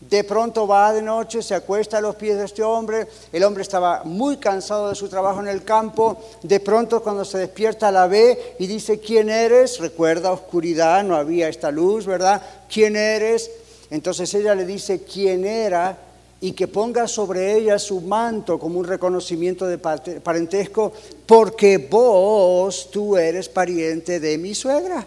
De 0.00 0.22
pronto 0.22 0.66
va 0.66 0.92
de 0.92 1.00
noche, 1.00 1.42
se 1.42 1.54
acuesta 1.54 1.98
a 1.98 2.00
los 2.00 2.16
pies 2.16 2.36
de 2.36 2.44
este 2.44 2.62
hombre. 2.62 3.06
El 3.32 3.42
hombre 3.44 3.62
estaba 3.62 4.02
muy 4.04 4.36
cansado 4.36 4.90
de 4.90 4.94
su 4.94 5.08
trabajo 5.08 5.40
en 5.40 5.48
el 5.48 5.64
campo. 5.64 6.18
De 6.42 6.60
pronto 6.60 7.02
cuando 7.02 7.24
se 7.24 7.38
despierta 7.38 7.90
la 7.90 8.06
ve 8.06 8.56
y 8.58 8.66
dice, 8.66 9.00
¿quién 9.00 9.30
eres? 9.30 9.78
Recuerda 9.78 10.32
oscuridad, 10.32 11.02
no 11.04 11.16
había 11.16 11.48
esta 11.48 11.70
luz, 11.70 12.04
¿verdad? 12.04 12.42
¿Quién 12.70 12.96
eres? 12.96 13.50
Entonces 13.90 14.32
ella 14.34 14.54
le 14.54 14.66
dice 14.66 15.02
quién 15.04 15.46
era 15.46 15.96
y 16.44 16.52
que 16.52 16.68
ponga 16.68 17.08
sobre 17.08 17.56
ella 17.56 17.78
su 17.78 18.02
manto 18.02 18.58
como 18.58 18.78
un 18.78 18.84
reconocimiento 18.84 19.66
de 19.66 19.78
parentesco, 19.78 20.92
porque 21.24 21.78
vos, 21.78 22.90
tú 22.90 23.16
eres 23.16 23.48
pariente 23.48 24.20
de 24.20 24.36
mi 24.36 24.54
suegra. 24.54 25.06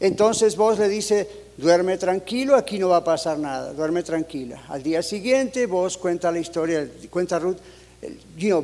Entonces 0.00 0.56
vos 0.56 0.78
le 0.78 0.88
dice, 0.88 1.28
duerme 1.58 1.98
tranquilo, 1.98 2.56
aquí 2.56 2.78
no 2.78 2.88
va 2.88 2.96
a 2.96 3.04
pasar 3.04 3.38
nada, 3.38 3.74
duerme 3.74 4.02
tranquila. 4.02 4.62
Al 4.70 4.82
día 4.82 5.02
siguiente 5.02 5.66
vos 5.66 5.98
cuenta 5.98 6.32
la 6.32 6.38
historia, 6.38 6.88
cuenta 7.10 7.38
Ruth, 7.38 7.58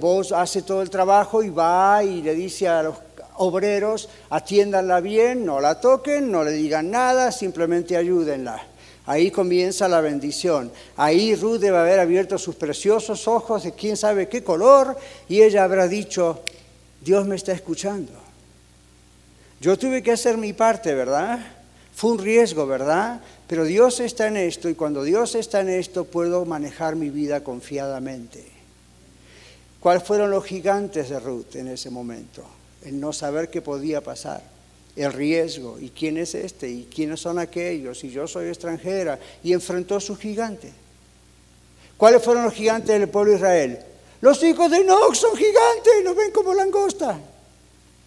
vos 0.00 0.32
hace 0.32 0.62
todo 0.62 0.80
el 0.80 0.88
trabajo 0.88 1.42
y 1.42 1.50
va 1.50 2.02
y 2.02 2.22
le 2.22 2.34
dice 2.34 2.66
a 2.68 2.82
los 2.82 2.96
obreros, 3.36 4.08
atiéndanla 4.30 5.00
bien, 5.00 5.44
no 5.44 5.60
la 5.60 5.78
toquen, 5.82 6.32
no 6.32 6.42
le 6.42 6.52
digan 6.52 6.90
nada, 6.90 7.30
simplemente 7.30 7.94
ayúdenla. 7.94 8.71
Ahí 9.04 9.30
comienza 9.30 9.88
la 9.88 10.00
bendición. 10.00 10.70
Ahí 10.96 11.34
Ruth 11.34 11.58
debe 11.58 11.78
haber 11.78 11.98
abierto 11.98 12.38
sus 12.38 12.54
preciosos 12.54 13.26
ojos 13.26 13.64
de 13.64 13.72
quién 13.72 13.96
sabe 13.96 14.28
qué 14.28 14.44
color 14.44 14.96
y 15.28 15.42
ella 15.42 15.64
habrá 15.64 15.88
dicho, 15.88 16.40
Dios 17.00 17.26
me 17.26 17.36
está 17.36 17.52
escuchando. 17.52 18.12
Yo 19.60 19.78
tuve 19.78 20.02
que 20.02 20.12
hacer 20.12 20.38
mi 20.38 20.52
parte, 20.52 20.94
¿verdad? 20.94 21.40
Fue 21.94 22.12
un 22.12 22.18
riesgo, 22.18 22.66
¿verdad? 22.66 23.20
Pero 23.46 23.64
Dios 23.64 24.00
está 24.00 24.28
en 24.28 24.36
esto 24.36 24.68
y 24.68 24.74
cuando 24.74 25.02
Dios 25.04 25.34
está 25.34 25.60
en 25.60 25.68
esto 25.68 26.04
puedo 26.04 26.44
manejar 26.44 26.96
mi 26.96 27.10
vida 27.10 27.44
confiadamente. 27.44 28.44
¿Cuáles 29.78 30.04
fueron 30.04 30.30
los 30.30 30.44
gigantes 30.44 31.10
de 31.10 31.18
Ruth 31.18 31.56
en 31.56 31.68
ese 31.68 31.90
momento? 31.90 32.44
El 32.84 33.00
no 33.00 33.12
saber 33.12 33.50
qué 33.50 33.62
podía 33.62 34.00
pasar, 34.00 34.42
el 34.96 35.12
riesgo, 35.12 35.78
y 35.80 35.90
quién 35.90 36.18
es 36.18 36.34
este, 36.34 36.68
y 36.68 36.88
quiénes 36.92 37.20
son 37.20 37.38
aquellos, 37.38 38.02
y 38.04 38.10
yo 38.10 38.26
soy 38.26 38.48
extranjera, 38.48 39.18
y 39.42 39.52
enfrentó 39.52 39.96
a 39.96 40.00
su 40.00 40.16
gigante. 40.16 40.72
¿Cuáles 41.96 42.22
fueron 42.22 42.44
los 42.44 42.54
gigantes 42.54 42.98
del 42.98 43.08
pueblo 43.08 43.32
de 43.32 43.38
Israel? 43.38 43.78
Los 44.20 44.42
hijos 44.42 44.70
de 44.70 44.78
Enoch 44.78 45.14
son 45.14 45.36
gigantes, 45.36 46.04
nos 46.04 46.16
ven 46.16 46.30
como 46.30 46.54
langosta. 46.54 47.18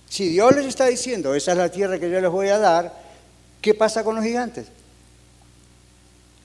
Si 0.09 0.29
Dios 0.29 0.55
les 0.55 0.65
está 0.65 0.85
diciendo, 0.85 1.33
esa 1.33 1.51
es 1.53 1.57
la 1.57 1.71
tierra 1.71 1.99
que 1.99 2.09
yo 2.09 2.21
les 2.21 2.29
voy 2.29 2.49
a 2.49 2.59
dar, 2.59 2.93
¿qué 3.61 3.73
pasa 3.73 4.03
con 4.03 4.15
los 4.15 4.23
gigantes? 4.23 4.67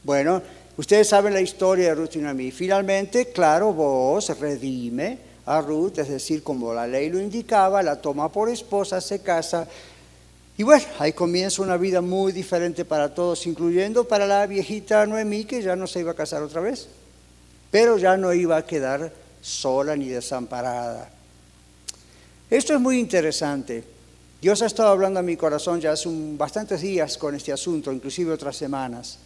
Bueno, 0.03 0.43
ustedes 0.76 1.09
saben 1.09 1.34
la 1.34 1.41
historia 1.41 1.88
de 1.88 1.95
Ruth 1.95 2.16
y 2.16 2.18
Noemí. 2.18 2.51
Finalmente, 2.51 3.26
claro, 3.26 3.72
vos 3.72 4.28
redime 4.38 5.18
a 5.45 5.61
Ruth, 5.61 5.99
es 5.99 6.09
decir, 6.09 6.43
como 6.43 6.72
la 6.72 6.86
ley 6.86 7.11
lo 7.11 7.20
indicaba, 7.20 7.82
la 7.82 8.01
toma 8.01 8.30
por 8.30 8.49
esposa, 8.49 9.01
se 9.01 9.20
casa. 9.20 9.68
Y 10.61 10.63
bueno, 10.63 10.85
ahí 10.99 11.15
comienza 11.15 11.63
una 11.63 11.79
vida 11.79 12.03
muy 12.03 12.33
diferente 12.33 12.85
para 12.85 13.15
todos, 13.15 13.47
incluyendo 13.47 14.07
para 14.07 14.27
la 14.27 14.47
viejita 14.47 15.07
Noemí, 15.07 15.47
que 15.47 15.63
ya 15.63 15.75
no 15.75 15.87
se 15.87 16.01
iba 16.01 16.11
a 16.11 16.15
casar 16.15 16.43
otra 16.43 16.61
vez, 16.61 16.87
pero 17.71 17.97
ya 17.97 18.19
no 18.19 18.35
iba 18.35 18.59
a 18.59 18.67
quedar 18.67 19.11
sola 19.41 19.97
ni 19.97 20.09
desamparada. 20.09 21.09
Esto 22.51 22.75
es 22.75 22.81
muy 22.81 22.99
interesante. 22.99 23.83
Dios 24.43 24.61
ha 24.61 24.67
estado 24.67 24.91
hablando 24.91 25.19
a 25.19 25.23
mi 25.23 25.35
corazón 25.35 25.81
ya 25.81 25.93
hace 25.93 26.11
bastantes 26.37 26.83
días 26.83 27.17
con 27.17 27.35
este 27.35 27.55
asunto, 27.55 27.91
inclusive 27.91 28.31
otras 28.31 28.55
semanas. 28.55 29.17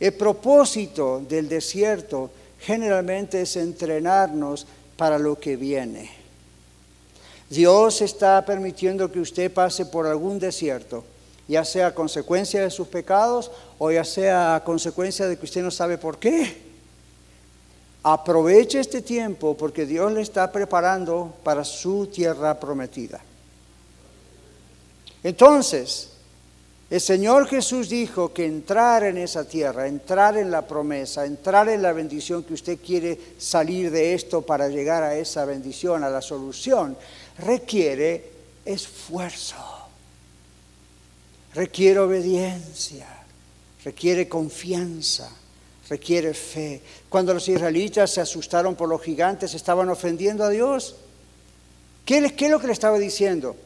El 0.00 0.14
propósito 0.14 1.24
del 1.28 1.48
desierto 1.48 2.28
generalmente 2.58 3.42
es 3.42 3.54
entrenarnos 3.54 4.66
para 4.96 5.16
lo 5.16 5.38
que 5.38 5.54
viene. 5.54 6.25
Dios 7.48 8.02
está 8.02 8.44
permitiendo 8.44 9.10
que 9.10 9.20
usted 9.20 9.52
pase 9.52 9.86
por 9.86 10.06
algún 10.06 10.38
desierto, 10.38 11.04
ya 11.46 11.64
sea 11.64 11.88
a 11.88 11.94
consecuencia 11.94 12.62
de 12.62 12.70
sus 12.70 12.88
pecados 12.88 13.50
o 13.78 13.90
ya 13.90 14.04
sea 14.04 14.56
a 14.56 14.64
consecuencia 14.64 15.26
de 15.26 15.38
que 15.38 15.44
usted 15.44 15.62
no 15.62 15.70
sabe 15.70 15.96
por 15.96 16.18
qué. 16.18 16.66
Aproveche 18.02 18.80
este 18.80 19.02
tiempo 19.02 19.56
porque 19.56 19.86
Dios 19.86 20.12
le 20.12 20.22
está 20.22 20.50
preparando 20.50 21.34
para 21.42 21.64
su 21.64 22.06
tierra 22.06 22.58
prometida. 22.58 23.20
Entonces, 25.22 26.10
el 26.88 27.00
Señor 27.00 27.48
Jesús 27.48 27.88
dijo 27.88 28.32
que 28.32 28.46
entrar 28.46 29.02
en 29.02 29.18
esa 29.18 29.44
tierra, 29.44 29.88
entrar 29.88 30.36
en 30.36 30.52
la 30.52 30.62
promesa, 30.62 31.26
entrar 31.26 31.68
en 31.68 31.82
la 31.82 31.92
bendición 31.92 32.44
que 32.44 32.54
usted 32.54 32.78
quiere 32.78 33.18
salir 33.38 33.90
de 33.90 34.14
esto 34.14 34.42
para 34.42 34.68
llegar 34.68 35.02
a 35.02 35.16
esa 35.16 35.44
bendición, 35.44 36.04
a 36.04 36.10
la 36.10 36.22
solución, 36.22 36.96
requiere 37.38 38.30
esfuerzo, 38.64 39.56
requiere 41.54 42.00
obediencia, 42.00 43.06
requiere 43.84 44.28
confianza 44.28 45.30
requiere 45.88 46.34
fe. 46.34 46.82
Cuando 47.08 47.34
los 47.34 47.48
israelitas 47.48 48.10
se 48.10 48.20
asustaron 48.20 48.74
por 48.74 48.88
los 48.88 49.02
gigantes, 49.02 49.54
estaban 49.54 49.88
ofendiendo 49.88 50.44
a 50.44 50.48
Dios. 50.48 50.96
¿Qué, 52.04 52.18
es 52.18 52.50
lo 52.50 52.60
que 52.60 52.66
le 52.66 52.72
estaba 52.72 52.98
diciendo? 52.98 53.56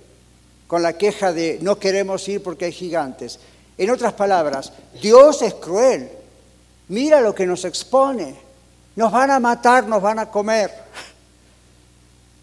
Con 0.67 0.83
la 0.83 0.97
queja 0.97 1.33
de 1.33 1.59
no 1.63 1.79
queremos 1.79 2.29
ir 2.29 2.43
porque 2.43 2.67
hay 2.67 2.73
gigantes. 2.73 3.39
En 3.77 3.91
otras 3.91 4.13
palabras, 4.13 4.73
Dios 5.01 5.43
es 5.43 5.55
cruel. 5.55 6.11
Mira 6.89 7.21
lo 7.21 7.35
que 7.35 7.47
nos 7.47 7.65
expone. 7.65 8.35
Nos 8.97 9.13
van 9.13 9.31
a 9.31 9.41
matar, 9.41 9.87
nos 9.87 10.03
van 10.03 10.19
a 10.19 10.31
comer. 10.31 10.71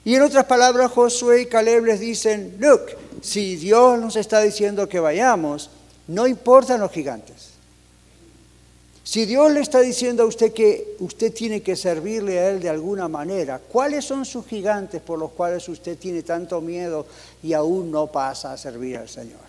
Y 0.07 0.15
en 0.15 0.21
otras 0.21 0.45
palabras, 0.45 0.89
Josué 0.93 1.41
y 1.41 1.45
Caleb 1.47 1.83
les 1.83 1.99
dicen, 1.99 2.55
look, 2.59 2.83
si 3.21 3.57
Dios 3.57 3.99
nos 3.99 4.15
está 4.15 4.39
diciendo 4.39 4.87
que 4.87 5.01
vayamos, 5.01 5.69
no 6.07 6.27
importan 6.27 6.79
los 6.79 6.93
gigantes. 6.93 7.49
Si 9.03 9.25
Dios 9.25 9.51
le 9.51 9.59
está 9.59 9.81
diciendo 9.81 10.23
a 10.23 10.27
usted 10.27 10.53
que 10.53 10.95
usted 10.99 11.33
tiene 11.33 11.61
que 11.61 11.75
servirle 11.75 12.39
a 12.39 12.51
Él 12.51 12.61
de 12.61 12.69
alguna 12.69 13.09
manera, 13.09 13.59
¿cuáles 13.59 14.05
son 14.05 14.23
sus 14.23 14.45
gigantes 14.45 15.01
por 15.01 15.19
los 15.19 15.31
cuales 15.31 15.67
usted 15.67 15.97
tiene 15.97 16.23
tanto 16.23 16.61
miedo 16.61 17.05
y 17.43 17.51
aún 17.51 17.91
no 17.91 18.07
pasa 18.07 18.53
a 18.53 18.57
servir 18.57 18.95
al 18.95 19.09
Señor? 19.09 19.41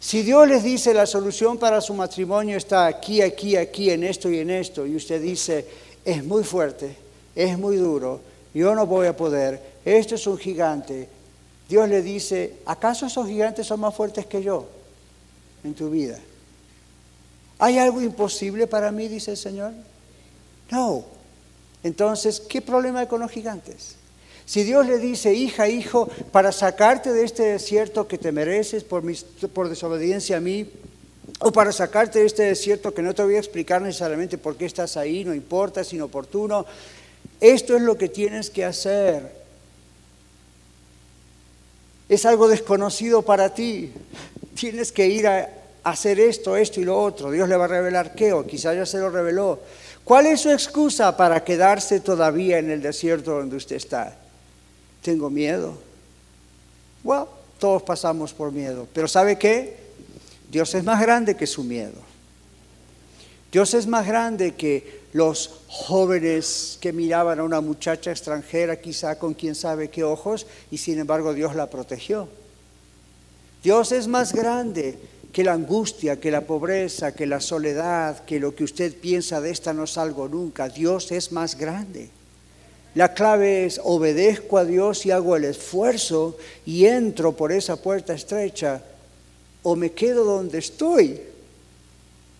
Si 0.00 0.22
Dios 0.22 0.48
les 0.48 0.62
dice 0.62 0.94
la 0.94 1.06
solución 1.06 1.58
para 1.58 1.82
su 1.82 1.92
matrimonio 1.92 2.56
está 2.56 2.86
aquí, 2.86 3.20
aquí, 3.20 3.56
aquí, 3.56 3.90
en 3.90 4.04
esto 4.04 4.30
y 4.30 4.38
en 4.38 4.48
esto, 4.48 4.86
y 4.86 4.96
usted 4.96 5.20
dice, 5.20 5.64
es 6.04 6.24
muy 6.24 6.44
fuerte, 6.44 6.96
es 7.34 7.58
muy 7.58 7.76
duro, 7.76 8.20
yo 8.54 8.74
no 8.74 8.86
voy 8.86 9.06
a 9.06 9.16
poder, 9.16 9.60
esto 9.84 10.14
es 10.14 10.26
un 10.26 10.38
gigante, 10.38 11.08
Dios 11.68 11.88
le 11.88 12.02
dice, 12.02 12.56
¿acaso 12.66 13.06
esos 13.06 13.26
gigantes 13.26 13.66
son 13.66 13.80
más 13.80 13.94
fuertes 13.94 14.26
que 14.26 14.42
yo? 14.42 14.66
en 15.64 15.74
tu 15.74 15.90
vida. 15.90 16.18
¿Hay 17.58 17.78
algo 17.78 18.00
imposible 18.00 18.66
para 18.66 18.90
mí, 18.90 19.08
dice 19.08 19.32
el 19.32 19.36
Señor? 19.36 19.72
No. 20.70 21.04
Entonces, 21.82 22.40
¿qué 22.40 22.60
problema 22.60 23.00
hay 23.00 23.06
con 23.06 23.20
los 23.20 23.30
gigantes? 23.30 23.96
Si 24.44 24.64
Dios 24.64 24.86
le 24.86 24.98
dice, 24.98 25.32
hija, 25.32 25.68
hijo, 25.68 26.08
para 26.32 26.50
sacarte 26.50 27.12
de 27.12 27.24
este 27.24 27.44
desierto 27.44 28.08
que 28.08 28.18
te 28.18 28.32
mereces 28.32 28.82
por, 28.82 29.04
por 29.52 29.68
desobediencia 29.68 30.38
a 30.38 30.40
mí, 30.40 30.68
o 31.40 31.52
para 31.52 31.72
sacarte 31.72 32.20
de 32.20 32.26
este 32.26 32.42
desierto 32.44 32.94
que 32.94 33.02
no 33.02 33.14
te 33.14 33.22
voy 33.22 33.36
a 33.36 33.38
explicar 33.38 33.82
necesariamente 33.82 34.38
por 34.38 34.56
qué 34.56 34.66
estás 34.66 34.96
ahí, 34.96 35.24
no 35.24 35.34
importa, 35.34 35.80
es 35.80 35.92
inoportuno, 35.92 36.66
esto 37.40 37.76
es 37.76 37.82
lo 37.82 37.96
que 37.98 38.08
tienes 38.08 38.50
que 38.50 38.64
hacer. 38.64 39.42
Es 42.08 42.26
algo 42.26 42.46
desconocido 42.46 43.22
para 43.22 43.54
ti 43.54 43.92
tienes 44.54 44.92
que 44.92 45.08
ir 45.08 45.26
a 45.26 45.48
hacer 45.82 46.20
esto, 46.20 46.56
esto 46.56 46.80
y 46.80 46.84
lo 46.84 47.00
otro. 47.00 47.30
Dios 47.30 47.48
le 47.48 47.56
va 47.56 47.64
a 47.64 47.68
revelar 47.68 48.14
qué, 48.14 48.32
o 48.32 48.46
quizás 48.46 48.76
ya 48.76 48.86
se 48.86 48.98
lo 48.98 49.10
reveló. 49.10 49.60
¿Cuál 50.04 50.26
es 50.26 50.40
su 50.40 50.50
excusa 50.50 51.16
para 51.16 51.44
quedarse 51.44 52.00
todavía 52.00 52.58
en 52.58 52.70
el 52.70 52.82
desierto 52.82 53.32
donde 53.32 53.56
usted 53.56 53.76
está? 53.76 54.16
Tengo 55.02 55.30
miedo. 55.30 55.78
Bueno, 57.02 57.28
todos 57.58 57.82
pasamos 57.82 58.32
por 58.32 58.52
miedo, 58.52 58.86
pero 58.92 59.08
¿sabe 59.08 59.38
qué? 59.38 59.81
Dios 60.52 60.74
es 60.74 60.84
más 60.84 61.00
grande 61.00 61.34
que 61.34 61.46
su 61.46 61.64
miedo. 61.64 61.98
Dios 63.50 63.72
es 63.72 63.86
más 63.86 64.06
grande 64.06 64.52
que 64.52 65.00
los 65.14 65.62
jóvenes 65.66 66.76
que 66.78 66.92
miraban 66.92 67.40
a 67.40 67.42
una 67.42 67.62
muchacha 67.62 68.10
extranjera, 68.10 68.78
quizá 68.78 69.18
con 69.18 69.32
quién 69.32 69.54
sabe 69.54 69.88
qué 69.88 70.04
ojos, 70.04 70.46
y 70.70 70.76
sin 70.76 70.98
embargo 70.98 71.32
Dios 71.32 71.56
la 71.56 71.70
protegió. 71.70 72.28
Dios 73.62 73.92
es 73.92 74.08
más 74.08 74.34
grande 74.34 74.98
que 75.32 75.42
la 75.42 75.54
angustia, 75.54 76.20
que 76.20 76.30
la 76.30 76.42
pobreza, 76.42 77.14
que 77.14 77.26
la 77.26 77.40
soledad, 77.40 78.22
que 78.26 78.38
lo 78.38 78.54
que 78.54 78.64
usted 78.64 78.94
piensa 78.94 79.40
de 79.40 79.50
esta 79.50 79.72
no 79.72 79.86
salgo 79.86 80.28
nunca. 80.28 80.68
Dios 80.68 81.12
es 81.12 81.32
más 81.32 81.56
grande. 81.56 82.10
La 82.94 83.14
clave 83.14 83.64
es 83.64 83.80
obedezco 83.82 84.58
a 84.58 84.66
Dios 84.66 85.06
y 85.06 85.12
hago 85.12 85.34
el 85.34 85.44
esfuerzo 85.44 86.36
y 86.66 86.84
entro 86.84 87.32
por 87.32 87.52
esa 87.52 87.76
puerta 87.76 88.12
estrecha 88.12 88.82
o 89.62 89.76
me 89.76 89.92
quedo 89.92 90.24
donde 90.24 90.58
estoy. 90.58 91.20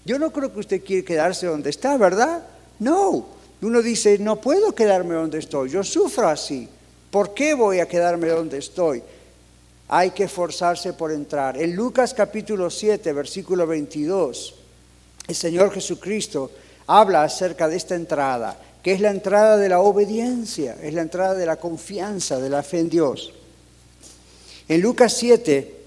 Yo 0.05 0.19
no 0.19 0.33
creo 0.33 0.53
que 0.53 0.61
usted 0.61 0.85
quiera 0.85 1.07
quedarse 1.07 1.47
donde 1.47 1.71
está, 1.71 1.97
¿verdad? 1.97 2.45
No. 2.79 3.27
Uno 3.63 3.81
dice, 3.81 4.19
no 4.19 4.41
puedo 4.41 4.75
quedarme 4.75 5.15
donde 5.15 5.39
estoy, 5.39 5.71
yo 5.71 5.85
sufro 5.85 6.29
así. 6.29 6.69
¿Por 7.11 7.33
qué 7.33 7.55
voy 7.55 7.79
a 7.79 7.87
quedarme 7.87 8.29
donde 8.29 8.59
estoy? 8.59 9.03
Hay 9.89 10.11
que 10.11 10.25
esforzarse 10.25 10.95
por 10.95 11.13
entrar. 11.13 11.61
En 11.61 11.77
Lucas 11.77 12.15
capítulo 12.15 12.71
7, 12.71 13.13
versículo 13.13 13.67
22, 13.67 14.55
el 15.29 15.35
Señor 15.35 15.71
Jesucristo 15.73 16.51
habla 16.87 17.23
acerca 17.23 17.69
de 17.69 17.77
esta 17.77 17.95
entrada, 17.95 18.59
que 18.83 18.93
es 18.93 19.01
la 19.01 19.11
entrada 19.11 19.57
de 19.57 19.69
la 19.69 19.81
obediencia, 19.81 20.77
es 20.83 20.95
la 20.95 21.03
entrada 21.03 21.35
de 21.35 21.47
la 21.47 21.57
confianza, 21.57 22.41
de 22.41 22.49
la 22.49 22.65
fe 22.65 22.81
en 22.81 22.89
Dios. 22.89 23.33
En 24.69 24.81
Lucas 24.81 25.13
7, 25.13 25.82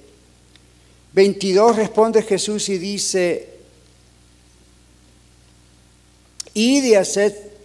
22 1.16 1.78
responde 1.78 2.22
Jesús 2.24 2.68
y 2.68 2.78
dice, 2.78 3.48
y 6.54 6.82
de 6.82 6.98
hacer 6.98 7.56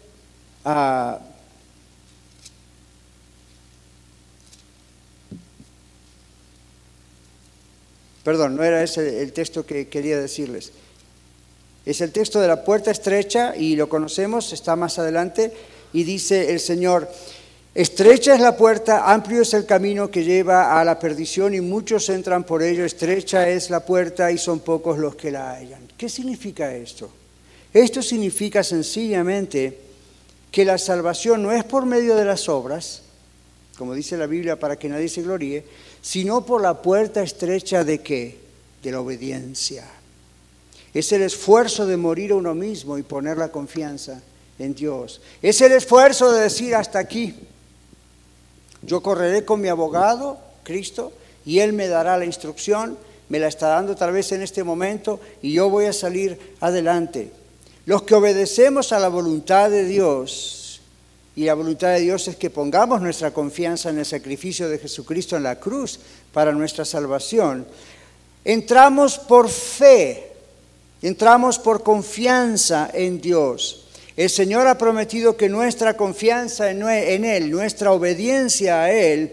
perdón, 8.23 8.55
no 8.55 8.63
era 8.63 8.85
ese 8.85 9.21
el 9.21 9.33
texto 9.33 9.67
que 9.67 9.89
quería 9.89 10.21
decirles. 10.21 10.71
Es 11.85 12.01
el 12.03 12.13
texto 12.13 12.41
de 12.41 12.47
la 12.47 12.65
puerta 12.65 12.93
estrecha 12.93 13.57
y 13.57 13.75
lo 13.75 13.89
conocemos, 13.89 14.53
está 14.53 14.77
más 14.77 15.01
adelante, 15.01 15.53
y 15.93 16.05
dice 16.05 16.53
el 16.53 16.61
Señor, 16.61 17.11
estrecha 17.75 18.35
es 18.35 18.41
la 18.41 18.57
puerta, 18.57 19.13
amplio 19.13 19.43
es 19.43 19.55
el 19.55 19.67
camino 19.67 20.11
que 20.11 20.25
lleva 20.25 20.81
a 20.81 20.85
la 20.85 20.99
perdición 20.99 21.55
y 21.55 21.61
muchos 21.61 22.09
entran 22.09 22.45
por 22.45 22.63
ello, 22.63 22.85
estrecha 22.85 23.49
es 23.49 23.71
la 23.71 23.81
puerta 23.81 24.31
y 24.33 24.39
son 24.39 24.61
pocos 24.61 24.99
los 24.99 25.17
que 25.17 25.31
la 25.31 25.53
hallan. 25.53 25.89
¿Qué 25.97 26.09
significa 26.09 26.75
esto? 26.75 27.11
Esto 27.73 28.03
significa 28.03 28.65
sencillamente 28.65 29.79
que 30.51 30.65
la 30.65 30.79
salvación 30.79 31.43
no 31.43 31.53
es 31.53 31.65
por 31.65 31.87
medio 31.87 32.17
de 32.17 32.25
las 32.25 32.49
obras, 32.49 33.03
como 33.79 33.95
dice 33.95 34.17
la 34.17 34.27
Biblia, 34.27 34.59
para 34.59 34.77
que 34.77 34.89
nadie 34.89 35.09
se 35.09 35.23
gloríe, 35.23 35.65
sino 36.03 36.45
por 36.45 36.61
la 36.61 36.83
puerta 36.83 37.23
estrecha 37.23 37.85
de 37.85 38.01
qué? 38.01 38.37
De 38.83 38.91
la 38.91 39.01
obediencia. 39.01 39.85
Es 40.93 41.13
el 41.13 41.23
esfuerzo 41.23 41.87
de 41.87 41.97
morir 41.97 42.33
a 42.33 42.37
uno 42.37 42.55
mismo 42.55 42.99
y 42.99 43.03
poner 43.03 43.39
la 43.39 43.53
confianza 43.53 44.21
en 44.59 44.75
Dios. 44.75 45.21
Es 45.41 45.61
el 45.61 45.73
esfuerzo 45.73 46.33
de 46.33 46.43
decir 46.43 46.75
hasta 46.75 46.99
aquí. 46.99 47.35
Yo 48.83 49.03
correré 49.03 49.45
con 49.45 49.61
mi 49.61 49.69
abogado, 49.69 50.39
Cristo, 50.63 51.13
y 51.45 51.61
Él 51.61 51.73
me 51.73 51.89
dará 51.89 52.17
la 52.17 52.25
instrucción, 52.25 52.99
me 53.29 53.39
la 53.39 53.49
está 53.49 53.69
dando 53.69 53.97
tal 53.97 54.13
vez 54.13 54.33
en 54.33 54.43
este 54.43 54.65
momento, 54.65 55.21
y 55.43 55.53
yo 55.53 55.69
voy 55.69 55.87
a 55.87 55.93
salir 55.93 56.39
adelante. 56.61 57.33
Los 57.87 58.03
que 58.03 58.15
obedecemos 58.15 58.93
a 58.93 58.99
la 58.99 59.09
voluntad 59.09 59.71
de 59.71 59.85
Dios, 59.85 60.81
y 61.37 61.45
la 61.45 61.55
voluntad 61.55 61.89
de 61.89 62.01
Dios 62.01 62.29
es 62.29 62.37
que 62.37 62.51
pongamos 62.51 63.01
nuestra 63.01 63.33
confianza 63.33 63.91
en 63.91 63.99
el 63.99 64.07
sacrificio 64.07 64.69
de 64.69 64.79
Jesucristo 64.79 65.37
en 65.37 65.45
la 65.45 65.59
cruz 65.59 66.01
para 66.33 66.53
nuestra 66.53 66.85
salvación, 66.85 67.67
entramos 68.45 69.19
por 69.19 69.49
fe 69.49 70.31
Entramos 71.03 71.59
por 71.59 71.83
confianza 71.83 72.91
en 72.93 73.21
Dios. 73.21 73.87
El 74.21 74.29
Señor 74.29 74.67
ha 74.67 74.77
prometido 74.77 75.35
que 75.35 75.49
nuestra 75.49 75.97
confianza 75.97 76.71
en 76.71 77.25
Él, 77.25 77.51
nuestra 77.51 77.91
obediencia 77.93 78.83
a 78.83 78.93
Él, 78.93 79.33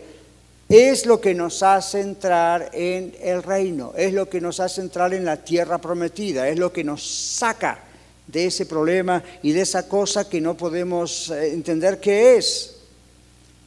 es 0.70 1.06
lo 1.06 1.20
que 1.20 1.34
nos 1.34 1.62
hace 1.62 2.00
entrar 2.00 2.70
en 2.72 3.14
el 3.22 3.44
reino, 3.44 3.92
es 3.98 4.14
lo 4.14 4.30
que 4.30 4.40
nos 4.40 4.62
hace 4.62 4.80
entrar 4.80 5.14
en 5.14 5.26
la 5.26 5.44
tierra 5.44 5.80
prometida, 5.80 6.48
es 6.48 6.58
lo 6.58 6.72
que 6.72 6.86
nos 6.86 7.06
saca 7.06 7.84
de 8.28 8.46
ese 8.46 8.66
problema 8.66 9.22
y 9.44 9.52
de 9.52 9.64
esa 9.64 9.90
cosa 9.90 10.30
que 10.30 10.40
no 10.40 10.56
podemos 10.56 11.32
eh, 11.32 11.52
entender 11.52 12.00
qué 12.00 12.38
es. 12.38 12.78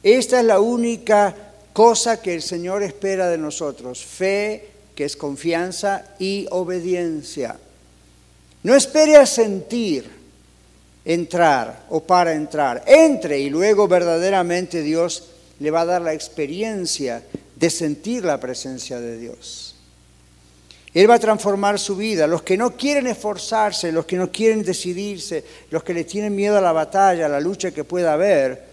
Esta 0.01 0.39
es 0.39 0.45
la 0.47 0.59
única 0.59 1.35
cosa 1.71 2.19
que 2.19 2.33
el 2.33 2.41
Señor 2.41 2.81
espera 2.81 3.29
de 3.29 3.37
nosotros, 3.37 4.03
fe, 4.03 4.69
que 4.95 5.05
es 5.05 5.15
confianza 5.15 6.03
y 6.17 6.47
obediencia. 6.49 7.59
No 8.63 8.73
espere 8.73 9.17
a 9.17 9.27
sentir 9.27 10.20
entrar 11.05 11.85
o 11.89 12.01
para 12.01 12.33
entrar. 12.33 12.83
Entre 12.85 13.39
y 13.39 13.49
luego 13.49 13.87
verdaderamente 13.87 14.81
Dios 14.81 15.29
le 15.59 15.71
va 15.71 15.81
a 15.81 15.85
dar 15.85 16.01
la 16.01 16.13
experiencia 16.13 17.23
de 17.55 17.69
sentir 17.69 18.25
la 18.25 18.39
presencia 18.39 18.99
de 18.99 19.17
Dios. 19.17 19.75
Él 20.93 21.09
va 21.09 21.15
a 21.15 21.19
transformar 21.19 21.79
su 21.79 21.95
vida. 21.95 22.27
Los 22.27 22.41
que 22.41 22.57
no 22.57 22.75
quieren 22.75 23.07
esforzarse, 23.07 23.91
los 23.91 24.05
que 24.05 24.17
no 24.17 24.31
quieren 24.31 24.63
decidirse, 24.63 25.43
los 25.69 25.83
que 25.83 25.93
le 25.93 26.03
tienen 26.03 26.35
miedo 26.35 26.57
a 26.57 26.61
la 26.61 26.73
batalla, 26.73 27.27
a 27.27 27.29
la 27.29 27.39
lucha 27.39 27.71
que 27.71 27.83
pueda 27.83 28.13
haber, 28.13 28.71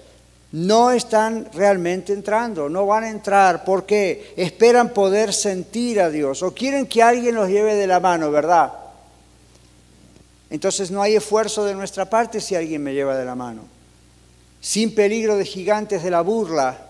no 0.51 0.91
están 0.91 1.49
realmente 1.53 2.13
entrando, 2.13 2.69
no 2.69 2.87
van 2.87 3.05
a 3.05 3.11
entrar 3.11 3.65
porque 3.65 4.33
esperan 4.37 4.95
poder 4.95 5.33
sentir 5.33 6.01
a 6.01 6.09
Dios 6.09 6.43
o 6.43 6.55
quieren 6.55 6.87
que 6.87 7.03
alguien 7.03 7.35
los 7.35 7.49
lleve 7.49 7.75
de 7.75 7.87
la 7.87 8.01
mano, 8.01 8.31
¿verdad? 8.31 8.73
Entonces 10.51 10.91
no 10.91 11.03
hay 11.03 11.17
esfuerzo 11.17 11.65
de 11.65 11.75
nuestra 11.75 12.09
parte 12.09 12.41
si 12.41 12.55
alguien 12.55 12.83
me 12.83 12.95
lleva 12.95 13.17
de 13.17 13.25
la 13.25 13.35
mano. 13.35 13.63
Sin 14.61 14.95
peligro 14.95 15.37
de 15.37 15.45
gigantes 15.45 16.03
de 16.03 16.11
la 16.11 16.23
burla, 16.23 16.89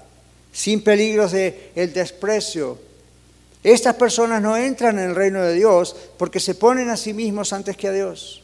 sin 0.53 0.83
peligros 0.83 1.33
de 1.33 1.73
el 1.75 1.93
desprecio. 1.93 2.79
Estas 3.63 3.97
personas 3.97 4.41
no 4.41 4.57
entran 4.57 4.99
en 4.99 5.11
el 5.11 5.17
reino 5.17 5.43
de 5.43 5.55
Dios 5.55 5.95
porque 6.17 6.41
se 6.41 6.55
ponen 6.55 6.89
a 6.89 6.97
sí 6.97 7.13
mismos 7.13 7.53
antes 7.53 7.77
que 7.77 7.89
a 7.89 7.93
Dios. 7.93 8.43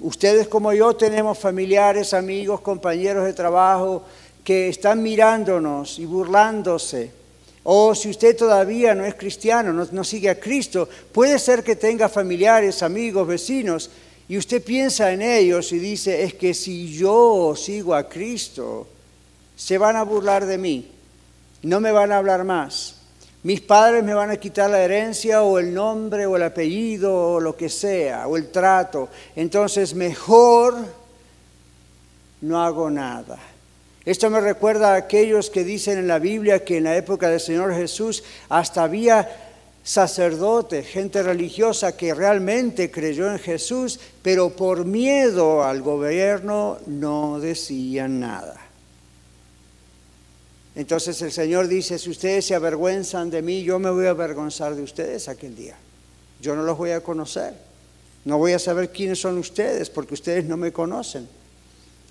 Ustedes 0.00 0.48
como 0.48 0.72
yo 0.72 0.94
tenemos 0.96 1.38
familiares, 1.38 2.12
amigos, 2.12 2.60
compañeros 2.60 3.24
de 3.24 3.32
trabajo 3.32 4.04
que 4.42 4.68
están 4.68 5.02
mirándonos 5.02 5.98
y 5.98 6.06
burlándose. 6.06 7.12
O 7.62 7.94
si 7.94 8.10
usted 8.10 8.36
todavía 8.36 8.94
no 8.94 9.04
es 9.04 9.14
cristiano, 9.14 9.72
no, 9.72 9.86
no 9.90 10.02
sigue 10.02 10.30
a 10.30 10.40
Cristo, 10.40 10.88
puede 11.12 11.38
ser 11.38 11.62
que 11.62 11.76
tenga 11.76 12.08
familiares, 12.08 12.82
amigos, 12.82 13.28
vecinos 13.28 13.90
y 14.30 14.38
usted 14.38 14.62
piensa 14.62 15.10
en 15.10 15.22
ellos 15.22 15.72
y 15.72 15.80
dice, 15.80 16.22
es 16.22 16.34
que 16.34 16.54
si 16.54 16.96
yo 16.96 17.54
sigo 17.56 17.96
a 17.96 18.08
Cristo, 18.08 18.86
se 19.56 19.76
van 19.76 19.96
a 19.96 20.04
burlar 20.04 20.46
de 20.46 20.56
mí, 20.56 20.88
no 21.62 21.80
me 21.80 21.90
van 21.90 22.12
a 22.12 22.18
hablar 22.18 22.44
más. 22.44 22.94
Mis 23.42 23.60
padres 23.60 24.04
me 24.04 24.14
van 24.14 24.30
a 24.30 24.36
quitar 24.36 24.70
la 24.70 24.84
herencia 24.84 25.42
o 25.42 25.58
el 25.58 25.74
nombre 25.74 26.26
o 26.26 26.36
el 26.36 26.44
apellido 26.44 27.12
o 27.12 27.40
lo 27.40 27.56
que 27.56 27.68
sea, 27.68 28.28
o 28.28 28.36
el 28.36 28.52
trato. 28.52 29.08
Entonces 29.34 29.94
mejor 29.94 30.76
no 32.40 32.62
hago 32.62 32.88
nada. 32.88 33.36
Esto 34.04 34.30
me 34.30 34.40
recuerda 34.40 34.92
a 34.92 34.98
aquellos 34.98 35.50
que 35.50 35.64
dicen 35.64 35.98
en 35.98 36.06
la 36.06 36.20
Biblia 36.20 36.64
que 36.64 36.76
en 36.76 36.84
la 36.84 36.96
época 36.96 37.28
del 37.28 37.40
Señor 37.40 37.74
Jesús 37.74 38.22
hasta 38.48 38.84
había 38.84 39.49
sacerdotes, 39.82 40.86
gente 40.86 41.22
religiosa 41.22 41.96
que 41.96 42.14
realmente 42.14 42.90
creyó 42.90 43.30
en 43.30 43.38
Jesús, 43.38 43.98
pero 44.22 44.50
por 44.50 44.84
miedo 44.84 45.64
al 45.64 45.82
gobierno 45.82 46.78
no 46.86 47.40
decían 47.40 48.20
nada. 48.20 48.60
Entonces 50.74 51.20
el 51.22 51.32
Señor 51.32 51.66
dice, 51.68 51.98
si 51.98 52.10
ustedes 52.10 52.46
se 52.46 52.54
avergüenzan 52.54 53.30
de 53.30 53.42
mí, 53.42 53.62
yo 53.62 53.78
me 53.78 53.90
voy 53.90 54.06
a 54.06 54.10
avergonzar 54.10 54.74
de 54.74 54.82
ustedes 54.82 55.28
aquel 55.28 55.56
día. 55.56 55.76
Yo 56.40 56.54
no 56.54 56.62
los 56.62 56.78
voy 56.78 56.90
a 56.90 57.02
conocer. 57.02 57.54
No 58.24 58.38
voy 58.38 58.52
a 58.52 58.58
saber 58.58 58.90
quiénes 58.90 59.20
son 59.20 59.38
ustedes 59.38 59.90
porque 59.90 60.14
ustedes 60.14 60.44
no 60.44 60.56
me 60.56 60.72
conocen. 60.72 61.28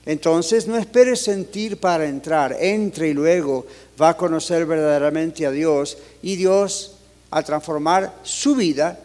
Entonces 0.06 0.68
no 0.68 0.78
espere 0.78 1.16
sentir 1.16 1.80
para 1.80 2.08
entrar, 2.08 2.56
entre 2.60 3.10
y 3.10 3.14
luego 3.14 3.66
va 4.00 4.10
a 4.10 4.18
conocer 4.18 4.66
verdaderamente 4.66 5.46
a 5.46 5.52
Dios 5.52 5.98
y 6.22 6.36
Dios 6.36 6.99
a 7.32 7.44
transformar 7.44 8.20
su 8.24 8.56
vida, 8.56 8.98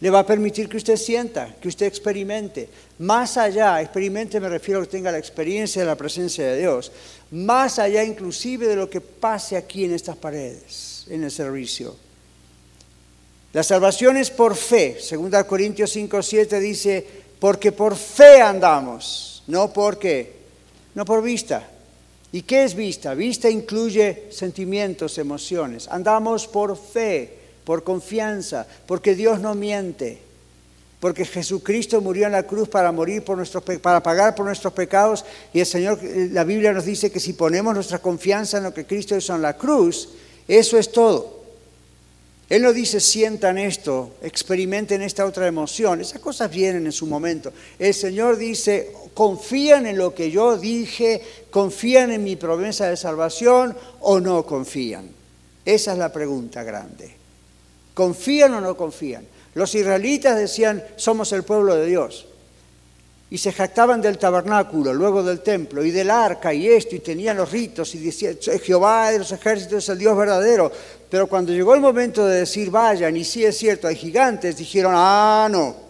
le 0.00 0.10
va 0.10 0.20
a 0.20 0.26
permitir 0.26 0.68
que 0.68 0.76
usted 0.76 0.96
sienta, 0.96 1.56
que 1.60 1.68
usted 1.68 1.86
experimente. 1.86 2.68
Más 2.98 3.36
allá, 3.36 3.80
experimente 3.80 4.38
me 4.38 4.48
refiero 4.48 4.80
a 4.80 4.84
que 4.84 4.90
tenga 4.90 5.10
la 5.10 5.18
experiencia 5.18 5.82
de 5.82 5.86
la 5.86 5.96
presencia 5.96 6.46
de 6.46 6.58
Dios, 6.58 6.92
más 7.32 7.78
allá 7.78 8.04
inclusive 8.04 8.68
de 8.68 8.76
lo 8.76 8.88
que 8.88 9.00
pase 9.00 9.56
aquí 9.56 9.84
en 9.84 9.94
estas 9.94 10.16
paredes, 10.16 11.04
en 11.08 11.24
el 11.24 11.30
servicio. 11.30 11.96
La 13.52 13.62
salvación 13.62 14.16
es 14.16 14.30
por 14.30 14.54
fe. 14.54 14.98
2 15.10 15.44
Corintios 15.44 15.90
5, 15.90 16.22
7 16.22 16.60
dice, 16.60 17.06
porque 17.40 17.72
por 17.72 17.96
fe 17.96 18.40
andamos, 18.40 19.42
no 19.46 19.72
porque, 19.72 20.36
no 20.94 21.04
por 21.04 21.22
vista. 21.22 21.68
¿Y 22.32 22.42
qué 22.42 22.64
es 22.64 22.74
vista? 22.74 23.14
Vista 23.14 23.48
incluye 23.48 24.24
sentimientos, 24.30 25.16
emociones. 25.18 25.88
Andamos 25.88 26.46
por 26.46 26.76
fe, 26.76 27.32
por 27.64 27.84
confianza, 27.84 28.66
porque 28.86 29.14
Dios 29.14 29.40
no 29.40 29.54
miente, 29.54 30.18
porque 31.00 31.24
Jesucristo 31.24 32.00
murió 32.00 32.26
en 32.26 32.32
la 32.32 32.42
cruz 32.42 32.68
para 32.68 32.92
morir 32.92 33.24
por 33.24 33.36
nuestros 33.36 33.62
para 33.80 34.02
pagar 34.02 34.34
por 34.34 34.44
nuestros 34.44 34.72
pecados 34.72 35.24
y 35.52 35.60
el 35.60 35.66
Señor 35.66 36.00
la 36.02 36.44
Biblia 36.44 36.72
nos 36.72 36.84
dice 36.84 37.10
que 37.10 37.20
si 37.20 37.32
ponemos 37.32 37.74
nuestra 37.74 38.00
confianza 38.00 38.58
en 38.58 38.64
lo 38.64 38.74
que 38.74 38.84
Cristo 38.84 39.16
hizo 39.16 39.34
en 39.34 39.42
la 39.42 39.56
cruz, 39.56 40.10
eso 40.46 40.76
es 40.76 40.92
todo. 40.92 41.37
Él 42.48 42.62
no 42.62 42.72
dice 42.72 42.98
sientan 42.98 43.58
esto, 43.58 44.16
experimenten 44.22 45.02
esta 45.02 45.26
otra 45.26 45.46
emoción. 45.46 46.00
Esas 46.00 46.20
cosas 46.20 46.50
vienen 46.50 46.86
en 46.86 46.92
su 46.92 47.06
momento. 47.06 47.52
El 47.78 47.92
Señor 47.92 48.38
dice, 48.38 48.92
confían 49.12 49.86
en 49.86 49.98
lo 49.98 50.14
que 50.14 50.30
yo 50.30 50.56
dije, 50.56 51.20
confían 51.50 52.10
en 52.10 52.24
mi 52.24 52.36
promesa 52.36 52.88
de 52.88 52.96
salvación 52.96 53.76
o 54.00 54.18
no 54.18 54.46
confían. 54.46 55.10
Esa 55.64 55.92
es 55.92 55.98
la 55.98 56.10
pregunta 56.10 56.62
grande. 56.62 57.10
¿Confían 57.92 58.54
o 58.54 58.60
no 58.62 58.76
confían? 58.76 59.26
Los 59.54 59.74
israelitas 59.74 60.38
decían, 60.38 60.82
somos 60.96 61.32
el 61.32 61.42
pueblo 61.42 61.74
de 61.74 61.86
Dios. 61.86 62.26
Y 63.30 63.36
se 63.36 63.52
jactaban 63.52 64.00
del 64.00 64.16
tabernáculo, 64.16 64.94
luego 64.94 65.22
del 65.22 65.40
templo, 65.40 65.84
y 65.84 65.90
del 65.90 66.10
arca, 66.10 66.54
y 66.54 66.66
esto, 66.66 66.96
y 66.96 67.00
tenían 67.00 67.36
los 67.36 67.50
ritos, 67.50 67.94
y 67.94 67.98
decían, 67.98 68.38
Jehová 68.62 69.10
de 69.10 69.18
los 69.18 69.32
ejércitos 69.32 69.84
es 69.84 69.88
el 69.90 69.98
Dios 69.98 70.16
verdadero. 70.16 70.72
Pero 71.10 71.26
cuando 71.26 71.52
llegó 71.52 71.74
el 71.74 71.80
momento 71.80 72.26
de 72.26 72.40
decir, 72.40 72.70
vayan, 72.70 73.16
y 73.16 73.24
sí 73.24 73.44
es 73.44 73.58
cierto, 73.58 73.86
hay 73.86 73.96
gigantes, 73.96 74.56
dijeron, 74.56 74.92
ah, 74.96 75.48
no. 75.50 75.88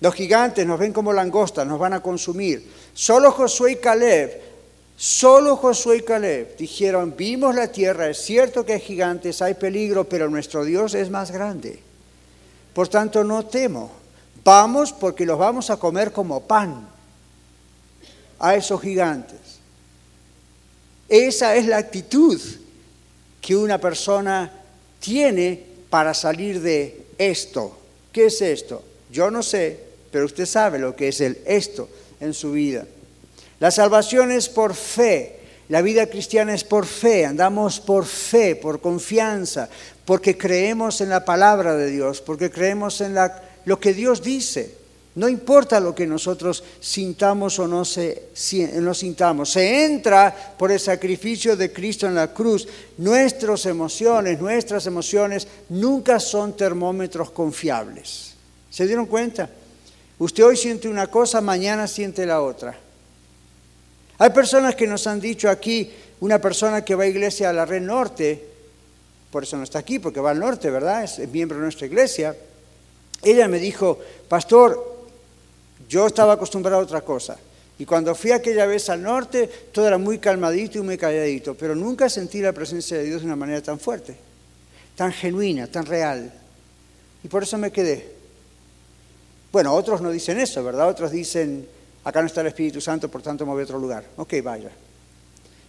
Los 0.00 0.14
gigantes 0.14 0.66
nos 0.66 0.78
ven 0.78 0.92
como 0.92 1.12
langostas, 1.12 1.66
nos 1.66 1.78
van 1.78 1.94
a 1.94 2.00
consumir. 2.02 2.70
Solo 2.92 3.32
Josué 3.32 3.72
y 3.72 3.76
Caleb, 3.76 4.40
solo 4.96 5.56
Josué 5.56 5.98
y 5.98 6.02
Caleb 6.02 6.56
dijeron, 6.56 7.14
vimos 7.16 7.54
la 7.54 7.68
tierra, 7.68 8.08
es 8.08 8.18
cierto 8.18 8.64
que 8.64 8.74
hay 8.74 8.80
gigantes, 8.80 9.40
hay 9.40 9.54
peligro, 9.54 10.04
pero 10.04 10.28
nuestro 10.28 10.64
Dios 10.64 10.94
es 10.94 11.10
más 11.10 11.30
grande. 11.30 11.80
Por 12.74 12.88
tanto, 12.88 13.24
no 13.24 13.46
temo. 13.46 13.95
Vamos 14.46 14.92
porque 14.92 15.26
los 15.26 15.40
vamos 15.40 15.70
a 15.70 15.76
comer 15.76 16.12
como 16.12 16.40
pan 16.40 16.88
a 18.38 18.54
esos 18.54 18.80
gigantes. 18.80 19.40
Esa 21.08 21.56
es 21.56 21.66
la 21.66 21.78
actitud 21.78 22.40
que 23.40 23.56
una 23.56 23.80
persona 23.80 24.52
tiene 25.00 25.60
para 25.90 26.14
salir 26.14 26.60
de 26.60 27.06
esto. 27.18 27.76
¿Qué 28.12 28.26
es 28.26 28.40
esto? 28.40 28.84
Yo 29.10 29.32
no 29.32 29.42
sé, 29.42 29.80
pero 30.12 30.26
usted 30.26 30.46
sabe 30.46 30.78
lo 30.78 30.94
que 30.94 31.08
es 31.08 31.20
el 31.20 31.38
esto 31.44 31.88
en 32.20 32.32
su 32.32 32.52
vida. 32.52 32.86
La 33.58 33.72
salvación 33.72 34.30
es 34.30 34.48
por 34.48 34.76
fe. 34.76 35.40
La 35.68 35.82
vida 35.82 36.06
cristiana 36.06 36.54
es 36.54 36.62
por 36.62 36.86
fe, 36.86 37.26
andamos 37.26 37.80
por 37.80 38.06
fe, 38.06 38.54
por 38.54 38.80
confianza, 38.80 39.68
porque 40.04 40.38
creemos 40.38 41.00
en 41.00 41.08
la 41.08 41.24
palabra 41.24 41.74
de 41.74 41.90
Dios, 41.90 42.20
porque 42.20 42.52
creemos 42.52 43.00
en 43.00 43.14
la, 43.14 43.42
lo 43.66 43.78
que 43.78 43.92
Dios 43.92 44.22
dice. 44.22 44.86
No 45.16 45.28
importa 45.30 45.80
lo 45.80 45.94
que 45.94 46.06
nosotros 46.06 46.62
sintamos 46.78 47.58
o 47.58 47.66
no, 47.66 47.86
se, 47.86 48.28
no 48.74 48.92
sintamos, 48.92 49.50
se 49.50 49.84
entra 49.86 50.54
por 50.58 50.70
el 50.70 50.78
sacrificio 50.78 51.56
de 51.56 51.72
Cristo 51.72 52.06
en 52.06 52.14
la 52.14 52.34
cruz. 52.34 52.68
Nuestras 52.98 53.64
emociones, 53.64 54.38
nuestras 54.38 54.86
emociones 54.86 55.48
nunca 55.70 56.20
son 56.20 56.54
termómetros 56.54 57.30
confiables. 57.30 58.34
¿Se 58.70 58.86
dieron 58.86 59.06
cuenta? 59.06 59.48
Usted 60.18 60.44
hoy 60.44 60.56
siente 60.56 60.86
una 60.86 61.06
cosa, 61.06 61.40
mañana 61.40 61.88
siente 61.88 62.26
la 62.26 62.42
otra. 62.42 62.78
Hay 64.18 64.30
personas 64.30 64.74
que 64.74 64.86
nos 64.86 65.06
han 65.06 65.18
dicho 65.18 65.48
aquí, 65.48 65.90
una 66.20 66.40
persona 66.42 66.84
que 66.84 66.94
va 66.94 67.04
a 67.04 67.08
iglesia 67.08 67.48
a 67.48 67.54
la 67.54 67.64
red 67.64 67.80
norte, 67.80 68.42
por 69.30 69.44
eso 69.44 69.56
no 69.56 69.64
está 69.64 69.78
aquí, 69.78 69.98
porque 69.98 70.20
va 70.20 70.30
al 70.32 70.38
norte, 70.38 70.70
¿verdad? 70.70 71.04
Es 71.04 71.26
miembro 71.30 71.56
de 71.56 71.64
nuestra 71.64 71.86
iglesia. 71.86 72.36
Ella 73.22 73.48
me 73.48 73.58
dijo, 73.58 73.98
pastor, 74.28 74.96
yo 75.88 76.06
estaba 76.06 76.34
acostumbrado 76.34 76.80
a 76.80 76.84
otra 76.84 77.00
cosa. 77.00 77.36
Y 77.78 77.84
cuando 77.84 78.14
fui 78.14 78.32
aquella 78.32 78.66
vez 78.66 78.88
al 78.88 79.02
norte, 79.02 79.48
todo 79.72 79.86
era 79.86 79.98
muy 79.98 80.18
calmadito 80.18 80.78
y 80.78 80.82
muy 80.82 80.96
calladito, 80.96 81.54
pero 81.54 81.74
nunca 81.74 82.08
sentí 82.08 82.40
la 82.40 82.52
presencia 82.52 82.96
de 82.96 83.04
Dios 83.04 83.20
de 83.20 83.26
una 83.26 83.36
manera 83.36 83.60
tan 83.60 83.78
fuerte, 83.78 84.16
tan 84.94 85.12
genuina, 85.12 85.66
tan 85.66 85.84
real. 85.84 86.32
Y 87.22 87.28
por 87.28 87.42
eso 87.42 87.58
me 87.58 87.70
quedé. 87.70 88.16
Bueno, 89.52 89.74
otros 89.74 90.00
no 90.00 90.10
dicen 90.10 90.38
eso, 90.40 90.64
¿verdad? 90.64 90.88
Otros 90.88 91.10
dicen, 91.10 91.66
acá 92.04 92.20
no 92.20 92.28
está 92.28 92.40
el 92.40 92.48
Espíritu 92.48 92.80
Santo, 92.80 93.10
por 93.10 93.20
tanto 93.20 93.44
me 93.44 93.52
voy 93.52 93.60
a 93.60 93.64
otro 93.64 93.78
lugar. 93.78 94.04
Ok, 94.16 94.34
vaya. 94.42 94.70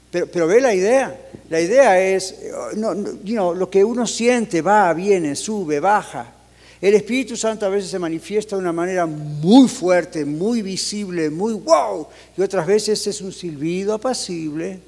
Pero, 0.10 0.28
pero 0.28 0.48
ve 0.48 0.62
la 0.62 0.74
idea. 0.74 1.30
La 1.50 1.60
idea 1.60 2.00
es, 2.00 2.36
no, 2.76 2.93
no, 2.95 3.54
lo 3.54 3.70
que 3.70 3.84
uno 3.84 4.08
siente 4.08 4.62
va, 4.62 4.93
viene, 4.93 5.36
sube, 5.36 5.82
baja. 5.82 6.34
El 6.80 6.93
Espíritu 6.93 7.36
Santo 7.36 7.65
a 7.65 7.69
veces 7.69 7.89
se 7.89 7.97
manifiesta 7.97 8.55
de 8.55 8.61
una 8.61 8.73
manera 8.73 9.07
muy 9.07 9.67
fuerte, 9.67 10.25
muy 10.25 10.61
visible, 10.61 11.30
muy 11.30 11.53
wow, 11.53 12.07
y 12.38 12.41
otras 12.41 12.67
veces 12.67 13.05
es 13.07 13.19
un 13.21 13.32
silbido 13.32 13.95
apacible, 13.95 14.80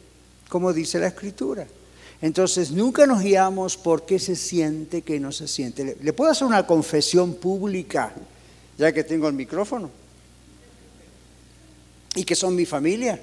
como 0.49 0.71
dice 0.71 0.99
la 0.99 1.07
Escritura. 1.07 1.65
Entonces 2.21 2.71
nunca 2.71 3.07
nos 3.07 3.23
guiamos 3.23 3.75
por 3.75 4.05
qué 4.05 4.19
se 4.19 4.35
siente, 4.35 5.01
qué 5.01 5.19
no 5.19 5.31
se 5.31 5.47
siente. 5.47 5.97
¿Le 5.99 6.13
puedo 6.13 6.29
hacer 6.31 6.45
una 6.45 6.67
confesión 6.67 7.35
pública, 7.35 8.13
ya 8.77 8.91
que 8.91 9.03
tengo 9.03 9.27
el 9.27 9.33
micrófono? 9.33 9.89
Y 12.13 12.23
que 12.23 12.35
son 12.35 12.55
mi 12.55 12.65
familia. 12.65 13.19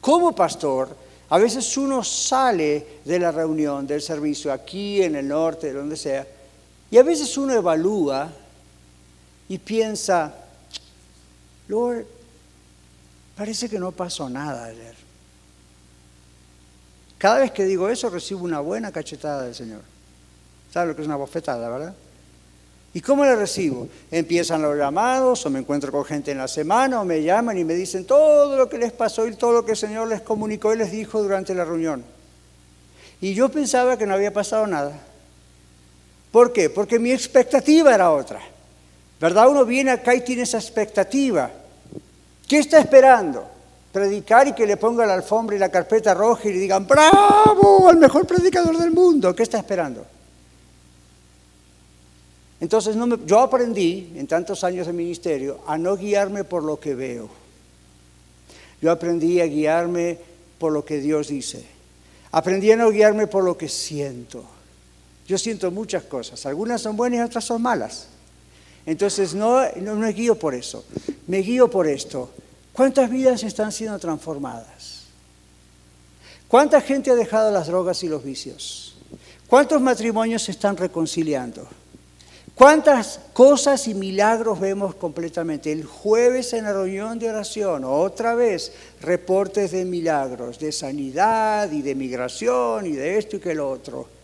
Como 0.00 0.34
pastor, 0.36 0.96
a 1.30 1.38
veces 1.38 1.76
uno 1.76 2.04
sale 2.04 3.00
de 3.04 3.18
la 3.18 3.32
reunión, 3.32 3.86
del 3.86 4.02
servicio, 4.02 4.52
aquí 4.52 5.02
en 5.02 5.16
el 5.16 5.26
norte, 5.26 5.72
donde 5.72 5.96
sea, 5.96 6.24
y 6.90 6.98
a 6.98 7.02
veces 7.02 7.36
uno 7.36 7.52
evalúa 7.52 8.30
y 9.48 9.58
piensa, 9.58 10.34
Lord, 11.68 12.06
parece 13.36 13.68
que 13.68 13.78
no 13.78 13.92
pasó 13.92 14.28
nada 14.28 14.66
ayer. 14.66 14.94
Cada 17.18 17.40
vez 17.40 17.50
que 17.50 17.64
digo 17.64 17.88
eso 17.88 18.10
recibo 18.10 18.44
una 18.44 18.60
buena 18.60 18.92
cachetada 18.92 19.42
del 19.42 19.54
Señor. 19.54 19.80
¿Sabe 20.72 20.88
lo 20.88 20.96
que 20.96 21.02
es 21.02 21.08
una 21.08 21.16
bofetada, 21.16 21.68
verdad? 21.68 21.94
¿Y 22.92 23.00
cómo 23.00 23.24
la 23.24 23.34
recibo? 23.34 23.88
Empiezan 24.10 24.62
los 24.62 24.76
llamados, 24.76 25.44
o 25.44 25.50
me 25.50 25.58
encuentro 25.58 25.92
con 25.92 26.04
gente 26.04 26.30
en 26.30 26.38
la 26.38 26.48
semana, 26.48 27.00
o 27.00 27.04
me 27.04 27.22
llaman 27.22 27.58
y 27.58 27.64
me 27.64 27.74
dicen 27.74 28.06
todo 28.06 28.56
lo 28.56 28.68
que 28.68 28.78
les 28.78 28.92
pasó 28.92 29.26
y 29.26 29.34
todo 29.34 29.52
lo 29.52 29.64
que 29.64 29.72
el 29.72 29.76
Señor 29.76 30.08
les 30.08 30.22
comunicó 30.22 30.72
y 30.72 30.78
les 30.78 30.90
dijo 30.90 31.22
durante 31.22 31.54
la 31.54 31.64
reunión. 31.64 32.04
Y 33.20 33.34
yo 33.34 33.50
pensaba 33.50 33.98
que 33.98 34.06
no 34.06 34.14
había 34.14 34.32
pasado 34.32 34.66
nada. 34.66 34.98
¿Por 36.36 36.52
qué? 36.52 36.68
Porque 36.68 36.98
mi 36.98 37.12
expectativa 37.12 37.94
era 37.94 38.12
otra. 38.12 38.42
¿Verdad? 39.18 39.48
Uno 39.48 39.64
viene 39.64 39.90
acá 39.90 40.14
y 40.14 40.20
tiene 40.20 40.42
esa 40.42 40.58
expectativa. 40.58 41.50
¿Qué 42.46 42.58
está 42.58 42.78
esperando? 42.78 43.48
Predicar 43.90 44.46
y 44.46 44.52
que 44.52 44.66
le 44.66 44.76
ponga 44.76 45.06
la 45.06 45.14
alfombra 45.14 45.56
y 45.56 45.58
la 45.58 45.70
carpeta 45.70 46.12
roja 46.12 46.46
y 46.46 46.52
le 46.52 46.58
digan, 46.58 46.86
bravo, 46.86 47.88
el 47.88 47.96
mejor 47.96 48.26
predicador 48.26 48.76
del 48.76 48.90
mundo. 48.90 49.34
¿Qué 49.34 49.44
está 49.44 49.56
esperando? 49.56 50.04
Entonces 52.60 52.94
yo 53.24 53.40
aprendí 53.40 54.12
en 54.14 54.26
tantos 54.26 54.62
años 54.62 54.86
de 54.88 54.92
ministerio 54.92 55.60
a 55.66 55.78
no 55.78 55.96
guiarme 55.96 56.44
por 56.44 56.62
lo 56.62 56.78
que 56.78 56.94
veo. 56.94 57.30
Yo 58.82 58.92
aprendí 58.92 59.40
a 59.40 59.46
guiarme 59.46 60.18
por 60.58 60.70
lo 60.70 60.84
que 60.84 60.98
Dios 60.98 61.28
dice. 61.28 61.64
Aprendí 62.30 62.72
a 62.72 62.76
no 62.76 62.90
guiarme 62.90 63.26
por 63.26 63.42
lo 63.42 63.56
que 63.56 63.70
siento. 63.70 64.55
Yo 65.26 65.38
siento 65.38 65.70
muchas 65.70 66.04
cosas, 66.04 66.46
algunas 66.46 66.80
son 66.80 66.96
buenas 66.96 67.18
y 67.18 67.22
otras 67.22 67.44
son 67.44 67.62
malas. 67.62 68.06
Entonces 68.86 69.34
no, 69.34 69.60
no, 69.76 69.96
me 69.96 70.12
guío 70.12 70.38
por 70.38 70.54
eso, 70.54 70.84
me 71.26 71.38
guío 71.38 71.68
por 71.68 71.88
esto. 71.88 72.30
¿Cuántas 72.72 73.10
vidas 73.10 73.42
están 73.42 73.72
siendo 73.72 73.98
transformadas? 73.98 75.06
¿Cuánta 76.46 76.80
gente 76.80 77.10
ha 77.10 77.16
dejado 77.16 77.50
las 77.50 77.66
drogas 77.66 78.04
y 78.04 78.08
los 78.08 78.22
vicios? 78.22 78.96
¿Cuántos 79.48 79.80
matrimonios 79.80 80.42
se 80.42 80.52
están 80.52 80.76
reconciliando? 80.76 81.66
¿Cuántas 82.54 83.20
cosas 83.32 83.86
y 83.88 83.94
milagros 83.94 84.60
vemos 84.60 84.94
completamente? 84.94 85.72
El 85.72 85.84
jueves 85.84 86.52
en 86.52 86.64
la 86.64 86.72
reunión 86.72 87.18
de 87.18 87.28
oración, 87.28 87.84
otra 87.84 88.34
vez, 88.34 88.72
reportes 89.00 89.72
de 89.72 89.84
milagros, 89.84 90.58
de 90.58 90.72
sanidad 90.72 91.70
y 91.72 91.82
de 91.82 91.94
migración 91.94 92.86
y 92.86 92.92
de 92.92 93.18
esto 93.18 93.36
y 93.36 93.40
que 93.40 93.54
lo 93.54 93.68
otro. 93.68 94.15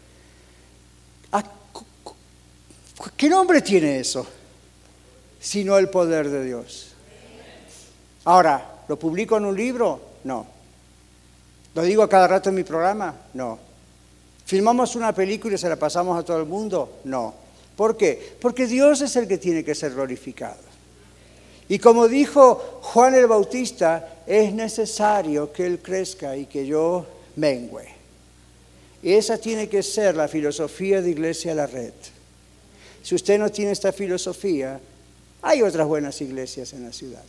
¿Qué 3.17 3.29
nombre 3.29 3.63
tiene 3.63 4.01
eso? 4.01 4.27
Sino 5.41 5.79
el 5.79 5.89
poder 5.89 6.29
de 6.29 6.45
Dios. 6.45 6.93
Ahora, 8.25 8.83
¿lo 8.89 8.99
publico 8.99 9.37
en 9.37 9.47
un 9.47 9.57
libro? 9.57 10.01
No. 10.25 10.47
¿Lo 11.75 11.83
digo 11.83 12.03
a 12.03 12.09
cada 12.09 12.29
rato 12.29 12.49
en 12.49 12.57
mi 12.57 12.65
programa? 12.65 13.15
No. 13.35 13.59
¿Filmamos 14.45 14.95
una 14.97 15.15
película 15.15 15.55
y 15.55 15.59
se 15.59 15.69
la 15.69 15.77
pasamos 15.77 16.19
a 16.19 16.25
todo 16.25 16.39
el 16.39 16.47
mundo? 16.47 17.01
No. 17.05 17.35
¿Por 17.77 17.97
qué? 17.97 18.37
Porque 18.41 18.67
Dios 18.67 19.01
es 19.01 19.17
el 19.17 19.27
que 19.27 19.39
tiene 19.39 19.65
que 19.65 19.75
ser 19.75 19.95
glorificado. 19.95 20.73
Y 21.69 21.79
como 21.79 22.09
dijo 22.09 22.81
Juan 22.83 23.15
el 23.15 23.27
Bautista, 23.27 24.23
es 24.27 24.53
necesario 24.53 25.53
que 25.53 25.65
Él 25.65 25.79
crezca 25.81 26.37
y 26.37 26.47
que 26.47 26.67
yo 26.67 27.07
mengüe. 27.37 27.92
Esa 29.03 29.37
tiene 29.39 29.69
que 29.69 29.83
ser 29.83 30.17
la 30.17 30.29
filosofía 30.29 31.03
de 31.03 31.11
Iglesia 31.11 31.55
La 31.55 31.67
Red. 31.67 31.93
Si 33.03 33.15
usted 33.17 33.39
no 33.39 33.51
tiene 33.51 33.73
esta 33.73 33.93
filosofía, 33.93 34.81
hay 35.43 35.63
otras 35.63 35.87
buenas 35.89 36.21
iglesias 36.21 36.73
en 36.73 36.85
la 36.85 36.93
ciudad. 36.93 37.25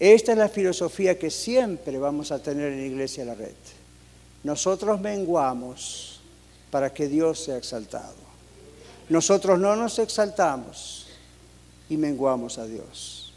Esta 0.00 0.32
es 0.32 0.38
la 0.38 0.48
filosofía 0.48 1.18
que 1.18 1.30
siempre 1.30 1.98
vamos 1.98 2.32
a 2.32 2.42
tener 2.42 2.72
en 2.72 2.86
Iglesia 2.86 3.24
La 3.24 3.34
Red. 3.34 3.54
nosotros 4.44 5.00
menguamos 5.00 6.20
para 6.70 6.92
que 6.92 7.08
Dios 7.08 7.40
sea 7.40 7.56
exaltado. 7.56 8.14
Nosotros 9.08 9.58
no 9.58 9.76
nos 9.76 9.98
exaltamos 9.98 11.06
y 11.88 11.96
menguamos 11.96 12.58
a 12.58 12.66
Dios. 12.66 13.32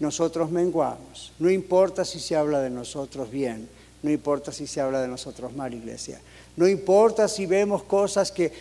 Nosotros 0.00 0.50
menguamos. 0.50 1.32
No 1.38 1.50
importa 1.50 2.04
si 2.04 2.18
se 2.20 2.36
habla 2.36 2.60
de 2.60 2.70
nosotros 2.70 3.30
bien, 3.30 3.68
no 4.04 4.10
importa 4.10 4.52
si 4.52 4.66
se 4.66 4.82
habla 4.82 5.00
de 5.00 5.08
nosotros 5.08 5.54
mal, 5.54 5.72
iglesia. 5.72 6.20
No 6.56 6.68
importa 6.68 7.26
si 7.26 7.46
vemos 7.46 7.84
cosas 7.84 8.30
que 8.30 8.52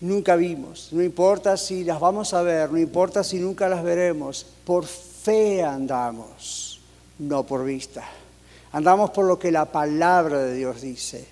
nunca 0.00 0.34
vimos, 0.34 0.88
no 0.92 1.02
importa 1.02 1.58
si 1.58 1.84
las 1.84 2.00
vamos 2.00 2.32
a 2.32 2.40
ver, 2.40 2.72
no 2.72 2.78
importa 2.78 3.22
si 3.22 3.38
nunca 3.38 3.68
las 3.68 3.84
veremos, 3.84 4.46
por 4.64 4.86
fe 4.86 5.62
andamos, 5.62 6.80
no 7.18 7.44
por 7.44 7.66
vista. 7.66 8.02
Andamos 8.72 9.10
por 9.10 9.26
lo 9.26 9.38
que 9.38 9.52
la 9.52 9.66
palabra 9.66 10.38
de 10.38 10.54
Dios 10.54 10.80
dice. 10.80 11.28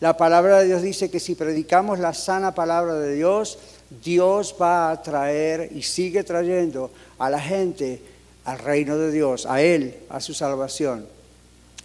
La 0.00 0.18
palabra 0.18 0.58
de 0.58 0.66
Dios 0.66 0.82
dice 0.82 1.10
que 1.10 1.18
si 1.18 1.36
predicamos 1.36 1.98
la 1.98 2.12
sana 2.12 2.54
palabra 2.54 2.92
de 2.96 3.14
Dios, 3.14 3.58
Dios 4.04 4.54
va 4.60 4.90
a 4.90 5.00
traer 5.00 5.70
y 5.74 5.80
sigue 5.80 6.24
trayendo 6.24 6.90
a 7.18 7.30
la 7.30 7.40
gente 7.40 8.02
al 8.44 8.58
reino 8.58 8.98
de 8.98 9.10
Dios, 9.10 9.46
a 9.46 9.62
Él, 9.62 9.96
a 10.10 10.20
su 10.20 10.34
salvación. 10.34 11.19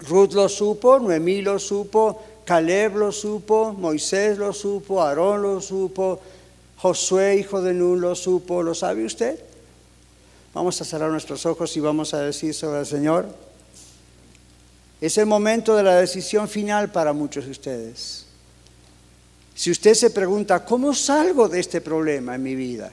Ruth 0.01 0.33
lo 0.33 0.49
supo, 0.49 0.99
Noemí 0.99 1.41
lo 1.41 1.57
supo, 1.57 2.21
Caleb 2.45 2.97
lo 2.97 3.11
supo, 3.11 3.73
Moisés 3.73 4.37
lo 4.37 4.53
supo, 4.53 5.01
Aarón 5.01 5.41
lo 5.41 5.61
supo, 5.61 6.19
Josué, 6.77 7.37
hijo 7.37 7.61
de 7.61 7.73
Nun, 7.73 8.01
lo 8.01 8.15
supo. 8.15 8.61
¿Lo 8.61 8.75
sabe 8.75 9.05
usted? 9.05 9.39
Vamos 10.53 10.79
a 10.79 10.85
cerrar 10.85 11.09
nuestros 11.09 11.45
ojos 11.45 11.75
y 11.75 11.79
vamos 11.79 12.13
a 12.13 12.21
decir 12.21 12.53
sobre 12.53 12.79
el 12.79 12.85
Señor. 12.85 13.27
Es 15.01 15.17
el 15.17 15.25
momento 15.25 15.75
de 15.75 15.83
la 15.83 15.95
decisión 15.99 16.47
final 16.47 16.91
para 16.91 17.13
muchos 17.13 17.45
de 17.45 17.51
ustedes. 17.51 18.25
Si 19.53 19.71
usted 19.71 19.93
se 19.93 20.09
pregunta, 20.09 20.65
¿cómo 20.65 20.93
salgo 20.93 21.47
de 21.47 21.59
este 21.59 21.81
problema 21.81 22.35
en 22.35 22.43
mi 22.43 22.55
vida? 22.55 22.91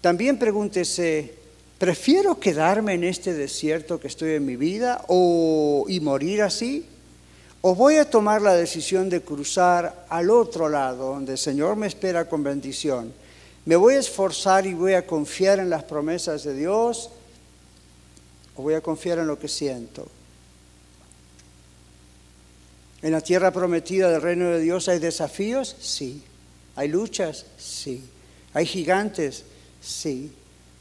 También 0.00 0.38
pregúntese, 0.38 1.34
¿prefiero 1.78 2.38
quedarme 2.38 2.94
en 2.94 3.04
este 3.04 3.32
desierto 3.32 4.00
que 4.00 4.08
estoy 4.08 4.32
en 4.32 4.44
mi 4.44 4.56
vida 4.56 5.04
o, 5.08 5.86
y 5.88 6.00
morir 6.00 6.42
así? 6.42 6.86
o 7.60 7.74
voy 7.74 7.96
a 7.96 8.08
tomar 8.08 8.40
la 8.40 8.54
decisión 8.54 9.08
de 9.08 9.20
cruzar 9.20 10.06
al 10.08 10.30
otro 10.30 10.68
lado, 10.68 11.14
donde 11.14 11.32
el 11.32 11.38
Señor 11.38 11.76
me 11.76 11.86
espera 11.86 12.28
con 12.28 12.42
bendición. 12.42 13.12
Me 13.64 13.76
voy 13.76 13.94
a 13.94 13.98
esforzar 13.98 14.66
y 14.66 14.74
voy 14.74 14.94
a 14.94 15.06
confiar 15.06 15.58
en 15.58 15.68
las 15.68 15.82
promesas 15.82 16.44
de 16.44 16.54
Dios, 16.54 17.10
o 18.56 18.62
voy 18.62 18.74
a 18.74 18.80
confiar 18.80 19.18
en 19.18 19.26
lo 19.26 19.38
que 19.38 19.48
siento. 19.48 20.08
¿En 23.02 23.12
la 23.12 23.20
tierra 23.20 23.52
prometida 23.52 24.10
del 24.10 24.22
reino 24.22 24.46
de 24.50 24.60
Dios 24.60 24.88
hay 24.88 24.98
desafíos? 24.98 25.76
Sí. 25.80 26.22
¿Hay 26.76 26.88
luchas? 26.88 27.46
Sí. 27.58 28.02
¿Hay 28.54 28.66
gigantes? 28.66 29.44
Sí. 29.80 30.32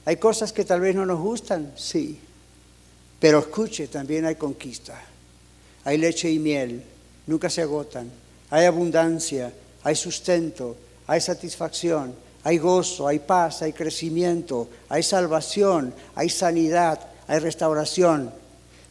¿Hay 0.07 0.15
cosas 0.17 0.51
que 0.51 0.65
tal 0.65 0.81
vez 0.81 0.95
no 0.95 1.05
nos 1.05 1.19
gustan? 1.19 1.73
Sí. 1.75 2.19
Pero 3.19 3.39
escuche, 3.39 3.87
también 3.87 4.25
hay 4.25 4.35
conquista 4.35 4.99
hay 5.87 5.97
leche 5.97 6.29
y 6.29 6.37
miel, 6.37 6.83
nunca 7.27 7.49
se 7.49 7.61
agotan, 7.61 8.11
hay 8.49 8.65
abundancia, 8.65 9.53
hay 9.83 9.95
sustento, 9.95 10.75
hay 11.07 11.21
satisfacción, 11.21 12.13
hay 12.43 12.57
gozo, 12.57 13.07
hay 13.07 13.19
paz, 13.19 13.61
hay 13.61 13.71
crecimiento, 13.71 14.67
hay 14.89 15.01
salvación, 15.01 15.93
hay 16.13 16.27
sanidad, 16.27 16.99
hay 17.25 17.39
restauración. 17.39 18.33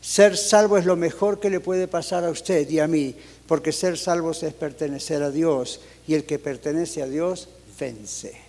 Ser 0.00 0.38
salvo 0.38 0.78
es 0.78 0.86
lo 0.86 0.96
mejor 0.96 1.38
que 1.38 1.50
le 1.50 1.60
puede 1.60 1.86
pasar 1.86 2.24
a 2.24 2.30
usted 2.30 2.66
y 2.70 2.78
a 2.78 2.86
mí, 2.86 3.14
porque 3.46 3.72
ser 3.72 3.98
salvo 3.98 4.30
es 4.30 4.54
pertenecer 4.54 5.22
a 5.22 5.30
Dios 5.30 5.80
y 6.08 6.14
el 6.14 6.24
que 6.24 6.38
pertenece 6.38 7.02
a 7.02 7.06
Dios 7.08 7.50
vence. 7.78 8.45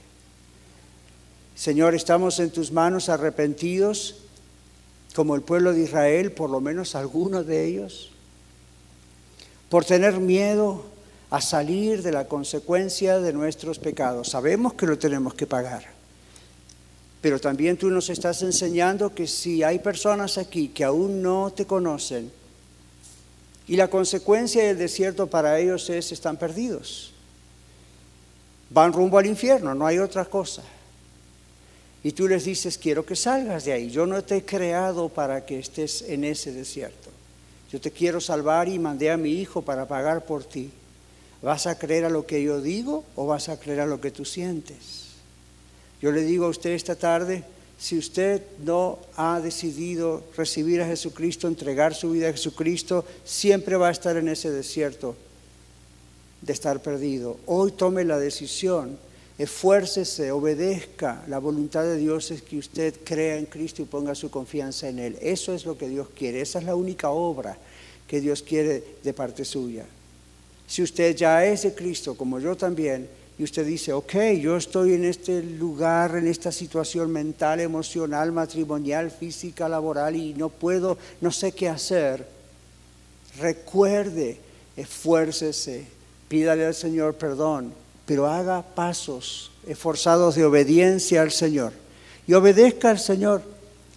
Señor, 1.58 1.95
estamos 1.95 2.39
en 2.39 2.51
tus 2.51 2.72
manos 2.72 3.10
arrepentidos, 3.10 4.18
como 5.16 5.34
el 5.34 5.41
pueblo 5.41 5.74
de 5.74 5.82
Israel, 5.82 6.32
por 6.32 6.51
lo 6.51 6.62
menos 6.62 6.93
algunos 6.93 7.47
de 7.47 7.66
ellos 7.66 8.12
por 9.70 9.84
tener 9.84 10.20
miedo 10.20 10.86
a 11.32 11.41
salir 11.41 12.03
de 12.03 12.12
la 12.12 12.28
consecuencia 12.28 13.20
de 13.20 13.34
nuestros 13.34 13.80
pecados. 13.80 14.30
Sabemos 14.30 14.76
que 14.76 14.86
lo 14.86 14.99
tenemos 14.99 15.34
que 15.34 15.47
pagar, 15.47 15.84
pero 17.22 17.39
también 17.39 17.76
tú 17.76 17.89
nos 17.89 18.12
estás 18.12 18.43
enseñando 18.43 19.16
que 19.16 19.26
si 19.26 19.64
hay 19.64 19.80
personas 19.80 20.38
aquí 20.38 20.68
que 20.68 20.84
aún 20.84 21.24
no 21.24 21.51
te 21.51 21.66
conocen 21.66 22.32
y 23.68 23.76
la 23.76 23.89
consecuencia 23.89 24.64
del 24.64 24.78
desierto 24.78 25.26
para 25.26 25.60
ellos 25.60 25.89
es 25.89 26.12
están 26.12 26.38
perdidos, 26.38 27.14
van 28.70 28.93
rumbo 28.93 29.18
al 29.18 29.26
infierno, 29.26 29.74
no 29.74 29.88
hay 29.88 29.97
otra 29.97 30.24
cosa. 30.24 30.62
Y 32.08 32.14
tú 32.14 32.26
les 32.26 32.45
dices, 32.45 32.78
quiero 32.78 33.05
que 33.05 33.18
salgas 33.18 33.66
de 33.66 33.74
ahí, 33.74 33.89
yo 33.89 34.05
no 34.05 34.24
te 34.24 34.38
he 34.38 34.45
creado 34.45 35.10
para 35.10 35.45
que 35.45 35.60
estés 35.60 36.03
en 36.03 36.24
ese 36.24 36.53
desierto. 36.53 37.10
Yo 37.70 37.82
te 37.82 37.91
quiero 37.91 38.22
salvar 38.22 38.70
y 38.70 38.80
mandé 38.80 39.12
a 39.12 39.18
mi 39.18 39.32
hijo 39.32 39.62
para 39.62 39.89
pagar 39.89 40.24
por 40.24 40.45
ti. 40.45 40.72
¿Vas 41.41 41.68
a 41.68 41.78
creer 41.78 42.05
a 42.05 42.10
lo 42.10 42.26
que 42.26 42.41
yo 42.41 42.62
digo 42.62 43.03
o 43.18 43.28
vas 43.28 43.49
a 43.49 43.60
creer 43.60 43.82
a 43.82 43.86
lo 43.86 43.99
que 43.99 44.12
tú 44.12 44.24
sientes? 44.24 45.08
Yo 46.01 46.14
le 46.14 46.22
digo 46.22 46.45
a 46.45 46.49
usted 46.49 46.70
esta 46.70 46.95
tarde, 46.95 47.43
si 47.78 47.97
usted 47.97 48.41
no 48.64 48.99
ha 49.18 49.41
decidido 49.41 50.24
recibir 50.38 50.82
a 50.82 50.88
Jesucristo, 50.88 51.49
entregar 51.49 51.93
su 51.93 52.12
vida 52.12 52.30
a 52.30 52.32
Jesucristo, 52.32 53.03
siempre 53.26 53.76
va 53.76 53.89
a 53.89 53.91
estar 53.91 54.16
en 54.16 54.30
ese 54.30 54.49
desierto 54.49 55.14
de 56.41 56.53
estar 56.53 56.82
perdido. 56.82 57.36
Hoy 57.47 57.74
tome 57.74 58.05
la 58.05 58.18
decisión 58.18 58.97
esfuércese, 59.38 60.32
obedezca. 60.32 61.24
La 61.28 61.40
voluntad 61.40 61.84
de 61.84 61.98
Dios 61.98 62.32
es 62.32 62.42
que 62.42 62.58
usted 62.58 62.96
crea 63.04 63.38
en 63.38 63.46
Cristo 63.46 63.82
y 63.82 63.86
ponga 63.86 64.16
su 64.16 64.32
confianza 64.32 64.90
en 64.90 65.00
Él. 65.00 65.18
Eso 65.22 65.54
es 65.54 65.66
lo 65.66 65.78
que 65.78 65.88
Dios 65.88 66.08
quiere. 66.16 66.42
Esa 66.42 66.60
es 66.60 66.66
la 66.66 66.76
única 66.76 67.10
obra 67.10 67.58
que 68.08 68.20
Dios 68.20 68.42
quiere 68.42 68.84
de 69.04 69.14
parte 69.14 69.46
suya. 69.46 69.86
Si 70.66 70.82
usted 70.82 71.16
ya 71.16 71.46
es 71.46 71.64
de 71.64 71.76
Cristo, 71.76 72.16
como 72.16 72.40
yo 72.40 72.56
también, 72.58 73.08
y 73.38 73.44
usted 73.44 73.66
dice, 73.66 73.94
ok, 73.94 74.16
yo 74.42 74.58
estoy 74.58 74.94
en 74.94 75.06
este 75.06 75.44
lugar, 75.44 76.16
en 76.16 76.28
esta 76.28 76.52
situación 76.52 77.12
mental, 77.12 77.60
emocional, 77.60 78.32
matrimonial, 78.32 79.12
física, 79.12 79.70
laboral, 79.70 80.16
y 80.16 80.34
no 80.34 80.50
puedo, 80.50 80.98
no 81.22 81.32
sé 81.32 81.52
qué 81.52 81.70
hacer, 81.70 82.28
recuerde, 83.40 84.40
esfuércese, 84.76 85.86
pídale 86.28 86.66
al 86.66 86.74
Señor 86.74 87.14
perdón 87.16 87.72
pero 88.08 88.26
haga 88.26 88.64
pasos 88.64 89.51
esforzados 89.68 90.36
de 90.36 90.45
obediencia 90.45 91.22
al 91.22 91.32
Señor. 91.32 91.74
Y 92.26 92.34
obedezca 92.34 92.89
al 92.89 92.99
Señor. 92.99 93.43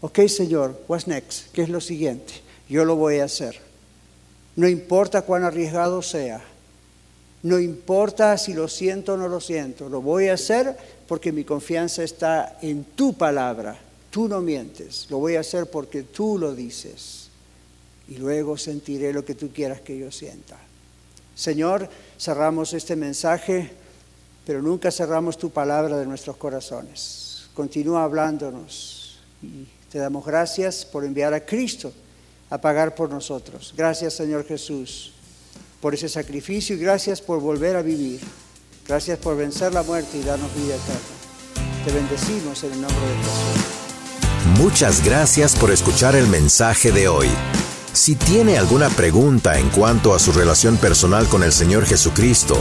Ok, 0.00 0.26
Señor, 0.26 0.78
what's 0.88 1.06
next? 1.06 1.52
¿Qué 1.52 1.62
es 1.62 1.68
lo 1.68 1.80
siguiente? 1.80 2.34
Yo 2.68 2.84
lo 2.84 2.96
voy 2.96 3.20
a 3.20 3.24
hacer. 3.24 3.60
No 4.56 4.68
importa 4.68 5.22
cuán 5.22 5.44
arriesgado 5.44 6.02
sea. 6.02 6.42
No 7.44 7.60
importa 7.60 8.36
si 8.36 8.52
lo 8.52 8.66
siento 8.66 9.14
o 9.14 9.16
no 9.16 9.28
lo 9.28 9.40
siento. 9.40 9.88
Lo 9.88 10.02
voy 10.02 10.28
a 10.28 10.34
hacer 10.34 10.76
porque 11.06 11.30
mi 11.30 11.44
confianza 11.44 12.02
está 12.02 12.58
en 12.60 12.82
tu 12.84 13.14
palabra. 13.14 13.78
Tú 14.10 14.26
no 14.26 14.40
mientes. 14.40 15.06
Lo 15.08 15.18
voy 15.18 15.36
a 15.36 15.40
hacer 15.40 15.66
porque 15.66 16.02
tú 16.02 16.36
lo 16.36 16.52
dices. 16.52 17.28
Y 18.08 18.16
luego 18.16 18.58
sentiré 18.58 19.12
lo 19.12 19.24
que 19.24 19.36
tú 19.36 19.50
quieras 19.52 19.80
que 19.80 19.96
yo 19.96 20.10
sienta. 20.10 20.58
Señor, 21.36 21.88
cerramos 22.18 22.74
este 22.74 22.96
mensaje 22.96 23.70
pero 24.50 24.62
nunca 24.62 24.90
cerramos 24.90 25.38
tu 25.38 25.50
palabra 25.50 25.96
de 25.96 26.04
nuestros 26.04 26.36
corazones. 26.36 27.44
Continúa 27.54 28.02
hablándonos 28.02 29.20
y 29.40 29.64
te 29.88 30.00
damos 30.00 30.26
gracias 30.26 30.84
por 30.84 31.04
enviar 31.04 31.32
a 31.32 31.46
Cristo 31.46 31.92
a 32.50 32.60
pagar 32.60 32.96
por 32.96 33.10
nosotros. 33.10 33.72
Gracias 33.76 34.14
Señor 34.14 34.44
Jesús 34.44 35.12
por 35.80 35.94
ese 35.94 36.08
sacrificio 36.08 36.74
y 36.74 36.80
gracias 36.80 37.20
por 37.20 37.38
volver 37.38 37.76
a 37.76 37.82
vivir. 37.82 38.18
Gracias 38.88 39.20
por 39.20 39.36
vencer 39.36 39.72
la 39.72 39.84
muerte 39.84 40.18
y 40.18 40.24
darnos 40.24 40.52
vida 40.56 40.74
eterna. 40.74 41.84
Te 41.84 41.92
bendecimos 41.92 42.64
en 42.64 42.72
el 42.72 42.80
nombre 42.80 43.06
de 43.06 43.16
Jesús. 43.18 44.58
Muchas 44.58 45.04
gracias 45.04 45.54
por 45.54 45.70
escuchar 45.70 46.16
el 46.16 46.26
mensaje 46.26 46.90
de 46.90 47.06
hoy. 47.06 47.28
Si 47.92 48.16
tiene 48.16 48.58
alguna 48.58 48.88
pregunta 48.88 49.60
en 49.60 49.68
cuanto 49.68 50.12
a 50.12 50.18
su 50.18 50.32
relación 50.32 50.76
personal 50.76 51.28
con 51.28 51.44
el 51.44 51.52
Señor 51.52 51.86
Jesucristo 51.86 52.60